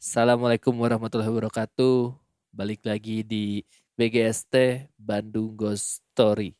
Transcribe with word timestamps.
Assalamualaikum 0.00 0.72
warahmatullahi 0.80 1.28
wabarakatuh. 1.28 2.16
Balik 2.56 2.88
lagi 2.88 3.20
di 3.20 3.60
BGST 4.00 4.88
Bandung 4.96 5.52
Ghost 5.52 6.00
Story. 6.16 6.56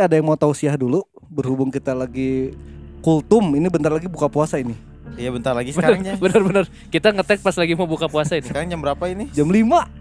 Ada 0.00 0.14
yang 0.14 0.24
mau 0.24 0.34
tausiah 0.34 0.74
dulu 0.74 1.02
berhubung 1.26 1.68
kita 1.68 1.92
lagi 1.92 2.56
kultum 2.98 3.52
ini 3.52 3.66
bentar 3.66 3.88
lagi 3.88 4.06
buka 4.06 4.26
puasa 4.26 4.56
ini. 4.56 4.74
Iya 5.12 5.28
bentar 5.28 5.52
lagi 5.52 5.70
sekarang 5.70 6.00
ya. 6.00 6.14
Bener-bener 6.16 6.64
kita 6.88 7.10
ngetek 7.10 7.40
pas 7.40 7.52
lagi 7.52 7.74
mau 7.74 7.84
buka 7.84 8.06
puasa 8.06 8.34
ini. 8.34 8.46
Sekarang 8.46 8.68
jam 8.68 8.78
berapa 8.78 9.04
ini? 9.06 9.26
Jam 9.30 9.44
5 9.44 9.58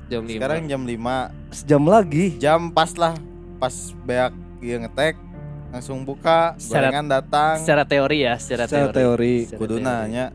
Jam 0.08 0.22
5. 0.24 0.32
Sekarang 0.32 0.60
jam 0.66 0.82
5 0.82 0.96
sejam 1.52 1.84
lagi. 1.84 2.26
Jam 2.38 2.70
pas 2.70 2.94
lah 2.94 3.18
Pas 3.58 3.74
beak 4.00 4.32
dia 4.60 4.78
ngetek 4.78 5.18
Langsung 5.70 6.02
buka 6.02 6.54
Secara- 6.56 6.90
Barengan 6.90 7.08
datang 7.12 7.56
secara 7.58 7.84
teori 7.84 8.18
ya, 8.22 8.38
secara, 8.38 8.66
Secara 8.66 8.90
teori. 8.92 9.36
Secara 9.44 9.60
Kudu 9.60 9.76
teori. 9.76 9.86
nanya 9.86 10.26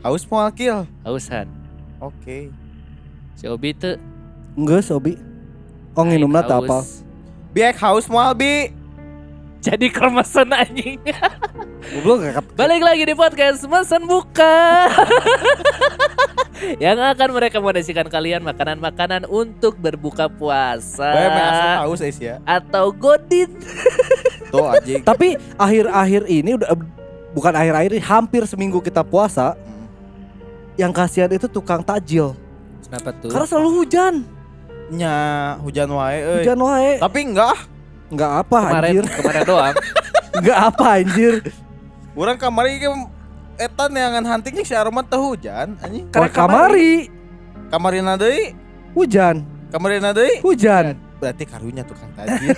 Haus 0.00 0.24
mau 0.24 0.42
akil 0.42 0.84
Hausan. 1.02 1.46
Oke 1.98 2.48
Si 3.34 3.44
Obi 3.46 3.70
tuh 3.72 4.00
Enggak, 4.54 4.80
Sobi. 4.82 5.12
Oh, 5.92 6.00
aing 6.00 6.16
nginumna 6.16 6.40
tak 6.40 6.64
apa. 6.64 6.80
haus. 6.80 7.04
Biak 7.52 7.76
haus 7.78 8.04
mau 8.06 8.20
albi 8.22 8.72
Jadi 9.66 9.90
kermesan 9.90 10.54
anjing. 10.54 11.02
Goblok 11.86 12.22
gak 12.22 12.42
Balik 12.54 12.82
lagi 12.82 13.02
di 13.06 13.14
podcast 13.14 13.62
Mesen 13.66 14.10
Buka 14.10 14.90
Yang 16.82 16.98
akan 17.14 17.28
merekomendasikan 17.30 18.10
kalian 18.10 18.42
makanan-makanan 18.42 19.30
untuk 19.30 19.78
berbuka 19.78 20.26
puasa 20.26 21.14
haus 21.86 22.02
ya 22.18 22.42
Atau 22.42 22.90
godin 22.90 23.54
Tuh 24.50 24.66
aja 24.66 24.98
Tapi 24.98 25.38
akhir-akhir 25.54 26.26
ini 26.26 26.58
udah 26.58 26.74
bukan 27.36 27.52
akhir-akhir 27.52 27.90
ini 27.92 28.02
hampir 28.02 28.42
seminggu 28.48 28.80
kita 28.80 29.04
puasa. 29.04 29.52
Hmm. 29.52 29.84
Yang 30.80 30.92
kasihan 30.96 31.28
itu 31.28 31.44
tukang 31.44 31.84
takjil. 31.84 32.32
Kenapa 32.88 33.12
tuh? 33.20 33.28
Karena 33.28 33.44
selalu 33.44 33.70
hujan. 33.84 34.14
Nya 34.88 35.16
hujan 35.60 35.92
wae 35.92 36.18
euy. 36.24 36.36
Hujan 36.40 36.58
wae. 36.64 36.92
Tapi 36.96 37.18
enggak 37.20 37.52
ah. 37.52 37.60
Enggak 38.06 38.32
apa 38.46 38.58
kemarin 38.62 38.90
anjir. 38.90 39.04
kemarin 39.10 39.42
doang 39.42 39.74
Enggak 40.38 40.58
apa 40.68 40.84
anjir. 41.00 41.34
Orang 42.16 42.36
kamari 42.36 42.72
ke 42.78 42.88
Etan 43.56 43.90
yang 43.92 44.12
huntingnya 44.20 44.62
si 44.62 44.74
Arman 44.76 45.04
teh 45.04 45.16
hujan 45.16 45.74
anjing. 45.80 46.04
Wah, 46.12 46.28
kamari 46.28 47.08
Kamarina 47.66 48.14
deui 48.14 48.54
hujan. 48.92 49.42
Kamarina 49.72 50.14
deui 50.14 50.38
Hujan. 50.38 50.94
Berarti 51.16 51.48
karunya 51.48 51.80
tukang 51.82 52.12
tajil 52.12 52.52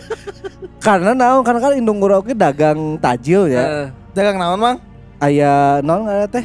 Karena 0.86 1.16
naon 1.16 1.42
karena 1.42 1.58
kan 1.58 1.72
indung 1.74 1.98
gurau 1.98 2.20
ge 2.20 2.36
dagang 2.36 3.00
tajil 3.00 3.50
ya. 3.50 3.64
Eh, 3.64 3.86
Dagang 4.14 4.38
naon 4.38 4.58
mang? 4.60 4.76
Aya 5.18 5.80
naon 5.82 6.06
ngaranna 6.06 6.28
teh? 6.30 6.44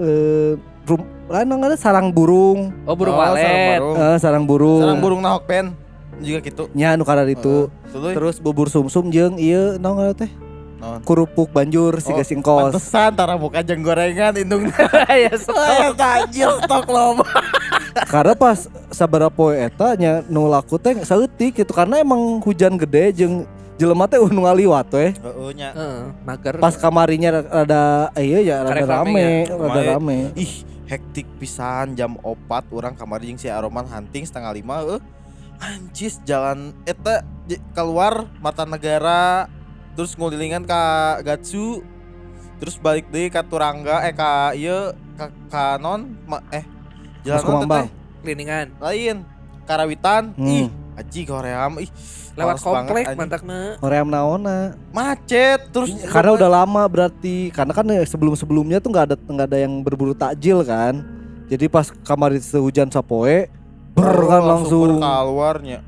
Eh 0.00 0.56
rum, 0.82 1.00
lain 1.28 1.46
naon 1.46 1.58
ngaranna 1.62 1.78
sarang 1.78 2.08
burung. 2.10 2.72
Oh 2.88 2.96
burung 2.98 3.14
Oh, 3.14 3.22
sarang 3.22 3.36
walet 3.36 3.78
burung. 3.78 3.94
Eh, 3.94 4.16
sarang 4.18 4.44
burung. 4.48 4.80
Sarang 4.82 4.98
burung 5.04 5.20
nahok 5.22 5.44
pen 5.46 5.66
juga 6.20 6.38
gitu. 6.44 6.62
Nya 6.74 6.94
anu 6.94 7.02
karena 7.06 7.24
itu. 7.28 7.70
Tuluy. 7.90 8.12
Terus 8.14 8.36
bubur 8.42 8.68
sumsum 8.68 9.08
jeung 9.08 9.38
ieu 9.38 9.78
naon 9.78 10.14
teh? 10.14 10.30
Naon? 10.78 11.02
Kerupuk 11.02 11.50
banjur 11.50 11.98
siga 11.98 12.22
Oh, 12.22 12.26
singkos. 12.26 12.74
Pantesan 12.74 13.10
tara 13.14 13.34
buka 13.34 13.62
jeng 13.66 13.82
gorengan 13.82 14.34
indung. 14.38 14.70
ya 15.24 15.32
stok. 15.34 15.58
Saya 15.58 15.90
tajil 15.94 16.50
stok 16.62 16.86
loba. 16.86 17.26
karena 18.12 18.34
pas 18.38 18.70
sabaraha 18.94 19.32
poe 19.32 19.58
eta 19.58 19.98
nya 19.98 20.22
nu 20.30 20.46
laku 20.46 20.78
teh 20.78 20.94
saeutik 21.02 21.64
gitu 21.64 21.72
karena 21.74 21.98
emang 21.98 22.38
hujan 22.38 22.78
gede 22.78 23.24
jeung 23.24 23.42
jelema 23.74 24.06
teh 24.06 24.22
nu 24.22 24.46
ngaliwat 24.46 24.86
we. 24.94 25.14
Heeh 25.18 25.50
nya. 25.58 25.70
Heeh, 25.74 25.98
mager. 26.22 26.54
Pas 26.62 26.74
kamarinya 26.78 27.42
rada 27.42 28.14
iya 28.14 28.38
ya 28.42 28.56
rada 28.62 28.86
rame 28.86 28.86
rame, 28.86 29.26
ya. 29.46 29.54
rada 29.54 29.80
Kemarin. 29.82 29.90
rame. 29.98 30.18
Ih, 30.38 30.52
hektik 30.88 31.26
pisan 31.36 31.92
jam 31.98 32.16
4 32.22 32.48
orang 32.72 32.94
kamari 32.96 33.34
jeung 33.34 33.38
si 33.38 33.50
Aroman 33.52 33.84
hunting 33.84 34.24
setengah 34.24 34.56
lima 34.56 34.80
eh 34.96 35.00
anjis 35.58 36.22
jalan 36.22 36.70
eta 36.84 37.20
j- 37.44 37.62
keluar 37.72 38.26
mata 38.38 38.62
negara 38.62 39.50
terus 39.92 40.14
ngulilingan 40.14 40.62
ka 40.62 40.82
Gatsu 41.20 41.82
terus 42.58 42.74
balik 42.76 43.06
deui 43.08 43.26
ka 43.26 43.42
Turangga 43.42 44.02
eh 44.02 44.14
ka 44.14 44.54
ieu 44.54 44.94
ka, 45.14 45.26
ka 45.50 45.64
non 45.76 46.06
ma, 46.24 46.38
eh 46.50 46.62
Mas 47.18 47.24
jalan 47.24 47.42
Kumambang. 47.44 47.86
Kliningan 48.18 48.66
lain 48.78 49.16
Karawitan 49.62 50.32
Hmm. 50.32 50.48
ih 50.48 50.66
aji 50.96 51.20
koream 51.22 51.78
ih 51.78 51.90
lewat 52.34 52.58
komplek 52.58 53.04
mantakna. 53.14 53.74
Hoream 53.78 54.06
naona. 54.06 54.78
macet 54.90 55.70
terus 55.70 55.90
Karena 56.06 56.34
udah 56.34 56.50
lama 56.52 56.82
berarti 56.86 57.50
karena 57.50 57.74
kan 57.74 57.84
sebelum-sebelumnya 57.84 58.78
tuh 58.78 58.90
nggak 58.90 59.04
ada 59.04 59.16
nggak 59.18 59.48
ada 59.50 59.58
yang 59.58 59.82
berburu 59.82 60.14
takjil 60.14 60.62
kan. 60.62 61.02
Jadi 61.48 61.66
pas 61.66 61.90
kamari 62.06 62.38
sehujan 62.38 62.88
sapoe 62.88 63.50
ber 63.98 64.16
kan 64.24 64.42
langsung. 64.44 64.96
keluarnya 64.96 65.78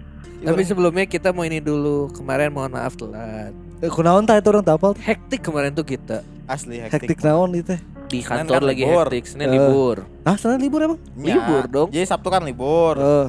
Tapi 0.41 0.63
sebelumnya 0.63 1.05
kita 1.05 1.31
mau 1.31 1.45
ini 1.45 1.61
dulu. 1.61 2.09
Kemarin 2.11 2.49
mohon 2.49 2.73
maaf 2.73 2.97
telat. 2.97 3.53
Eh, 3.79 3.89
kunaon 3.89 4.25
tah 4.25 4.35
itu 4.35 4.49
orang 4.49 4.61
tapal 4.63 4.93
Hektik 4.95 5.41
kemarin 5.43 5.71
tuh 5.71 5.85
kita 5.85 6.21
asli 6.47 6.81
hektik, 6.81 7.07
hektik 7.07 7.21
naon 7.23 7.53
itu 7.55 7.71
teh. 7.71 7.81
di 8.09 8.19
Senin 8.19 8.43
kantor 8.43 8.57
kan 8.57 8.63
lagi 8.67 8.83
libur. 8.83 9.07
hektik. 9.07 9.25
Senin 9.27 9.47
Eh. 9.47 9.53
libur. 9.55 9.97
Ah, 10.23 10.35
sana 10.35 10.57
libur 10.57 10.81
emang? 10.83 10.99
Nya. 11.15 11.37
Libur 11.37 11.63
dong. 11.67 11.89
jadi 11.89 12.03
Sabtu 12.05 12.27
kan 12.27 12.43
libur 12.43 12.97
Eh, 12.97 13.29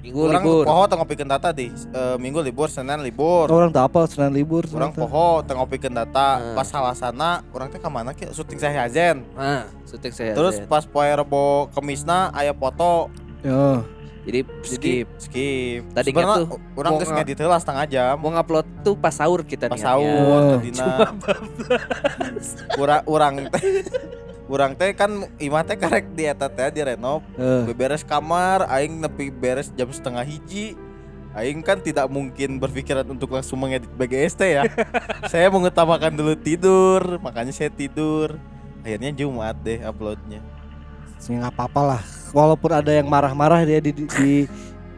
Minggu 0.00 0.20
orang 0.22 0.38
libur. 0.40 0.62
poho 0.62 0.82
tengah 0.86 1.02
ngopikeun 1.02 1.26
data 1.26 1.48
di 1.50 1.66
eh, 1.66 2.16
minggu 2.16 2.38
libur 2.38 2.68
senin 2.68 3.00
libur 3.00 3.48
orang 3.48 3.74
tapal 3.74 4.04
Senin 4.04 4.30
libur. 4.30 4.62
orang 4.70 4.92
poho 4.92 5.42
tengah 5.42 5.60
ngopikeun 5.60 5.90
data 5.96 6.28
Hmm. 6.36 6.54
pas 6.54 6.62
salasana 6.64 7.42
orang 7.50 7.66
teh 7.66 7.76
ke 7.76 7.88
mana 7.88 8.12
ki 8.12 8.30
syuting 8.30 8.54
saya 8.56 8.76
Hazen 8.78 9.26
Ah, 9.34 9.66
syuting 9.82 10.12
saya. 10.12 10.32
terus 10.32 10.62
pas 10.62 10.84
poe 10.84 11.08
rebo 11.08 11.44
kemisna 11.72 12.28
aya 12.30 12.52
foto 12.52 13.08
Ya. 13.42 13.82
Jadi 14.26 14.40
skip. 14.60 15.06
skip. 15.16 15.82
Tadinya 15.88 16.02
Sebenarnya 16.26 16.36
tuh? 16.42 16.58
orang 16.74 16.92
geus 16.96 17.06
nge- 17.06 17.16
ngedit 17.16 17.38
heula 17.38 17.56
setengah 17.56 17.84
jam. 17.86 18.14
Mau 18.16 18.28
ngupload 18.28 18.66
tuh 18.82 18.94
pas 18.94 19.14
sahur 19.14 19.40
kita 19.40 19.66
pas 19.66 19.78
sahur 19.78 20.02
Ya. 20.02 20.50
tadina 20.52 20.86
urang 22.76 23.02
urang 23.06 23.34
teh 23.48 23.62
urang 24.46 24.72
teh 24.74 24.90
kan 24.92 25.10
imah 25.38 25.62
teh 25.62 25.74
karek 25.74 26.06
di 26.12 26.24
eta 26.24 26.46
teh 26.46 26.68
di 26.68 26.80
renov. 26.80 27.22
Eh, 27.34 27.62
beberes 27.64 28.02
kamar 28.02 28.66
aing 28.68 28.98
nepi 28.98 29.30
beres 29.30 29.70
jam 29.72 29.88
setengah 29.88 30.22
hiji. 30.22 30.74
Aing 31.30 31.60
kan 31.60 31.76
tidak 31.78 32.08
mungkin 32.08 32.56
berpikiran 32.56 33.04
untuk 33.06 33.28
langsung 33.30 33.60
mengedit 33.60 33.92
BGST 33.92 34.40
ya. 34.42 34.64
Saya 35.30 35.46
mengutamakan 35.46 36.08
dulu 36.10 36.32
tidur 36.34 37.20
Makanya 37.20 37.52
saya 37.52 37.68
tidur. 37.68 38.40
Akhirnya 38.80 39.12
Jumat 39.12 39.54
deh 39.60 39.82
uploadnya. 39.82 40.40
ya 40.40 40.55
nggak 41.28 41.52
apa-apa 41.52 41.80
lah. 41.82 42.02
Walaupun 42.30 42.70
ada 42.70 42.92
yang 42.92 43.06
marah-marah 43.06 43.64
dia 43.64 43.80
di, 43.80 43.90
di, 43.90 44.04
di 44.06 44.32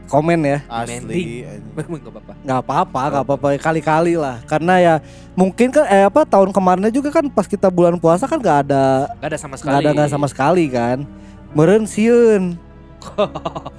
komen 0.09 0.41
ya. 0.41 0.59
Asli 0.69 1.45
gak 1.45 1.85
apa-apa. 2.09 2.33
nggak 2.43 2.59
apa-apa 2.65 3.01
nggak 3.13 3.25
apa-apa 3.29 3.49
kali-kali 3.61 4.15
lah 4.17 4.41
karena 4.49 4.75
ya 4.81 4.95
mungkin 5.37 5.69
kan 5.71 5.85
eh 5.87 6.09
apa 6.09 6.25
tahun 6.25 6.51
kemarinnya 6.51 6.91
juga 6.91 7.13
kan 7.13 7.29
pas 7.29 7.47
kita 7.47 7.69
bulan 7.69 8.01
puasa 8.01 8.25
kan 8.25 8.41
nggak 8.41 8.59
ada 8.67 9.13
Gak 9.21 9.29
ada 9.31 9.39
sama 9.39 9.55
sekali. 9.55 9.69
nggak 9.71 9.81
ada 9.85 9.91
nggak 9.95 10.11
sama 10.11 10.27
sekali 10.27 10.65
kan 10.73 10.99
meren 11.55 11.85
sieun 11.87 12.57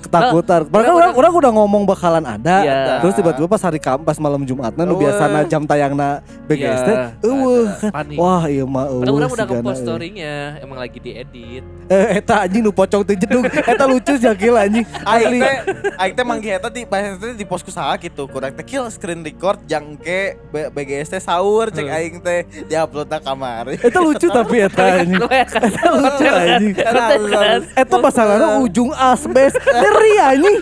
ketakutan. 0.02 0.62
Padahal 0.66 0.96
orang, 0.96 1.14
orang 1.14 1.32
udah 1.36 1.52
ngomong 1.54 1.84
bakalan 1.86 2.24
ada. 2.24 2.56
Iya. 2.60 2.78
terus 3.00 3.14
tiba-tiba 3.14 3.48
pas 3.48 3.62
hari 3.62 3.78
kam 3.78 4.02
pas 4.02 4.18
malam 4.18 4.42
jumatnya 4.42 4.84
nu 4.84 4.94
Eueuh. 4.94 5.02
biasana 5.02 5.40
jam 5.46 5.64
tayangna 5.64 6.20
BGST 6.46 6.90
Iya, 6.90 7.06
eueuh 7.22 7.68
ada. 7.70 7.92
kan. 7.94 8.06
wah 8.14 8.44
iya 8.46 8.64
mah 8.64 8.86
Padahal 8.86 9.06
eueuh 9.06 9.16
orang 9.16 9.30
udah 9.30 9.46
nge-post 9.46 9.64
eueuh. 9.70 9.86
story-nya, 9.86 10.34
emang 10.60 10.78
lagi 10.78 10.98
diedit. 10.98 11.64
eh 11.88 12.08
eta 12.18 12.44
anjing 12.44 12.62
nu 12.62 12.72
pocong 12.72 13.02
teh 13.02 13.16
jedug. 13.16 13.44
Eta 13.46 13.84
lucu 13.86 14.14
sih 14.14 14.30
gila 14.36 14.60
anjing. 14.62 14.86
Aing 15.02 15.34
teh 15.36 15.56
Aing 15.98 16.14
teh 16.14 16.24
manggih 16.24 16.52
eta 16.54 16.68
di 16.68 16.84
pas 16.84 17.02
eta 17.02 17.32
di 17.32 17.46
posku 17.46 17.70
saha 17.70 17.96
gitu. 17.98 18.26
Kurang 18.26 18.52
teh 18.52 18.64
kill 18.64 18.86
screen 18.88 19.22
record 19.22 19.60
jangke 19.66 20.38
BGST 20.52 21.18
sahur 21.20 21.70
cek 21.70 21.88
aing 21.88 22.18
teh 22.20 22.40
diupload 22.66 23.08
na 23.08 23.20
kamar 23.20 23.74
eta 23.74 24.00
lucu 24.00 24.28
tapi 24.28 24.56
eta 24.62 24.84
anjing. 24.98 25.22
Eta 25.22 25.90
lucu 25.90 26.26
anjing. 26.26 26.74
Kan? 26.76 27.60
Eta 27.74 27.96
pasangannya 27.98 28.50
ujung 28.60 28.92
asbes 29.14 29.54
Ngeri 29.58 30.14
anjing 30.22 30.58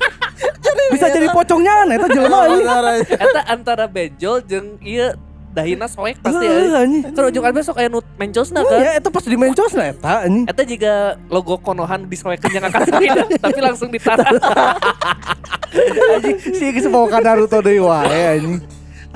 Bisa 0.93 1.11
jadi 1.11 1.27
pocongnya 1.31 1.83
Eta 1.91 2.07
jelema 2.07 2.37
anjing 2.47 2.67
Eta 3.15 3.41
antara 3.47 3.85
benjol 3.85 4.43
jeung 4.45 4.79
iya 4.79 5.15
dahina 5.57 5.89
soek 5.89 6.21
pasti 6.21 6.45
ya. 6.45 6.85
Terus 7.17 7.27
ujung 7.33 7.45
besok 7.49 7.73
kayak 7.81 7.89
nut 7.89 8.05
mencosna 8.21 8.61
kan. 8.61 8.77
Ya 8.77 8.91
eta 8.93 9.09
pas 9.09 9.25
di 9.25 9.33
mencos 9.33 9.73
nah 9.73 9.89
eta 9.89 10.29
anjing. 10.29 10.45
Eta 10.45 10.61
juga 10.61 10.93
logo 11.33 11.57
konohan 11.57 12.05
disoekeun 12.05 12.61
yang 12.61 12.65
akan 12.69 12.81
tapi 13.41 13.59
langsung 13.65 13.89
ditaruh. 13.89 14.21
Anjing 16.13 16.37
si 16.53 16.65
geus 16.69 16.85
bawa 16.87 17.19
Naruto 17.19 17.57
deui 17.65 17.81
wae 17.81 18.37
anjing. 18.37 18.61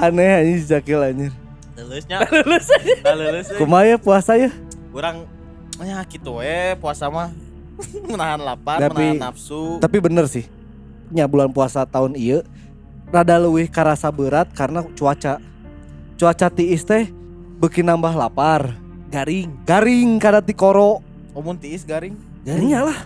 Aneh 0.01 0.42
anjing 0.42 0.57
si 0.57 0.66
Jakil 0.66 1.00
anjing. 1.06 1.31
Lulusnya. 1.78 2.18
Lulus 2.25 2.66
Nah, 3.06 3.13
lulus. 3.13 3.48
eh. 3.54 3.57
Kumaha 3.62 3.83
ya 3.86 3.98
puasa 4.01 4.33
ya? 4.33 4.50
Urang 4.92 5.30
ya 5.81 6.01
gitu 6.10 6.42
we 6.42 6.74
puasa 6.81 7.10
mah 7.10 7.30
menahan 8.12 8.42
lapar, 8.42 8.78
Tapi- 8.80 9.18
menahan 9.18 9.31
nafsu. 9.31 9.78
Tapi 9.78 9.98
bener 10.00 10.25
sih. 10.25 10.45
Nya 11.12 11.28
bulan 11.28 11.51
puasa 11.51 11.83
tahun 11.83 12.16
ieu 12.16 12.39
rada 13.12 13.36
leuwih 13.36 13.68
karasa 13.68 14.07
berat 14.07 14.48
karena 14.56 14.86
cuaca. 14.95 15.44
Cuaca 16.16 16.48
tiis 16.48 16.81
teh 16.81 17.12
beuki 17.60 17.83
nambah 17.83 18.16
lapar. 18.16 18.78
garing. 19.12 19.51
Garing 19.68 20.10
kada 20.18 20.39
ti 20.39 20.56
koro. 20.56 21.04
Omun 21.36 21.60
tiis 21.60 21.83
garing, 21.83 22.16
Nya 22.48 22.88
lah. 22.88 23.00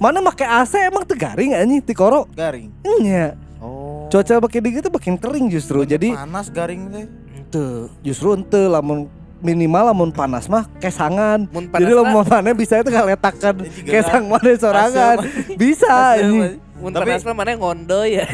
Mana 0.00 0.20
make 0.20 0.44
AC 0.44 0.76
emang 0.80 1.04
teu 1.04 1.16
garing 1.16 1.52
anjing 1.52 1.84
ti 1.84 1.92
koro? 1.92 2.24
garing. 2.32 2.72
Nya. 3.04 3.36
Oh. 3.60 4.08
Cuaca 4.08 4.40
makin 4.40 4.60
dingin 4.64 4.80
tuh 4.80 4.92
makin 4.92 5.16
kering 5.20 5.52
justru. 5.52 5.84
Jadi 5.84 6.16
panas 6.16 6.48
garing 6.48 6.88
teh. 6.88 7.04
Tuh, 7.46 7.92
justru 8.00 8.32
ente 8.32 8.58
lamun 8.64 9.12
minimal 9.38 9.92
lamun 9.92 10.10
panas 10.10 10.46
mah 10.46 10.64
kesangan. 10.78 11.44
Mun 11.48 11.68
Jadi 11.68 11.84
panas 11.86 11.96
lamun 12.02 12.24
mana 12.24 12.50
bisa 12.52 12.80
itu 12.80 12.88
ngaletakan 12.88 13.54
Ya 13.56 13.68
juga 13.68 13.90
kesang 13.92 14.24
mana 14.26 14.50
sorangan. 14.54 15.16
Bisa 15.54 15.94
ini. 16.18 16.56
mun 16.76 16.90
Tapi- 16.90 17.08
panas 17.08 17.22
mah 17.22 17.34
mana 17.34 17.52
ngondo 17.54 18.00
ya. 18.04 18.24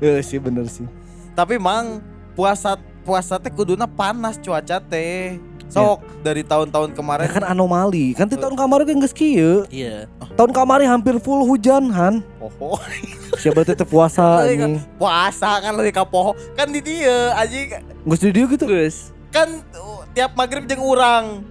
Iya 0.00 0.20
sih 0.28 0.38
bener 0.38 0.66
sih. 0.66 0.84
Tapi 1.32 1.56
mang 1.56 2.00
puasa 2.32 2.76
puasa 3.00 3.36
teh 3.36 3.48
kuduna 3.48 3.84
panas 3.84 4.36
cuaca 4.36 4.76
teh. 4.78 5.36
Sok 5.70 5.98
dari 6.20 6.42
tahun-tahun 6.42 6.90
Ya 6.90 6.96
kemarin 6.98 7.26
kan 7.30 7.44
anomali. 7.46 8.12
Kan 8.12 8.26
di 8.26 8.34
tahun 8.34 8.58
kemarin 8.58 8.84
kan 8.84 8.96
geus 9.00 9.14
kieu. 9.14 9.64
Iya. 9.70 10.10
Tahun 10.34 10.50
kemarin 10.50 10.90
hampir 10.90 11.16
full 11.16 11.42
hujan 11.42 11.88
Han. 11.90 12.20
poho 12.36 12.74
Siapa 13.38 13.62
teh 13.62 13.72
teu 13.72 13.86
puasa 13.86 14.42
Iya, 14.44 14.66
ini. 14.66 14.82
puasa 14.98 15.62
kan 15.62 15.72
lebih 15.72 15.94
ka 15.94 16.04
poho 16.04 16.34
kan 16.52 16.66
di 16.66 16.82
dia 16.82 17.30
aji 17.34 17.70
Geus 18.04 18.20
di 18.20 18.30
dieu 18.30 18.46
gitu. 18.46 18.66
Terus 18.66 19.14
kan 19.30 19.46
uh, 19.72 20.02
tiap 20.10 20.34
maghrib 20.34 20.66
jeung 20.66 20.82
urang 20.82 21.46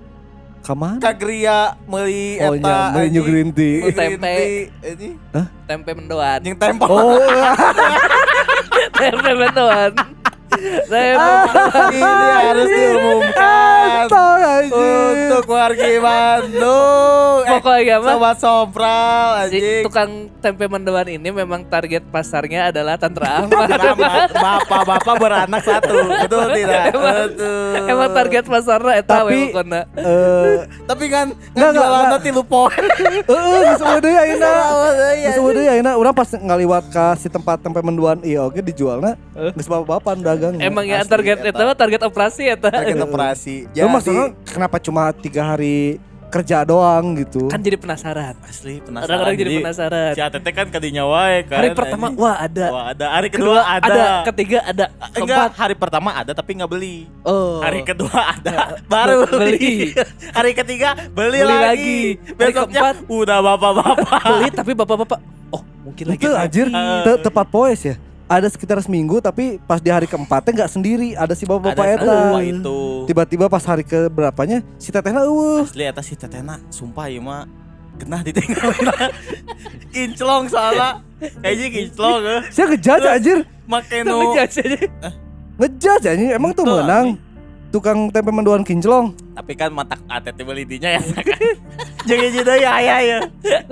Ka 0.59 0.75
mana? 0.75 0.99
ka 0.99 1.15
geria 1.15 1.79
meuli 1.87 2.35
Oh 2.43 2.51
eta 2.51 2.91
new 2.91 3.23
anjing. 3.23 3.23
green 3.23 3.49
tea. 3.49 3.89
Tempe. 3.89 4.35
anjing. 4.83 5.13
tempe 5.63 5.89
mendoan. 5.95 6.39
jeung 6.43 6.59
tempo 6.59 6.83
Oh, 6.85 7.15
tempe 8.99 9.31
mendoan. 9.31 9.91
Tempe 10.49 11.01
ini 11.91 12.01
harus 12.41 12.67
diumumkan. 12.67 14.05
Untuk 14.69 15.45
warga 15.47 15.85
Bandung. 15.99 17.39
Eh, 17.41 17.51
Pokoknya 17.51 17.95
mah 17.97 18.07
sobat 18.11 18.37
sobral 18.37 19.27
si 19.47 19.57
anjing. 19.57 19.81
tukang 19.81 20.09
tempe 20.39 20.65
mendoan 20.65 21.07
ini 21.07 21.29
memang 21.29 21.63
target 21.63 22.03
pasarnya 22.05 22.69
adalah 22.69 22.95
Tantra 22.95 23.41
Ahmad. 23.41 23.69
Bapak-bapak 24.29 25.15
beranak 25.17 25.61
satu. 25.61 25.95
Betul 26.19 26.45
tidak? 26.53 26.83
Emang- 26.91 27.17
betul. 27.25 27.73
Emang 27.87 28.09
target 28.11 28.43
pasarnya 28.45 28.93
eta 28.95 29.15
Tapi-. 29.19 29.49
Eh, 29.49 30.57
tapi 30.85 31.05
kan 31.07 31.27
Nggak, 31.29 31.39
nggak 31.49 31.55
nggak, 31.55 31.73
jualan 31.73 31.99
nggak. 31.99 32.11
nanti 32.11 32.29
lu 32.29 32.43
poin 32.43 32.83
Heeh, 33.29 33.59
geus 33.71 33.99
deui 33.99 34.15
ayeuna. 34.15 34.49
iya. 35.13 35.29
Geus 35.31 35.51
deui 35.51 35.67
ayeuna 35.67 35.91
urang 35.95 36.13
pas 36.13 36.29
ngaliwat 36.29 36.83
ka 36.89 37.15
si 37.15 37.27
tempat 37.27 37.57
tempe 37.59 37.79
menduan 37.79 38.19
ieu 38.21 38.41
oge 38.41 38.61
dijualna. 38.61 39.15
Geus 39.53 39.65
bapak-bapak 39.65 40.13
dagang. 40.41 40.53
Emang 40.57 40.83
ya 40.83 41.03
target 41.03 41.37
eta. 41.43 41.61
mah 41.61 41.75
target 41.75 42.01
operasi 42.01 42.43
eta. 42.47 42.69
target 42.69 42.95
operasi 42.97 43.55
Lu 43.69 43.87
maksudnya 43.89 44.25
kenapa 44.45 44.77
cuma 44.77 45.11
tiga 45.11 45.43
hari 45.49 45.99
kerja 46.27 46.61
doang 46.61 47.17
gitu? 47.17 47.49
Kan 47.49 47.57
jadi 47.57 47.73
penasaran. 47.73 48.37
asli 48.43 48.77
penasaran 48.79 49.17
Orang-orang 49.17 49.33
jadi 49.35 49.53
penasaran. 49.59 50.11
si 50.13 50.21
ATT 50.21 50.47
kan 50.51 50.67
kadinya 50.69 51.01
wae 51.03 51.41
kan 51.43 51.57
Hari 51.57 51.69
pertama 51.73 52.05
anjing. 52.07 52.21
wah 52.21 52.35
ada. 52.37 52.65
Wah, 52.69 52.85
ada 52.87 53.05
hari 53.09 53.29
kedua, 53.29 53.59
ada, 53.65 54.03
ketiga 54.23 54.57
ada, 54.61 54.85
enggak 55.11 55.17
keempat 55.17 55.51
hari 55.57 55.75
pertama 55.75 56.09
ada 56.13 56.31
tapi 56.31 56.53
nggak 56.53 56.69
beli 56.69 57.09
oh. 57.23 57.57
hari 57.59 57.81
kedua 57.81 58.13
ada 58.31 58.55
baru 58.93 59.25
beli. 59.25 59.57
beli 59.57 59.73
hari 60.37 60.51
ketiga 60.53 60.93
beli, 61.09 61.41
Beli 61.41 61.41
lagi. 61.41 61.65
lagi. 61.65 61.99
Hari 62.29 62.37
besoknya 62.37 62.77
keempat. 62.77 62.95
udah 63.09 63.37
bapak-bapak 63.41 63.95
beli 64.23 64.47
tapi 64.51 64.71
bapak-bapak 64.75 65.19
oh 65.49 65.61
mungkin 65.81 66.05
lagi 66.05 66.21
Itu 66.21 66.29
anjir 66.31 66.67
Eh. 66.69 67.01
te- 67.01 67.21
tepat 67.23 67.47
poes 67.47 67.81
ya. 67.83 67.95
Ada 68.29 68.45
sekitar 68.47 68.77
seminggu 68.77 69.17
tapi 69.17 69.57
pas 69.59 69.81
di 69.81 69.89
hari 69.89 70.05
keempatnya 70.05 70.53
nggak 70.55 70.71
sendiri, 70.71 71.17
ada 71.17 71.33
si 71.33 71.43
bapak-bapak 71.43 71.97
eta. 71.97 72.37
itu 72.39 72.79
Tiba-tiba 73.03 73.49
pas 73.49 73.63
hari 73.63 73.81
ke 73.81 74.05
berapanya 74.05 74.61
si 74.77 74.93
tetehna 74.93 75.25
eueuh. 75.25 75.65
asli 75.65 75.81
eta 75.81 75.99
si 75.99 76.13
tetena 76.13 76.61
sumpah 76.69 77.09
ya 77.09 77.17
mah 77.17 77.49
genah 77.97 78.21
ditinggalin 78.21 78.85
kinclong 79.91 80.45
soalnya 80.45 81.01
kayaknya 81.41 81.67
kinclong 81.73 82.21
eh. 82.23 82.41
Saya 82.47 82.65
ngejudge 82.69 83.07
anjir, 83.09 83.37
make 83.65 83.89
Tapi 83.89 84.05
nu 84.07 84.31
judge 84.31 84.55
aja. 84.57 84.77
ngejudge 85.57 86.05
anjir. 86.07 86.29
Emang 86.31 86.51
tuh 86.53 86.63
menang. 86.63 87.17
Tukang 87.69 88.09
tempe 88.09 88.29
menduan 88.29 88.61
kinclong. 88.61 89.13
tapi 89.31 89.53
kan 89.53 89.69
matak 89.69 90.01
ATT 90.05 90.41
beli 90.41 90.65
dinya 90.65 90.89
ya 90.89 91.01
kan 91.15 91.53
jadi 92.01 92.25
jadi 92.31 92.53
ya 92.59 92.73
ya 92.79 92.97
ya 93.01 93.17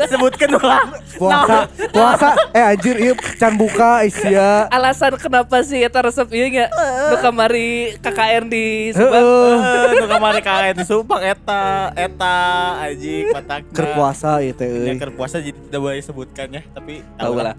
sebutkan 0.06 0.51
ulang 0.51 0.89
Puasa, 1.18 1.65
puasa. 1.89 2.29
Eh 2.53 2.62
anjir, 2.62 2.94
iya 2.94 3.13
can 3.41 3.57
buka 3.57 4.06
Asia. 4.06 4.69
Alasan 4.69 5.18
kenapa 5.18 5.65
sih 5.65 5.81
eta 5.81 5.97
resep 5.97 6.29
ieu 6.29 6.45
nya? 6.45 6.69
Nu 7.09 7.18
kamari 7.18 7.97
KKN 7.97 8.45
di 8.45 8.94
Subang. 8.94 9.18
Heeh. 9.18 9.53
Eh, 9.57 9.91
nu 9.97 10.06
kamari 10.06 10.41
kaen 10.45 10.77
di 10.77 10.85
Subang 10.85 11.18
eta 11.18 11.89
eta 11.97 12.35
anjing 12.79 13.33
matakna 13.33 13.74
Keur 13.74 13.88
puasa 13.97 14.38
ieu 14.39 14.53
teh 14.53 14.69
Ya, 14.69 14.94
euy. 14.94 15.00
keur 15.01 15.09
puasa 15.12 15.41
jadi 15.41 15.57
tidak 15.57 15.81
boleh 15.81 15.97
sebutkan 16.00 16.47
ya 16.53 16.62
tapi 16.69 17.01
Tahu 17.18 17.33
lah. 17.33 17.57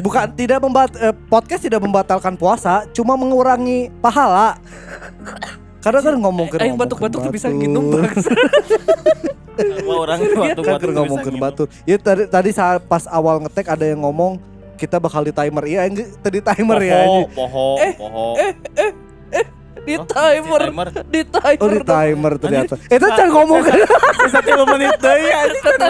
Bukan 0.00 0.26
tidak 0.32 0.64
membat 0.64 0.96
eh, 0.96 1.12
podcast 1.28 1.60
tidak 1.60 1.82
membatalkan 1.82 2.32
puasa, 2.32 2.88
cuma 2.94 3.18
mengurangi 3.18 3.92
pahala. 4.00 4.56
Karena 5.82 5.98
kan 5.98 6.14
ngomong 6.14 6.46
ke 6.46 6.56
Aing 6.56 6.78
batuk-batuk 6.78 7.20
tuh 7.20 7.32
bisa 7.34 7.50
nginum 7.50 7.90
bangsa. 7.90 8.30
Semua 9.56 9.96
orang 10.08 10.18
Kan 10.22 10.76
keur 10.80 10.92
ngomong 10.96 11.18
ke 11.20 11.30
batur. 11.36 11.66
Ya 11.84 11.96
tadi 12.00 12.24
tadi 12.28 12.50
saat 12.50 12.84
pas 12.86 13.04
awal 13.08 13.42
ngetek 13.44 13.68
ada 13.68 13.84
yang 13.84 14.00
ngomong 14.02 14.40
kita 14.76 14.98
bakal 14.98 15.22
di 15.22 15.30
timer. 15.30 15.62
Iya, 15.68 15.86
enggak 15.86 16.08
tadi 16.20 16.38
timer 16.42 16.78
ya. 16.82 16.98
anjing. 17.06 17.28
poho 17.36 17.66
Eh, 17.78 17.92
poho 17.94 18.26
Di 19.82 19.98
Oh, 19.98 20.06
timer. 20.06 20.60
timer. 20.70 20.88
Di 21.10 21.22
timer. 21.26 21.58
Oh 21.58 21.68
di 21.68 21.80
timer 21.82 22.32
ternyata. 22.38 22.74
Itu 22.86 23.06
can 23.18 23.28
ngomong 23.34 23.60
ke. 23.66 23.72
satu 24.30 24.62
menit 24.70 24.94
deh 25.02 25.18
ya 25.26 25.40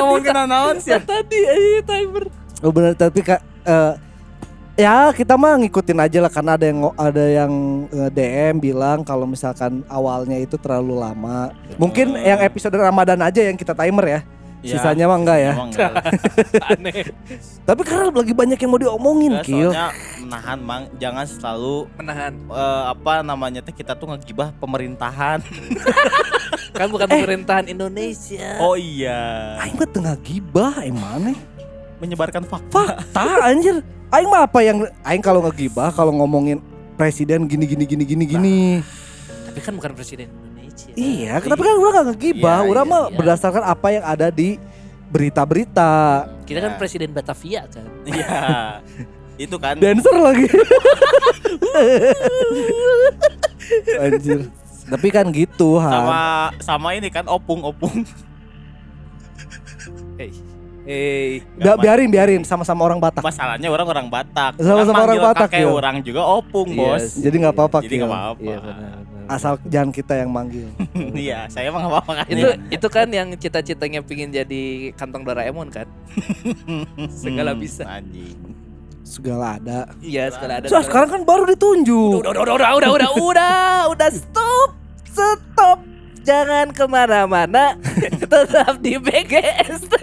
ngomong 0.00 0.20
kena 0.24 0.44
naon 0.48 0.76
sih 0.80 0.96
tadi 0.96 1.38
aja 1.44 1.80
timer. 1.84 2.24
Oh 2.64 2.72
benar 2.72 2.96
tapi 2.96 3.20
kak 3.20 3.40
eh, 3.68 3.92
ya 4.74 5.12
kita 5.12 5.36
mah 5.36 5.58
ngikutin 5.58 5.98
aja 5.98 6.18
lah 6.18 6.32
karena 6.32 6.56
ada 6.56 6.64
yang 6.64 6.80
ada 6.94 7.24
yang 7.24 7.52
eh, 7.88 8.10
DM 8.10 8.56
bilang 8.58 9.02
kalau 9.02 9.24
misalkan 9.24 9.84
awalnya 9.86 10.36
itu 10.36 10.56
terlalu 10.56 10.96
lama. 10.96 11.52
Mungkin 11.76 12.16
yang 12.16 12.40
episode 12.40 12.72
Ramadan 12.72 13.20
aja 13.20 13.40
yang 13.42 13.54
kita 13.54 13.72
timer 13.72 14.06
ya. 14.08 14.20
Ya, 14.62 14.78
Sisanya 14.78 15.10
mah 15.10 15.18
enggak 15.18 15.38
ya. 15.42 15.52
emang 15.52 15.74
enggak. 15.74 15.90
Aneh. 16.70 17.02
Tapi 17.66 17.82
karena 17.82 18.14
lagi 18.14 18.30
banyak 18.30 18.54
yang 18.54 18.70
mau 18.70 18.78
diomongin, 18.78 19.34
Enggak, 19.34 19.46
Kil. 19.50 19.70
soalnya 19.74 19.90
menahan 20.22 20.58
mang 20.62 20.84
jangan 20.96 21.26
selalu 21.26 21.90
Menahan. 21.98 22.32
eh, 22.46 22.82
apa 22.86 23.12
namanya 23.26 23.58
teh 23.58 23.74
kita 23.74 23.98
tuh 23.98 24.14
ngegibah 24.14 24.54
pemerintahan 24.62 25.42
Kan 26.78 26.88
bukan 26.88 27.10
pemerintahan 27.10 27.66
Indonesia. 27.66 28.62
oh 28.62 28.78
iya 28.78 29.58
Aing 29.58 29.74
mah 29.74 29.90
tengah 29.90 30.14
gibah 30.22 30.78
emang 30.80 31.34
nih. 31.34 31.38
Menyebarkan 32.02 32.42
fakta 32.42 32.98
Fakta 33.06 33.46
anjir. 33.46 33.78
Aing 34.10 34.28
mah 34.28 34.44
apa 34.44 34.60
yang 34.60 34.84
aing 35.00 35.22
kalau 35.22 35.40
ngegibah 35.40 35.88
kalau 35.88 36.12
ngomongin 36.12 36.60
presiden 36.94 37.46
gini 37.46 37.64
gini 37.64 37.84
gini 37.86 38.04
gini 38.04 38.24
gini. 38.26 38.58
Tapi 39.48 39.58
kan 39.58 39.72
bukan 39.72 39.94
presiden 39.94 40.28
Indonesia. 40.28 40.92
Iya, 40.92 41.40
tapi 41.40 41.62
kan 41.62 41.74
gua 41.76 41.90
gak 41.92 42.06
ngegibah, 42.12 42.58
Iya, 42.60 42.68
urang 42.68 42.86
iya, 42.86 42.92
mah 42.92 43.02
iya. 43.08 43.16
berdasarkan 43.16 43.64
apa 43.64 43.88
yang 43.88 44.04
ada 44.04 44.28
di 44.28 44.60
berita-berita. 45.08 45.92
Kita 46.44 46.58
kan 46.60 46.72
Ya. 46.74 46.78
presiden 46.78 47.12
Batavia 47.12 47.64
kan. 47.68 47.86
iya 48.04 48.80
itu 49.44 49.56
kan 49.56 49.80
Dancer 49.80 50.12
lagi. 50.12 50.44
Anjir. 53.98 54.40
Tapi 54.82 55.08
kan 55.08 55.24
gitu, 55.30 55.80
Han. 55.80 55.88
sama 55.88 56.20
sama 56.60 56.88
ini 56.92 57.08
kan 57.08 57.24
opung 57.24 57.64
opung 57.64 58.02
Hey. 60.20 60.28
Eh, 60.82 61.38
Bi 61.54 61.70
biarin 61.78 62.10
biarin 62.10 62.42
sama-sama 62.42 62.82
orang 62.82 62.98
Batak. 62.98 63.22
Masalahnya 63.22 63.70
orang 63.70 63.86
orang 63.86 64.06
Batak. 64.10 64.58
Sama-sama 64.58 65.06
orang 65.06 65.22
Batak 65.22 65.50
ya. 65.54 65.70
orang 65.70 65.96
juga 66.02 66.26
opung, 66.26 66.74
yes. 66.74 66.78
Bos. 66.78 67.04
Jadi 67.22 67.36
nggak 67.38 67.54
apa-apa. 67.54 67.78
Jadi 67.86 67.94
nggak 68.02 68.10
apa-apa. 68.10 68.42
Iya, 68.42 68.58
Asal 69.30 69.54
jangan 69.70 69.90
kita 69.94 70.18
yang 70.18 70.30
manggil. 70.34 70.66
Iya, 71.22 71.46
saya 71.46 71.70
emang 71.70 71.86
nggak 71.86 71.94
apa-apa 71.94 72.12
kan. 72.22 72.26
Itu 72.26 72.48
ya. 72.50 72.54
itu 72.74 72.86
kan 72.90 73.06
yang 73.14 73.28
cita-citanya 73.38 74.00
pingin 74.02 74.34
jadi 74.34 74.90
kantong 74.98 75.22
darah 75.22 75.46
Doraemon 75.46 75.70
kan. 75.70 75.86
Segala 77.22 77.54
hmm, 77.54 77.62
bisa. 77.62 77.86
Anjing 77.86 78.62
segala 79.02 79.60
ada. 79.60 79.92
Iya, 80.00 80.30
segala 80.32 80.62
ada. 80.62 80.66
So, 80.70 80.78
segala 80.78 80.84
sekarang 80.88 81.08
kan 81.10 81.22
baru 81.26 81.44
ditunjuk. 81.52 82.22
Udah, 82.22 82.32
udah, 82.32 82.42
udah, 82.42 82.54
udah, 82.54 82.70
udah, 82.72 82.90
udah, 82.96 83.10
udah, 83.18 83.72
udah, 83.92 84.08
stop, 84.08 84.70
stop. 85.04 85.78
Jangan 86.22 86.70
ke 86.70 86.84
mana-mana, 86.86 87.74
tetap 88.30 88.78
di 88.78 88.94
BGST. 88.94 89.94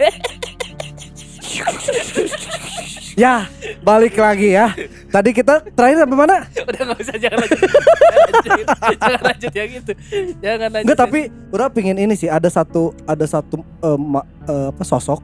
Ya, 3.18 3.50
balik 3.82 4.16
lagi 4.16 4.54
ya. 4.54 4.72
Tadi 5.10 5.30
kita 5.34 5.60
terakhir 5.74 6.06
sampai 6.06 6.16
mana? 6.16 6.36
udah 6.46 6.80
nggak 6.86 7.00
usah 7.02 7.16
jangan 7.18 7.38
lanjut 7.42 7.60
jangan 7.60 8.18
lanjut, 8.30 8.66
jangan 8.96 9.22
lanjut 9.26 9.52
yang 9.52 9.70
itu 9.70 9.92
jangan 10.38 10.68
lanjut 10.70 10.86
Enggak, 10.86 10.98
tapi 10.98 11.20
udah 11.50 11.68
pingin 11.68 11.98
ini 11.98 12.14
sih 12.14 12.30
ada 12.30 12.46
satu 12.48 12.94
ada 13.04 13.26
satu 13.26 13.60
eh, 13.60 13.98
ma- 13.98 14.28
eh, 14.46 14.70
apa 14.70 14.82
sosok 14.86 15.20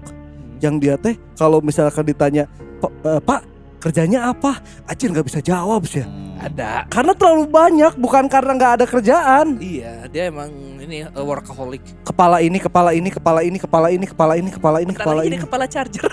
yang 0.59 0.77
dia 0.77 0.99
teh 0.99 1.15
kalau 1.39 1.63
misalkan 1.63 2.05
ditanya 2.05 2.45
"Pak, 2.83 2.93
eh, 3.07 3.21
Pak 3.23 3.41
kerjanya 3.87 4.27
apa? 4.27 4.59
Acil 4.85 5.15
nggak 5.15 5.23
bisa 5.25 5.39
jawab 5.41 5.87
sih. 5.87 6.03
ya. 6.03 6.07
ada 6.37 6.85
Karena 6.87 7.15
terlalu 7.15 7.47
banyak, 7.47 7.95
bukan 7.95 8.27
karena 8.27 8.53
nggak 8.53 8.73
ada 8.75 8.85
kerjaan. 8.85 9.47
iya 9.57 10.05
dia 10.07 10.27
emang 10.27 10.51
ini 10.77 11.07
uh, 11.07 11.23
workaholic 11.23 12.03
Kepala 12.03 12.43
ini, 12.43 12.59
kepala 12.59 12.91
ini, 12.91 13.09
kepala 13.09 13.41
ini, 13.41 13.57
kepala 13.57 13.89
ini, 13.89 14.05
kepala 14.05 14.35
ini, 14.35 14.51
kepala 14.51 14.77
ini, 14.79 14.91
kepala 14.91 15.07
kepala 15.07 15.21
ini 15.23 15.31
ini. 15.33 15.39
kepala 15.39 15.65
charger 15.65 16.03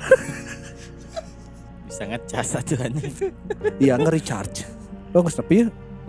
Bisa 1.84 2.04
ngecas 2.06 2.50
aja 2.56 2.76
Iya 3.78 3.98
nge-recharge. 3.98 4.66
Oh 5.12 5.22
nggak 5.22 5.34
stop 5.34 5.50
ya? 5.50 5.66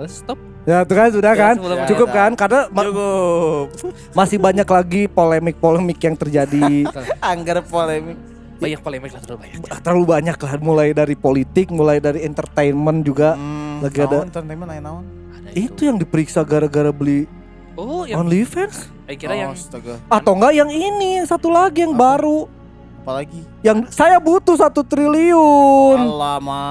stop 0.07 0.39
Ya 0.65 0.81
tuh 0.81 0.97
kan 0.97 1.09
sudah 1.09 1.33
Ya, 1.33 1.37
kan? 1.39 1.55
sebelum 1.57 1.79
Cukup 1.87 2.09
kita- 2.09 2.17
kan? 2.19 2.31
Karena 2.35 2.61
ma- 2.69 2.85
Cukup. 2.85 3.67
masih 4.13 4.39
banyak 4.39 4.65
lagi 4.67 5.03
polemik-polemik 5.07 5.97
yang 5.99 6.17
terjadi. 6.17 6.89
Anggar 7.25 7.61
polemik. 7.63 8.17
Banyak 8.67 8.81
polemik 8.81 9.11
lah 9.11 9.21
terlalu 9.21 9.41
banyak 9.41 9.59
terlalu 9.81 10.05
banyak 10.07 10.37
lah 10.37 10.53
mulai 10.59 10.89
dari 10.91 11.15
politik, 11.15 11.67
mulai 11.69 11.99
dari 11.99 12.21
entertainment 12.21 13.01
juga. 13.01 13.35
Hmm, 13.35 13.81
Lagi 13.81 13.99
ada- 14.01 14.19
naon, 14.19 14.27
entertainment 14.27 14.69
aya 14.69 14.81
naon? 14.81 15.05
ada 15.35 15.49
Itu 15.53 15.81
yang 15.85 15.97
diperiksa 15.97 16.41
gara-gara 16.43 16.91
beli 16.91 17.29
oh 17.75 18.03
yang 18.05 18.23
OnlyFans 18.23 18.89
saya 19.05 19.17
kira 19.17 19.35
yang 19.35 19.53
Astaga. 19.53 19.99
atau 20.07 20.33
enggak 20.33 20.53
yang 20.55 20.71
ini 20.71 21.21
satu 21.23 21.49
lagi 21.49 21.83
yang 21.83 21.93
Apa? 21.93 22.17
baru 22.17 22.39
Apalagi? 23.01 23.41
yang 23.61 23.85
saya 23.89 24.17
butuh 24.17 24.55
satu 24.55 24.81
triliun. 24.81 25.99
Lama. 26.01 26.65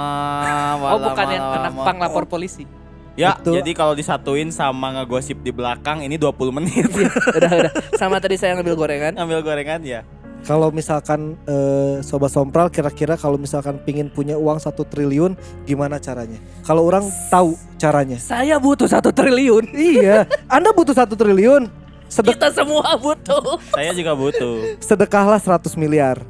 oh 0.89 0.99
bukan 0.99 1.25
yang 1.27 1.43
anak 1.53 1.71
pang 1.77 1.97
lapor 1.97 2.25
polisi 2.25 2.65
Ya, 3.13 3.37
Betul. 3.37 3.61
jadi 3.61 3.77
kalau 3.77 3.93
disatuin 3.93 4.49
sama 4.49 4.89
ngegosip 4.91 5.37
di 5.37 5.53
belakang 5.53 6.01
ini 6.01 6.17
20 6.17 6.49
menit. 6.51 6.89
udah 7.29 7.51
udah 7.61 7.71
sama 7.93 8.17
tadi 8.17 8.41
saya 8.41 8.57
ngambil 8.57 8.73
gorengan 8.73 9.13
Ngambil 9.13 9.39
gorengan 9.43 9.79
ya. 9.85 10.01
Kalau 10.43 10.75
misalkan 10.75 11.39
eh, 11.47 12.03
sobat 12.03 12.27
sompral 12.27 12.67
kira-kira 12.67 13.15
kalau 13.15 13.39
misalkan 13.39 13.79
pingin 13.87 14.11
punya 14.11 14.35
uang 14.35 14.59
satu 14.59 14.83
triliun 14.83 15.39
gimana 15.63 15.95
caranya? 16.03 16.35
Kalau 16.67 16.83
orang 16.83 17.07
tahu 17.31 17.55
caranya. 17.79 18.19
saya 18.19 18.59
butuh 18.59 18.87
satu 18.87 19.15
triliun 19.15 19.71
iya, 19.95 20.27
Anda 20.51 20.75
butuh 20.75 20.91
satu 20.91 21.15
triliun. 21.15 21.71
Sedek 22.11 22.37
kita 22.37 22.51
semua 22.53 22.93
butuh 22.99 23.57
Saya 23.73 23.89
juga 23.95 24.13
butuh. 24.13 24.77
sedekahlah 24.83 25.39
100 25.39 25.73
miliar. 25.79 26.21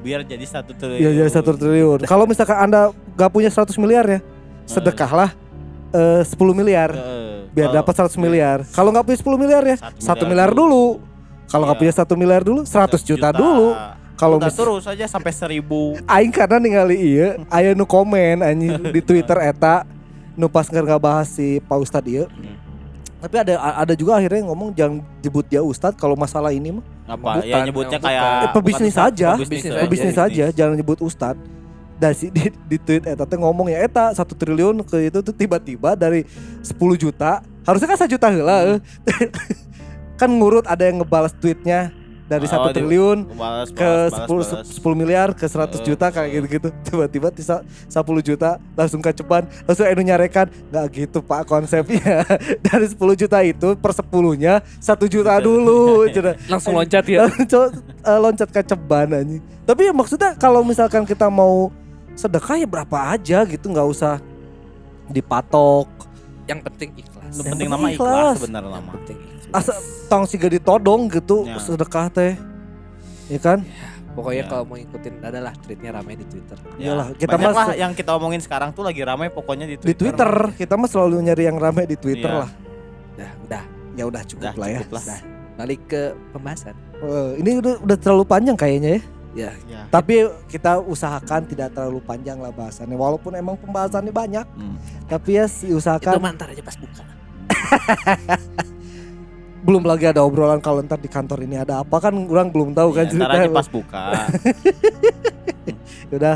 Biar 0.00 0.22
jadi 0.22 0.46
satu 0.46 0.72
triliun. 0.78 1.02
Iya 1.02 1.10
jadi 1.26 1.30
satu 1.34 1.58
triliun. 1.58 2.06
Kalau 2.06 2.24
misalkan 2.30 2.56
Anda 2.62 2.94
gak 3.18 3.30
punya 3.34 3.50
100 3.50 3.74
miliar 3.76 4.06
ya, 4.06 4.20
sedekahlah 4.70 5.34
eh, 5.90 6.22
10 6.22 6.38
miliar 6.54 6.94
Heeh. 6.94 7.50
biar 7.50 7.74
dapat 7.74 8.06
100 8.06 8.14
miliar. 8.22 8.62
Kalau 8.70 8.94
nggak 8.94 9.04
punya 9.04 9.18
10 9.18 9.42
miliar 9.42 9.62
ya, 9.66 9.76
Satu 10.00 10.24
1 10.24 10.30
miliar 10.30 10.48
miliar 10.48 10.50
dulu. 10.54 11.11
Kalau 11.52 11.64
nggak 11.64 11.76
Iya. 11.76 11.82
punya 11.84 11.94
1 11.94 12.14
miliar 12.16 12.42
dulu, 12.42 12.60
100 12.64 13.04
juta, 13.04 13.28
dulu. 13.30 13.76
Kalau 14.14 14.38
mis- 14.38 14.54
terus 14.54 14.84
aja 14.86 15.04
sampai 15.04 15.30
1000. 15.30 15.98
Aing 16.06 16.30
karena 16.30 16.56
ningali 16.56 16.96
iya, 16.96 17.28
aya 17.48 17.74
nu 17.74 17.84
komen 17.84 18.40
anjing 18.40 18.72
di 18.88 19.00
Twitter 19.04 19.36
eta 19.42 19.82
nu 20.32 20.46
pas 20.46 20.64
nggak 20.64 20.96
bahas 20.96 21.28
si 21.28 21.60
Pak 21.60 21.76
Ustad 21.76 22.06
iya. 22.06 22.24
Hmm. 22.24 22.54
Tapi 23.18 23.36
ada 23.36 23.54
ada 23.76 23.94
juga 23.94 24.16
akhirnya 24.16 24.40
yang 24.40 24.50
ngomong 24.50 24.68
jangan 24.72 24.98
jebut 25.18 25.44
dia 25.44 25.60
Ustad 25.60 25.94
kalau 25.94 26.14
masalah 26.14 26.50
ini 26.50 26.72
mah. 26.72 26.84
Apa? 27.04 27.38
Bukan, 27.38 27.44
ya 27.44 27.56
nyebutnya 27.62 27.98
bukan. 27.98 28.08
kayak 28.08 28.22
Eh, 28.24 28.50
pebisnis 28.52 28.94
bukan 28.94 29.06
aja. 29.06 29.28
Pebisnis, 29.34 29.50
Pebisnis 29.50 29.74
aja. 29.74 29.86
Bisnis 29.90 30.16
aja, 30.16 30.44
jangan 30.52 30.74
nyebut 30.74 30.98
Ustad. 30.98 31.36
Dan 31.96 32.12
si 32.12 32.30
di, 32.30 32.50
di 32.66 32.76
tweet 32.76 33.06
eta 33.06 33.22
teh 33.22 33.36
ngomong 33.36 33.66
ya 33.68 33.78
eta 33.80 34.10
satu 34.10 34.34
triliun 34.34 34.82
ke 34.82 35.06
itu 35.06 35.18
tuh 35.18 35.30
tiba-tiba 35.30 35.94
dari 35.94 36.26
10 36.60 36.74
juta 36.96 37.38
harusnya 37.62 37.86
kan 37.88 37.98
1 38.00 38.10
juta 38.10 38.26
heula 38.26 38.56
eh. 38.74 38.78
kan 40.22 40.30
ngurut 40.30 40.62
ada 40.64 40.84
yang 40.84 40.96
ngebalas 40.96 41.34
tweetnya 41.34 41.90
dari 42.22 42.46
Oh, 42.46 42.48
satu 42.48 42.70
di- 42.70 42.74
triliun 42.78 43.18
Balas, 43.34 43.68
ke 43.68 43.82
balas, 43.82 44.14
10 44.14 44.30
balas, 44.30 44.48
balas. 44.48 44.68
10 44.72 44.94
miliar 44.96 45.28
ke 45.32 45.44
100 45.44 45.68
Eh, 45.74 45.84
juta 45.84 46.06
kayak 46.08 46.30
gitu-gitu 46.32 46.68
tiba-tiba 46.86 47.28
bisa 47.28 47.60
10 47.86 48.00
juta 48.22 48.50
langsung 48.72 49.00
keceban 49.00 49.44
langsung 49.60 49.84
Enu 49.84 50.00
nyarekan 50.02 50.46
nggak 50.70 50.84
gitu 50.94 51.18
Pak 51.20 51.44
konsepnya 51.44 52.22
dari 52.64 52.86
10 52.86 52.96
juta 53.18 53.38
itu 53.42 53.74
per 53.74 53.92
10 53.92 54.06
nya 54.38 54.54
1 54.78 54.80
juta 55.08 55.32
dulu 55.38 56.06
Cina. 56.08 56.32
langsung 56.52 56.72
loncat 56.72 57.04
ya 57.04 57.26
Langsung, 57.26 57.68
eh, 58.00 58.18
loncat 58.18 58.48
ke 58.48 58.60
ceban 58.64 59.08
anjing. 59.12 59.42
tapi 59.62 59.80
ya 59.82 59.92
maksudnya 59.92 60.30
kalau 60.34 60.62
misalkan 60.62 61.02
kita 61.02 61.26
mau 61.26 61.68
sedekah 62.12 62.56
ya 62.56 62.66
berapa 62.66 62.96
aja 63.10 63.42
gitu 63.42 63.66
nggak 63.66 63.88
usah 63.90 64.22
dipatok 65.06 65.84
yang 66.44 66.60
penting 66.60 66.90
ikhlas 66.96 67.28
Yang 67.30 67.36
Yang 67.36 67.50
penting 67.50 67.68
nama 67.68 67.86
ikhlas. 67.86 67.96
ikhlas 67.98 68.34
sebenarnya 68.38 68.70
yang 68.70 68.78
nama. 68.78 68.92
penting 68.94 69.16
ikhlas 69.18 69.41
asa 69.52 69.72
tong 70.06 70.24
siga 70.24 70.48
ditodong 70.48 71.08
gitu 71.08 71.44
Ya. 71.44 71.56
sedekah 71.58 72.08
teh 72.08 72.34
ya 73.28 73.38
kan 73.38 73.60
pokoknya 74.12 74.42
Ya. 74.42 74.48
kalau 74.48 74.64
mau 74.64 74.76
ngikutin 74.76 75.14
adalah 75.20 75.52
tweetnya 75.54 75.90
ramai 75.90 76.14
di 76.14 76.24
twitter 76.24 76.56
Iyalah, 76.74 77.06
kita 77.14 77.32
kita 77.32 77.48
mah 77.50 77.68
yang 77.74 77.92
kita 77.92 78.10
omongin 78.12 78.40
sekarang 78.40 78.70
tuh 78.70 78.82
lagi 78.82 79.00
ramai 79.00 79.28
pokoknya 79.28 79.64
di 79.64 79.74
di 79.74 79.92
Twitter. 79.92 80.08
Twitter 80.10 80.30
kita 80.54 80.74
mah 80.74 80.84
selalu 80.86 81.20
nyari 81.22 81.44
yang 81.44 81.56
rame 81.56 81.84
di 81.84 81.96
Twitter 81.96 82.28
Iya. 82.28 82.40
lah 82.40 82.50
udah 83.12 83.30
udah 83.46 83.62
ya 83.92 84.04
udah 84.04 84.22
cukup 84.22 84.42
Udah 84.42 84.54
lah 84.54 84.68
ya 84.68 84.78
cukup 84.80 84.92
lah. 84.92 85.04
Udah. 85.06 85.20
balik 85.54 85.80
ke 85.86 86.02
pembahasan 86.32 86.74
Eh, 86.98 87.30
ini 87.36 87.50
udah, 87.58 87.74
udah 87.78 87.96
terlalu 87.96 88.24
panjang 88.24 88.54
kayaknya 88.54 88.90
ya 88.90 89.00
ya 89.34 89.50
Ya. 89.66 89.80
tapi 89.88 90.14
kita 90.46 90.76
usahakan 90.78 91.44
tidak 91.44 91.72
terlalu 91.72 92.00
panjang 92.00 92.36
lah 92.36 92.48
bahasannya 92.50 92.94
walaupun 92.94 93.32
emang 93.32 93.56
pembahasannya 93.56 94.12
banyak 94.12 94.44
Hmm. 94.50 94.76
tapi 95.06 95.34
ya 95.34 95.44
itu 95.44 95.72
usahakan 95.74 96.20
mantar 96.20 96.48
aja 96.48 96.60
pas 96.60 96.76
buka 96.76 97.04
belum 99.62 99.82
lagi 99.82 100.04
ada 100.04 100.20
obrolan 100.20 100.58
kalau 100.58 100.80
ntar 100.80 100.96
di 100.96 101.06
kantor 101.06 101.40
ini 101.40 101.56
ada 101.56 101.80
apa 101.80 101.96
kan 101.98 102.10
orang 102.10 102.48
belum 102.48 102.72
tahu 102.72 102.88
kan 102.92 103.04
Ya, 103.04 103.12
ntar 103.16 103.28
aja 103.32 103.48
pas 103.48 103.66
buka. 103.66 104.02
udah 106.12 106.34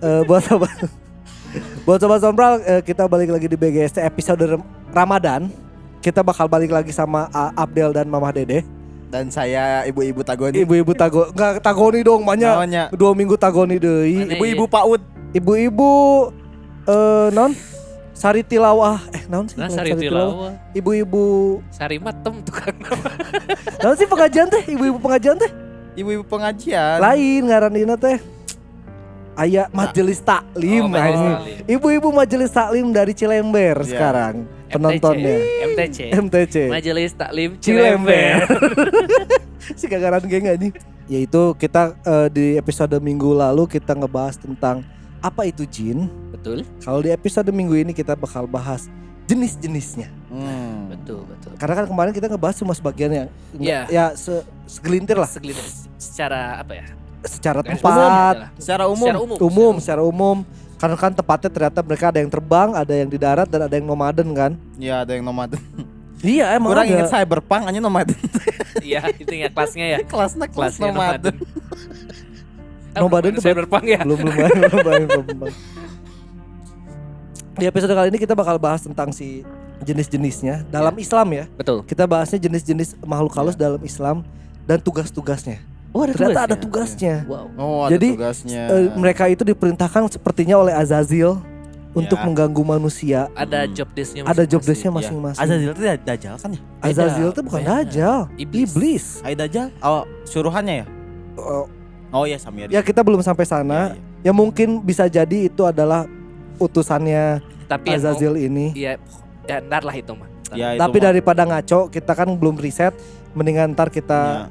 eh, 0.00 0.20
buat 0.24 0.40
sobat 0.40 0.72
buat 1.84 1.98
sobat 1.98 2.18
sombral 2.20 2.52
eh, 2.62 2.80
kita 2.80 3.04
balik 3.04 3.28
lagi 3.28 3.44
di 3.44 3.54
BGST 3.54 4.00
episode 4.00 4.40
Ram- 4.46 4.66
Ramadan. 4.88 5.48
Kita 6.00 6.22
bakal 6.22 6.46
balik 6.46 6.70
lagi 6.70 6.90
sama 6.90 7.26
A- 7.28 7.52
Abdel 7.54 7.92
dan 7.92 8.06
Mamah 8.06 8.30
Dede. 8.30 8.62
Dan 9.10 9.28
saya 9.28 9.82
ibu-ibu 9.84 10.22
tagoni. 10.22 10.56
ibu-ibu 10.56 10.94
tago 10.94 11.28
nggak 11.28 11.60
tagoni 11.60 12.00
dong 12.00 12.22
banyak. 12.22 12.88
Dua 12.94 13.10
minggu 13.12 13.34
tagoni 13.34 13.76
deui 13.76 14.16
Mana 14.16 14.32
ibu-ibu 14.32 14.64
PAUD. 14.64 15.00
ibu-ibu 15.32 15.90
eh 16.86 17.26
non 17.30 17.50
sari 18.20 18.44
tilawah. 18.44 19.00
Eh 19.16 19.24
naon 19.32 19.48
sih? 19.48 19.56
Nah 19.56 19.72
sari 19.72 19.96
tilawah. 19.96 20.52
Ibu-ibu. 20.76 21.24
Sari 21.72 21.96
matem 21.96 22.44
tukang 22.44 22.76
naon 23.82 23.96
sih 23.96 24.04
pengajian 24.04 24.46
teh? 24.46 24.62
Ibu-ibu 24.68 25.00
pengajian 25.00 25.40
teh? 25.40 25.48
Ibu-ibu 25.96 26.24
pengajian. 26.28 27.00
lain 27.00 27.40
ngaranina 27.48 27.96
teh. 27.96 28.20
Aya 29.40 29.72
majelis 29.72 30.20
taklim 30.20 30.84
Oh, 30.84 30.92
nah 30.92 31.06
ini 31.08 31.30
ibu-ibu 31.64 32.12
majelis 32.12 32.52
taklim 32.52 32.92
dari 32.92 33.16
Cilember 33.16 33.80
Iya. 33.80 33.88
sekarang 33.88 34.34
penontonnya. 34.68 35.38
MTC 35.72 35.98
MTC 36.12 36.54
Majelis 36.68 37.10
Taklim 37.16 37.56
Cilember. 37.56 38.44
Si 39.78 39.86
gagaran 39.86 40.20
geng 40.26 40.44
nih 40.44 40.72
yaitu 41.06 41.54
kita 41.56 41.94
eh, 42.02 42.28
di 42.28 42.46
episode 42.58 42.92
minggu 42.98 43.32
lalu 43.32 43.64
kita 43.70 43.94
ngebahas 43.94 44.34
tentang 44.36 44.82
apa 45.20 45.44
itu 45.44 45.62
jin 45.64 46.08
betul 46.30 46.64
kalau 46.80 46.98
di 46.98 47.08
episode 47.08 47.48
minggu 47.48 47.76
ini 47.78 47.92
kita 47.92 48.12
bakal 48.14 48.44
bahas 48.44 48.88
jenis-jenisnya 49.24 50.08
Hmm. 50.26 50.86
betul 50.88 51.26
betul 51.26 51.50
Karena 51.56 51.74
kan 51.74 51.86
kemarin 51.86 52.10
kita 52.10 52.26
ngebahas 52.26 52.54
cuma 52.56 52.70
sebagian 52.70 53.10
yang 53.10 53.28
Iya. 53.52 53.80
ya 53.86 54.04
se- 54.14 54.42
segelintir 54.64 55.14
lah 55.14 55.26
segelintir 55.26 55.66
secara 55.96 56.56
apa 56.56 56.72
ya 56.72 56.86
secara 57.20 57.60
tempat, 57.60 57.90
adalah 58.32 58.50
Secara 58.56 58.84
umum. 58.86 59.04
secara 59.04 59.18
umum 59.20 59.36
umum, 59.42 59.74
secara 59.76 60.02
umum. 60.02 60.36
Karena 60.78 60.96
kan 60.96 61.12
tepatnya 61.12 61.50
ternyata 61.50 61.80
mereka 61.82 62.08
ada 62.08 62.16
yang 62.16 62.30
terbang, 62.30 62.68
ada 62.72 62.94
yang 62.94 63.04
di 63.06 63.18
darat 63.18 63.44
dan 63.44 63.60
ada 63.60 63.74
yang 63.74 63.84
nomaden 63.84 64.28
kan. 64.32 64.52
Ya 64.78 65.04
ada 65.04 65.12
yang 65.12 65.20
nomaden. 65.22 65.60
Iya 66.20 66.52
emang 66.54 66.72
Kurang 66.72 66.84
ada. 66.84 66.92
inget 66.94 67.08
cyberpunk 67.10 67.62
aja 67.66 67.76
nomaden. 67.78 68.16
iya 68.80 69.04
itu 69.10 69.32
ya 69.34 69.48
kelasnya 69.48 69.86
ya 69.90 69.98
Kelasnya 70.08 70.46
kelas 70.46 70.76
nomaden. 70.78 71.36
Nomaden 73.00 73.32
bukan 73.32 73.36
tuh 73.36 73.42
cyberpunk 73.42 73.84
ya 73.86 73.98
belum 74.04 74.18
belum 74.20 74.34
main, 74.36 74.58
belum 74.62 74.84
main, 74.84 75.02
belum 75.08 75.26
main. 75.40 75.54
Di 77.56 77.64
episode 77.66 77.92
kali 77.92 78.08
ini 78.08 78.18
kita 78.18 78.32
bakal 78.32 78.56
bahas 78.56 78.80
tentang 78.80 79.10
si 79.10 79.42
jenis-jenisnya 79.80 80.68
dalam 80.68 80.92
Islam 80.96 81.26
ya. 81.30 81.44
betul 81.52 81.82
Kita 81.82 82.04
bahasnya 82.04 82.38
jenis-jenis 82.38 83.00
makhluk 83.00 83.32
halus 83.34 83.56
dalam 83.56 83.80
Islam 83.80 84.22
dan 84.64 84.78
tugas-tugasnya. 84.78 85.60
Oh, 85.90 86.06
ada 86.06 86.14
Ternyata 86.14 86.30
tugasnya. 86.30 86.46
ada 86.46 86.56
tugasnya. 86.56 87.14
Wow. 87.26 87.46
Oh, 87.58 87.80
ada 87.82 87.90
Jadi, 87.96 88.08
tugasnya. 88.14 88.62
Eh, 88.70 88.88
mereka 88.94 89.26
itu 89.26 89.42
diperintahkan 89.42 90.06
sepertinya 90.08 90.54
oleh 90.56 90.70
Azazil 90.70 91.42
untuk 91.90 92.14
Ya. 92.14 92.22
mengganggu 92.22 92.62
manusia. 92.62 93.26
Ada 93.34 93.66
Hmm. 93.66 93.74
job 93.74 93.88
desk-nya 93.90 94.22
Ada 94.22 94.46
job 94.46 94.62
masing-masing. 94.62 94.68
desk-nya 94.70 94.86
Iya. 94.86 94.96
masing-masing. 95.02 95.42
Azazil 95.42 95.68
itu 95.68 95.82
da- 95.82 96.04
dajal 96.06 96.34
kan 96.38 96.50
ya? 96.54 96.60
Azazil 96.80 97.28
itu 97.28 97.40
bukan 97.42 97.60
dajal, 97.66 98.18
Iblis. 98.38 98.70
iblis. 98.70 99.04
Hai 99.20 99.34
dajal. 99.34 99.66
Oh, 99.82 100.06
suruhannya 100.22 100.74
ya? 100.78 100.86
Oh, 101.34 101.66
Oh 102.10 102.24
iya 102.24 102.36
Samir. 102.36 102.66
ya 102.66 102.80
kita 102.80 103.00
belum 103.00 103.20
sampai 103.20 103.44
sana. 103.44 103.94
Iya, 103.94 104.02
iya. 104.20 104.26
Ya 104.26 104.32
mungkin 104.32 104.68
bisa 104.80 105.06
jadi 105.06 105.46
itu 105.46 105.62
adalah 105.62 106.04
utusannya 106.56 107.40
Tapi 107.66 107.86
mau- 107.86 107.96
Azazil 107.96 108.34
ini. 108.36 108.74
Iya, 108.74 108.98
ya 109.44 109.56
ntar 109.62 109.82
lah 109.82 109.94
itu 109.94 110.12
mah. 110.12 110.26
Ya, 110.50 110.74
itu 110.74 110.80
Tapi 110.80 110.98
mah- 110.98 111.04
daripada 111.06 111.42
ngaco, 111.44 111.80
kita 111.88 112.12
kan 112.12 112.28
belum 112.28 112.58
riset. 112.58 112.92
Mendingan 113.30 113.70
ntar 113.70 113.88
kita 113.88 114.50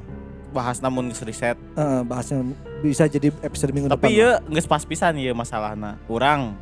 bahas 0.50 0.80
namun 0.80 1.06
geus 1.06 1.20
riset. 1.20 1.60
eh, 1.76 2.00
bahasnya 2.02 2.40
bisa 2.80 3.04
jadi 3.04 3.28
episode 3.38 3.70
minggu 3.70 3.88
Tapi 3.88 4.08
depan. 4.08 4.16
ya 4.16 4.30
geus 4.42 4.64
pas 4.64 4.80
pisan 4.80 5.14
ya 5.14 5.30
masalahna. 5.30 6.00
Urang 6.08 6.56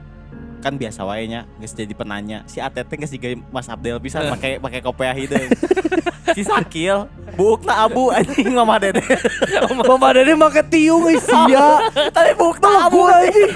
kan 0.59 0.75
biasa 0.75 1.07
wae 1.07 1.31
nya 1.31 1.47
geus 1.63 1.73
jadi 1.73 1.95
penanya. 1.95 2.43
Si 2.51 2.59
ATT 2.59 2.91
geus 2.99 3.13
juga 3.15 3.29
Mas 3.51 3.67
Abdel 3.71 3.99
pisan 4.03 4.29
pakai 4.31 4.59
pakai 4.59 4.81
kopiah 4.83 5.15
hideung. 5.15 5.51
si 6.37 6.43
Sakil 6.45 7.09
buukna 7.35 7.87
abu 7.87 8.11
anjing 8.11 8.53
Mama 8.53 8.77
Dede. 8.83 9.03
Mama 9.89 10.11
Dede 10.13 10.35
make 10.35 10.63
tiung 10.69 11.07
eh, 11.09 11.19
sia. 11.19 11.83
Tapi 12.17 12.31
buukna 12.35 12.91
Abu 12.91 13.01
anjing. 13.07 13.53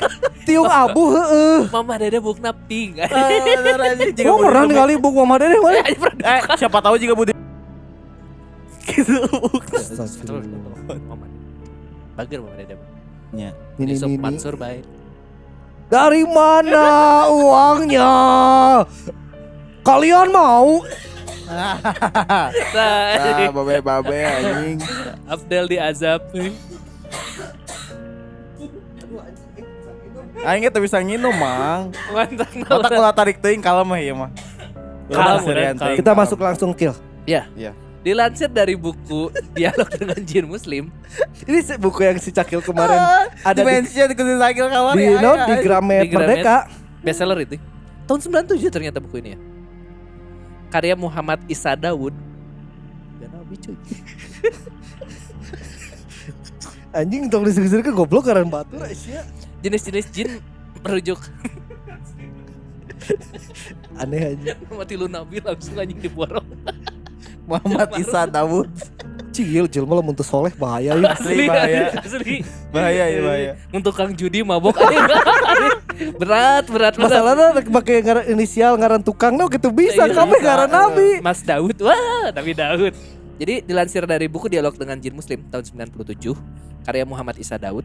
Tiung 0.47 0.71
abu 0.71 1.15
heeh. 1.15 1.69
Mama 1.69 1.95
Dede 1.99 2.19
bukna 2.23 2.51
pink. 2.55 3.03
Bener 3.03 3.81
anjing 3.93 4.27
Oh, 4.27 4.39
pernah 4.41 4.65
ningali 4.67 4.95
buk 4.99 5.15
Mama 5.19 5.37
Dede 5.39 5.59
mana? 5.59 5.83
Eh, 5.87 6.41
siapa 6.57 6.79
tahu 6.79 6.97
juga 6.99 7.15
Budi 7.19 7.33
gitu. 8.93 9.15
Mama. 11.09 11.27
Bager 12.19 12.39
Mama 12.43 12.55
Dede. 12.59 12.75
Ya. 13.33 13.51
Ini 13.81 13.97
ini. 13.97 14.17
Baik. 14.19 14.85
Dari 15.93 16.25
mana 16.25 16.89
uangnya? 17.29 18.13
Kalian 19.85 20.33
mau? 20.33 20.81
Nah, 21.53 21.77
Ah, 22.73 23.53
babe 23.53 23.85
babe 23.85 24.19
anjing. 24.25 24.81
Abdel 25.29 25.69
diazab. 25.69 26.25
Aing 30.49 30.65
teh 30.65 30.81
bisa 30.81 30.97
nginum, 31.05 31.37
Mang. 31.37 31.93
Otak 32.73 32.97
ulah 32.97 33.13
tarik 33.13 33.37
teuing 33.45 33.61
kalem 33.61 33.85
mah 33.85 34.01
ieu 34.01 34.17
mah. 34.17 34.33
Kalem, 35.13 35.77
Kita 35.77 36.17
masuk 36.17 36.41
langsung 36.41 36.73
kill. 36.73 36.97
Ya. 37.29 37.45
Iya. 37.53 37.77
Dilansir 38.03 38.51
dari 38.51 38.75
buku 38.75 39.31
Dialog 39.57 39.87
dengan 39.95 40.19
Jin 40.27 40.51
Muslim, 40.51 40.91
Ini 41.47 41.79
buku 41.79 42.03
yang 42.03 42.19
si 42.19 42.35
Cakil 42.35 42.59
kemarin 42.59 42.99
ada 43.47 43.63
di, 43.63 43.63
dimensi 43.63 43.95
di 43.95 44.15
kunci 44.19 44.35
sakil 44.43 44.67
kamar 44.67 44.95
di, 44.99 45.07
ya, 45.07 45.23
no, 45.23 45.39
ya, 45.39 45.47
di 45.47 45.55
ya. 45.55 45.63
Gramet 45.63 46.03
Di 46.03 46.09
Gramet. 46.11 46.43
Merdeka. 46.43 46.57
bestseller 47.03 47.39
itu. 47.47 47.57
Tahun 48.07 48.19
97 48.19 48.75
ternyata 48.75 48.99
buku 48.99 49.23
ini 49.23 49.35
ya. 49.35 49.41
Karya 50.75 50.99
Muhammad 50.99 51.39
Isa. 51.47 51.79
Gak 51.79 53.31
nabi 53.31 53.55
cuy. 53.59 53.77
Anjing 56.99 57.31
tong 57.31 57.47
disegir 57.47 57.81
ke 57.87 57.95
goblok 57.95 58.27
karena 58.29 58.43
batu. 58.45 58.77
Jenis-jenis 59.63 60.07
jin 60.11 60.43
merujuk 60.83 61.23
Aneh 63.99 64.35
aja. 64.35 64.59
mati 64.75 64.95
lu 64.99 65.07
nabi 65.07 65.39
langsung 65.39 65.79
anjing 65.79 66.01
diborong. 66.01 66.47
Muhammad 67.49 67.89
Isa 67.99 68.27
Dawud. 68.29 68.69
Cil, 69.33 69.65
Cil 69.65 69.89
malah 69.89 70.05
muntah 70.05 70.25
soleh 70.25 70.53
bahaya 70.53 70.93
ya. 70.93 71.17
Asli 71.17 71.49
bahaya. 71.49 71.89
Asli. 72.05 72.45
Bahaya 72.69 73.05
ya 73.09 73.21
bahaya. 73.25 73.53
Untuk 73.73 73.97
Kang 73.97 74.13
Judi 74.13 74.45
mabok 74.45 74.77
anjing. 74.77 75.09
berat, 76.21 76.69
berat, 76.69 76.95
berat. 77.01 77.01
Masalahnya 77.01 77.47
pakai 77.65 78.05
ngaran 78.05 78.25
inisial 78.29 78.77
ngaran 78.77 79.01
tukang 79.01 79.33
no 79.33 79.49
gitu 79.49 79.73
bisa 79.73 80.05
Iya, 80.05 80.13
kami 80.13 80.37
ngaran 80.37 80.69
nabi. 80.69 81.09
Mas 81.25 81.41
Daud, 81.41 81.81
wah 81.81 82.29
Nabi 82.29 82.53
Daud. 82.53 82.93
Jadi 83.41 83.65
dilansir 83.65 84.05
dari 84.05 84.29
buku 84.29 84.53
Dialog 84.53 84.77
dengan 84.77 85.01
Jin 85.01 85.17
Muslim 85.17 85.43
tahun 85.49 85.65
97, 85.65 86.37
karya 86.85 87.05
Muhammad 87.09 87.41
Isa 87.41 87.57
Daud, 87.57 87.83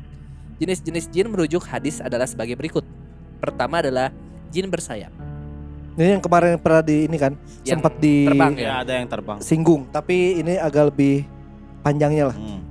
jenis-jenis 0.60 1.10
jin 1.10 1.32
merujuk 1.32 1.64
hadis 1.66 2.04
adalah 2.04 2.28
sebagai 2.28 2.60
berikut. 2.60 2.84
Pertama 3.40 3.80
adalah 3.80 4.12
jin 4.52 4.68
bersayap. 4.68 5.27
Ini 5.98 6.14
yang 6.14 6.22
kemarin 6.22 6.56
pernah 6.56 6.80
di 6.80 7.10
ini 7.10 7.18
kan 7.18 7.34
Yang 7.62 7.74
sempat 7.74 7.94
di 7.98 8.16
terbang 8.24 8.54
Ya 8.54 8.86
ada 8.86 8.94
yang 8.94 9.10
terbang. 9.10 9.38
singgung, 9.42 9.90
tapi 9.90 10.38
ini 10.38 10.54
agak 10.56 10.94
lebih 10.94 11.26
panjangnya 11.82 12.30
lah. 12.30 12.38
Hmm. 12.38 12.62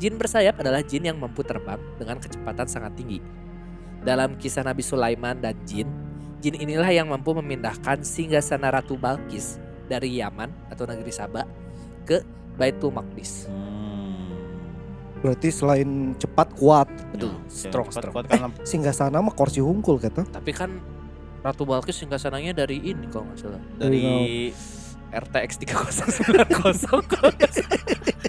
Jin 0.00 0.16
bersayap 0.16 0.56
adalah 0.56 0.80
jin 0.80 1.04
yang 1.04 1.20
mampu 1.20 1.44
terbang 1.44 1.76
dengan 1.94 2.16
kecepatan 2.16 2.64
sangat 2.64 2.96
tinggi. 2.96 3.20
Dalam 4.00 4.32
kisah 4.34 4.64
Nabi 4.64 4.80
Sulaiman 4.80 5.36
dan 5.36 5.52
jin, 5.62 5.84
jin 6.40 6.56
inilah 6.56 6.88
yang 6.88 7.04
mampu 7.04 7.36
memindahkan 7.36 8.00
singgasana 8.00 8.72
Ratu 8.72 8.96
Balkis 8.96 9.60
dari 9.84 10.16
Yaman 10.16 10.48
atau 10.72 10.88
negeri 10.88 11.12
Sabah 11.12 11.44
ke 12.02 12.24
Baitul 12.56 12.96
Maqdis. 12.96 13.44
Hmm. 13.44 14.32
Berarti 15.20 15.52
selain 15.52 16.16
cepat 16.16 16.48
kuat, 16.56 16.88
Betul, 17.12 17.36
Ya, 17.36 17.44
strong, 17.46 17.86
cepat- 17.86 18.00
strong. 18.00 18.14
kuat 18.16 18.26
kan 18.26 18.50
singgah 18.64 18.96
sana 18.96 19.20
mah 19.20 19.36
kursi 19.36 19.60
hungkul 19.60 20.00
kata. 20.00 20.24
Tapi 20.24 20.48
kan 20.48 20.80
Ratu 21.40 21.64
Balkis 21.64 21.96
singgasananya 21.96 22.52
dari 22.52 22.80
ini 22.84 23.08
kalau 23.08 23.24
nggak 23.28 23.38
salah. 23.40 23.62
dari 23.80 24.52
RTX 25.10 25.50
3090 25.66 26.46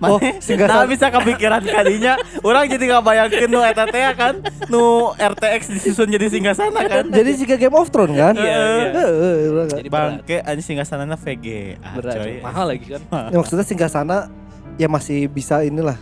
Oh, 0.00 0.16
singgah 0.40 0.64
Nah 0.64 0.88
bisa 0.88 1.12
kepikiran 1.12 1.60
kadinya 1.60 2.16
Orang 2.40 2.64
jadi 2.72 2.80
nggak 2.88 3.04
bayangin 3.04 3.52
nu 3.52 3.60
eta 3.60 3.84
teh 3.84 4.00
ya 4.00 4.16
kan 4.16 4.40
Nu 4.72 5.12
RTX 5.12 5.76
disusun 5.76 6.08
jadi 6.08 6.24
singgah-sana 6.32 6.88
kan 6.88 7.04
Jadi 7.12 7.30
jika 7.36 7.60
Game 7.60 7.76
of 7.76 7.92
Thrones 7.92 8.16
kan? 8.16 8.32
Iya, 8.32 8.48
iya. 8.48 8.88
Heeh, 8.96 9.34
iya 9.44 9.50
kan? 9.52 9.76
Jadi 9.76 9.88
Bangke 9.92 10.36
anjing 10.40 10.64
singgah-sanana 10.72 11.20
VG 11.20 11.76
ah, 11.84 12.00
berat. 12.00 12.16
coy. 12.16 12.40
Mahal 12.40 12.64
lagi 12.72 12.86
kan. 12.96 13.02
Ya, 13.28 13.36
maksudnya 13.36 13.66
singgah 13.68 13.90
sana 13.92 14.32
ya 14.80 14.88
masih 14.88 15.28
bisa 15.28 15.60
inilah. 15.68 16.00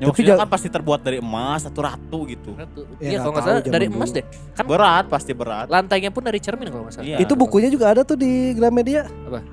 Ya, 0.00 0.08
Tapi 0.08 0.16
maksudnya 0.16 0.28
jangan- 0.32 0.42
kan 0.42 0.54
pasti 0.56 0.68
terbuat 0.70 1.00
dari 1.02 1.18
emas 1.18 1.62
atau 1.62 1.80
ratu 1.82 2.18
gitu 2.24 2.56
Ratu. 2.56 2.80
Ya, 2.96 3.04
Iya 3.06 3.08
nggak 3.12 3.20
kalau 3.20 3.30
nggak 3.30 3.44
salah 3.44 3.60
dari 3.62 3.86
dulu. 3.86 3.96
emas 4.00 4.10
deh. 4.10 4.24
Kan 4.50 4.64
Berat 4.64 5.04
pasti 5.06 5.32
berat 5.32 5.66
lantainya 5.68 6.08
pun 6.08 6.22
dari 6.22 6.40
cermin 6.40 6.66
kalau 6.66 6.82
nggak 6.82 6.94
salah. 6.94 7.06
Iya. 7.06 7.16
Itu 7.20 7.32
bukunya 7.34 7.68
juga 7.68 7.86
ada 7.86 8.00
tuh 8.00 8.16
di 8.16 8.32
Gramedia. 8.52 9.04
Apa? 9.22 9.44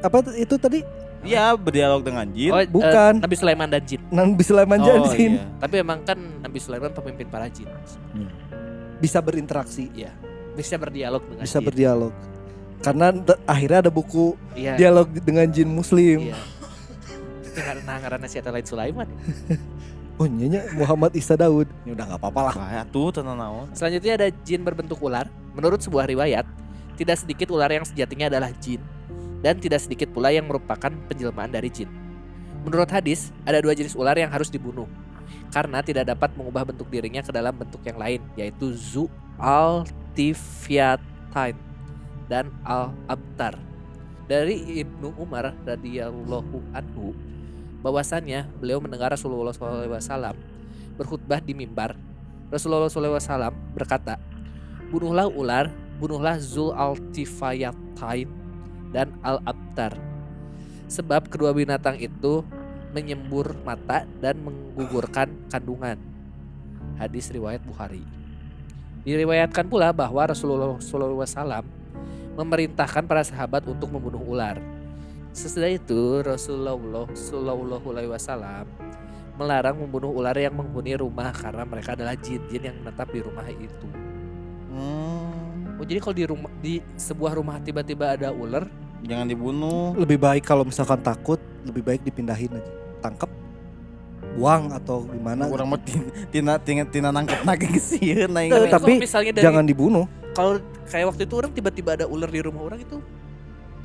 Apa 0.00 0.16
itu 0.34 0.56
tadi? 0.56 0.80
Iya 1.20 1.52
berdialog 1.52 2.00
dengan 2.00 2.24
jin 2.26 2.48
Oh, 2.48 2.56
eh, 2.56 2.64
Bukan. 2.64 3.20
Nabi 3.20 3.36
Sulaiman 3.36 3.68
dan 3.68 3.84
jin. 3.84 4.00
Nabi 4.08 4.40
Sulaiman 4.40 4.78
Oh, 4.78 4.86
Jansin 4.88 5.36
iya. 5.36 5.44
Tapi 5.60 5.74
emang 5.76 6.00
kan 6.00 6.16
Nabi 6.16 6.58
Sulaiman 6.58 6.90
pemimpin 6.90 7.28
para 7.28 7.44
jin. 7.46 7.68
bisa 8.96 9.20
berinteraksi, 9.20 9.92
Bisa 10.52 10.76
berdialog 10.76 11.20
dengan 11.22 11.40
bisa 11.40 11.56
jin. 11.56 11.66
berdialog. 11.66 12.12
Karena 12.80 13.12
akhirnya 13.44 13.78
ada 13.80 13.90
buku 13.90 14.32
Iya. 14.52 14.76
dialog 14.76 15.12
dengan 15.14 15.44
jin 15.46 15.68
muslim. 15.68 16.24
Iya. 16.26 16.36
Karena 17.60 17.92
ngaranna 18.00 18.28
si 18.28 18.40
lain 18.40 18.66
Sulaiman. 18.66 19.08
Oh 20.20 20.28
nyanya 20.28 20.68
Muhammad 20.76 21.16
Isa 21.16 21.32
Daud. 21.32 21.64
Ya 21.88 21.96
udah 21.96 22.04
nggak 22.04 22.20
apa-apa 22.20 22.52
lah. 22.52 22.54
Wah, 22.60 22.84
tuh 22.92 23.08
tenang 23.08 23.40
naon 23.40 23.72
Selanjutnya 23.72 24.20
ada 24.20 24.28
jin 24.44 24.60
berbentuk 24.60 25.00
ular. 25.00 25.24
Menurut 25.56 25.80
sebuah 25.80 26.04
riwayat, 26.04 26.44
tidak 27.00 27.24
sedikit 27.24 27.48
ular 27.48 27.72
yang 27.72 27.88
sejatinya 27.88 28.28
adalah 28.28 28.52
jin 28.60 28.84
dan 29.40 29.56
tidak 29.56 29.80
sedikit 29.80 30.12
pula 30.12 30.28
yang 30.28 30.44
merupakan 30.44 30.92
penjelmaan 31.08 31.48
dari 31.48 31.72
jin. 31.72 31.88
Menurut 32.68 32.92
hadis, 32.92 33.32
ada 33.48 33.64
dua 33.64 33.72
jenis 33.72 33.96
ular 33.96 34.12
yang 34.12 34.28
harus 34.28 34.52
dibunuh 34.52 34.84
karena 35.50 35.82
tidak 35.82 36.06
dapat 36.12 36.30
mengubah 36.36 36.68
bentuk 36.68 36.86
dirinya 36.92 37.24
ke 37.24 37.32
dalam 37.32 37.56
bentuk 37.56 37.80
yang 37.82 37.98
lain, 37.98 38.20
yaitu 38.38 38.72
Zu 38.76 39.08
Altifiatine 39.40 41.56
dan 42.30 42.54
Al 42.62 42.94
Abtar. 43.10 43.58
Dari 44.30 44.78
Ibnu 44.84 45.18
Umar 45.18 45.50
radhiyallahu 45.66 46.62
anhu, 46.70 47.10
bahwasannya 47.80 48.48
beliau 48.60 48.80
mendengar 48.80 49.12
Rasulullah 49.12 49.52
SAW 49.52 50.36
berkhutbah 51.00 51.40
di 51.40 51.56
mimbar 51.56 51.96
Rasulullah 52.50 52.90
SAW 52.90 53.54
berkata, 53.78 54.18
bunuhlah 54.90 55.30
ular, 55.30 55.70
bunuhlah 56.02 56.34
Zul 56.42 56.74
Altifayatain 56.74 58.26
dan 58.90 59.14
Al 59.22 59.38
Abtar. 59.46 59.94
Sebab 60.90 61.30
kedua 61.30 61.54
binatang 61.54 61.94
itu 62.02 62.42
menyembur 62.90 63.54
mata 63.62 64.02
dan 64.18 64.42
menggugurkan 64.42 65.30
kandungan. 65.46 65.94
Hadis 66.98 67.30
riwayat 67.30 67.62
Bukhari. 67.62 68.02
Diriwayatkan 69.06 69.70
pula 69.70 69.94
bahwa 69.94 70.26
Rasulullah 70.26 70.74
SAW 70.82 71.62
memerintahkan 72.34 73.06
para 73.06 73.22
sahabat 73.22 73.62
untuk 73.70 73.94
membunuh 73.94 74.20
ular. 74.26 74.58
Sesudah 75.30 75.70
itu 75.70 76.20
Rasulullah 76.26 76.74
SAW 77.14 78.66
melarang 79.40 79.80
membunuh 79.80 80.12
ular 80.12 80.36
yang 80.36 80.52
menghuni 80.52 80.92
rumah 81.00 81.32
karena 81.32 81.64
mereka 81.64 81.96
adalah 81.96 82.12
jin-jin 82.12 82.60
yang 82.60 82.76
menetap 82.84 83.08
di 83.08 83.24
rumah 83.24 83.46
itu. 83.48 83.86
Hmm, 84.68 85.80
Oh 85.80 85.84
jadi 85.88 85.96
kalau 85.96 86.12
di 86.12 86.26
rumah 86.28 86.50
di 86.60 86.84
sebuah 86.92 87.40
rumah 87.40 87.56
tiba-tiba 87.56 88.20
ada 88.20 88.28
ular, 88.36 88.68
Jangan 89.00 89.32
dibunuh 89.32 89.96
Lebih 89.96 90.20
baik 90.20 90.44
kalau 90.44 90.60
misalkan 90.60 91.00
takut, 91.00 91.40
lebih 91.64 91.80
baik 91.80 92.04
dipindahin 92.04 92.52
aja. 92.52 92.72
Tangkap. 93.00 93.32
buang 94.30 94.70
atau 94.70 95.08
gimana. 95.10 95.48
Orang 95.50 95.74
mau 95.74 95.80
tin- 95.80 96.06
tina 96.30 96.54
tina 96.60 96.84
tina 96.86 97.08
nangkep 97.10 97.42
gesieun 97.66 98.30
aing. 98.30 98.52
Eh, 98.52 98.68
Tapi 98.68 98.70
tapi 98.70 98.92
misalnya 99.02 99.32
dari 99.34 99.44
Jangan 99.48 99.64
dibunuh. 99.66 100.04
kalau 100.36 100.60
kayak 100.86 101.10
waktu 101.10 101.26
itu 101.26 101.34
orang 101.34 101.50
tiba-tiba 101.50 101.90
ada 101.98 102.06
ular 102.06 102.30
di 102.30 102.38
rumah 102.38 102.62
orang 102.62 102.78
itu 102.78 103.02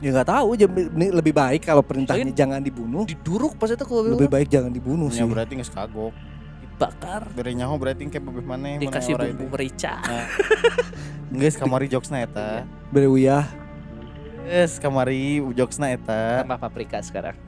Ya 0.03 0.11
nggak 0.11 0.27
tahu, 0.27 0.59
ini 0.59 1.07
lebih 1.07 1.31
baik 1.31 1.63
kalau 1.63 1.79
perintahnya 1.79 2.27
jangan 2.35 2.59
dibunuh. 2.59 3.07
diduruk 3.07 3.55
pas 3.55 3.71
itu 3.71 3.79
kalau 3.87 4.03
Lebih 4.03 4.27
baik 4.27 4.47
jangan 4.51 4.69
dibunuh 4.69 5.07
sih. 5.07 5.23
Ya 5.23 5.25
berarti 5.25 5.55
geus 5.55 5.71
kagok. 5.71 6.11
dibakar 6.75 7.23
Bere 7.31 7.55
nyaho 7.55 7.79
berarti 7.79 8.03
kayak 8.11 8.23
mun 8.27 8.35
dikasih 8.83 9.15
orang 9.15 9.31
bumbu 9.31 9.47
itu. 9.47 9.53
merica 9.55 9.93
Geus 11.39 11.55
kamari 11.55 11.87
jokesna 11.87 12.27
eta. 12.27 12.67
Berewiyah. 12.91 13.47
Geus 14.43 14.75
kamari 14.83 15.39
jokesna 15.55 15.95
eta. 15.95 16.43
tambah 16.43 16.59
paprika 16.59 16.99
sekarang 16.99 17.39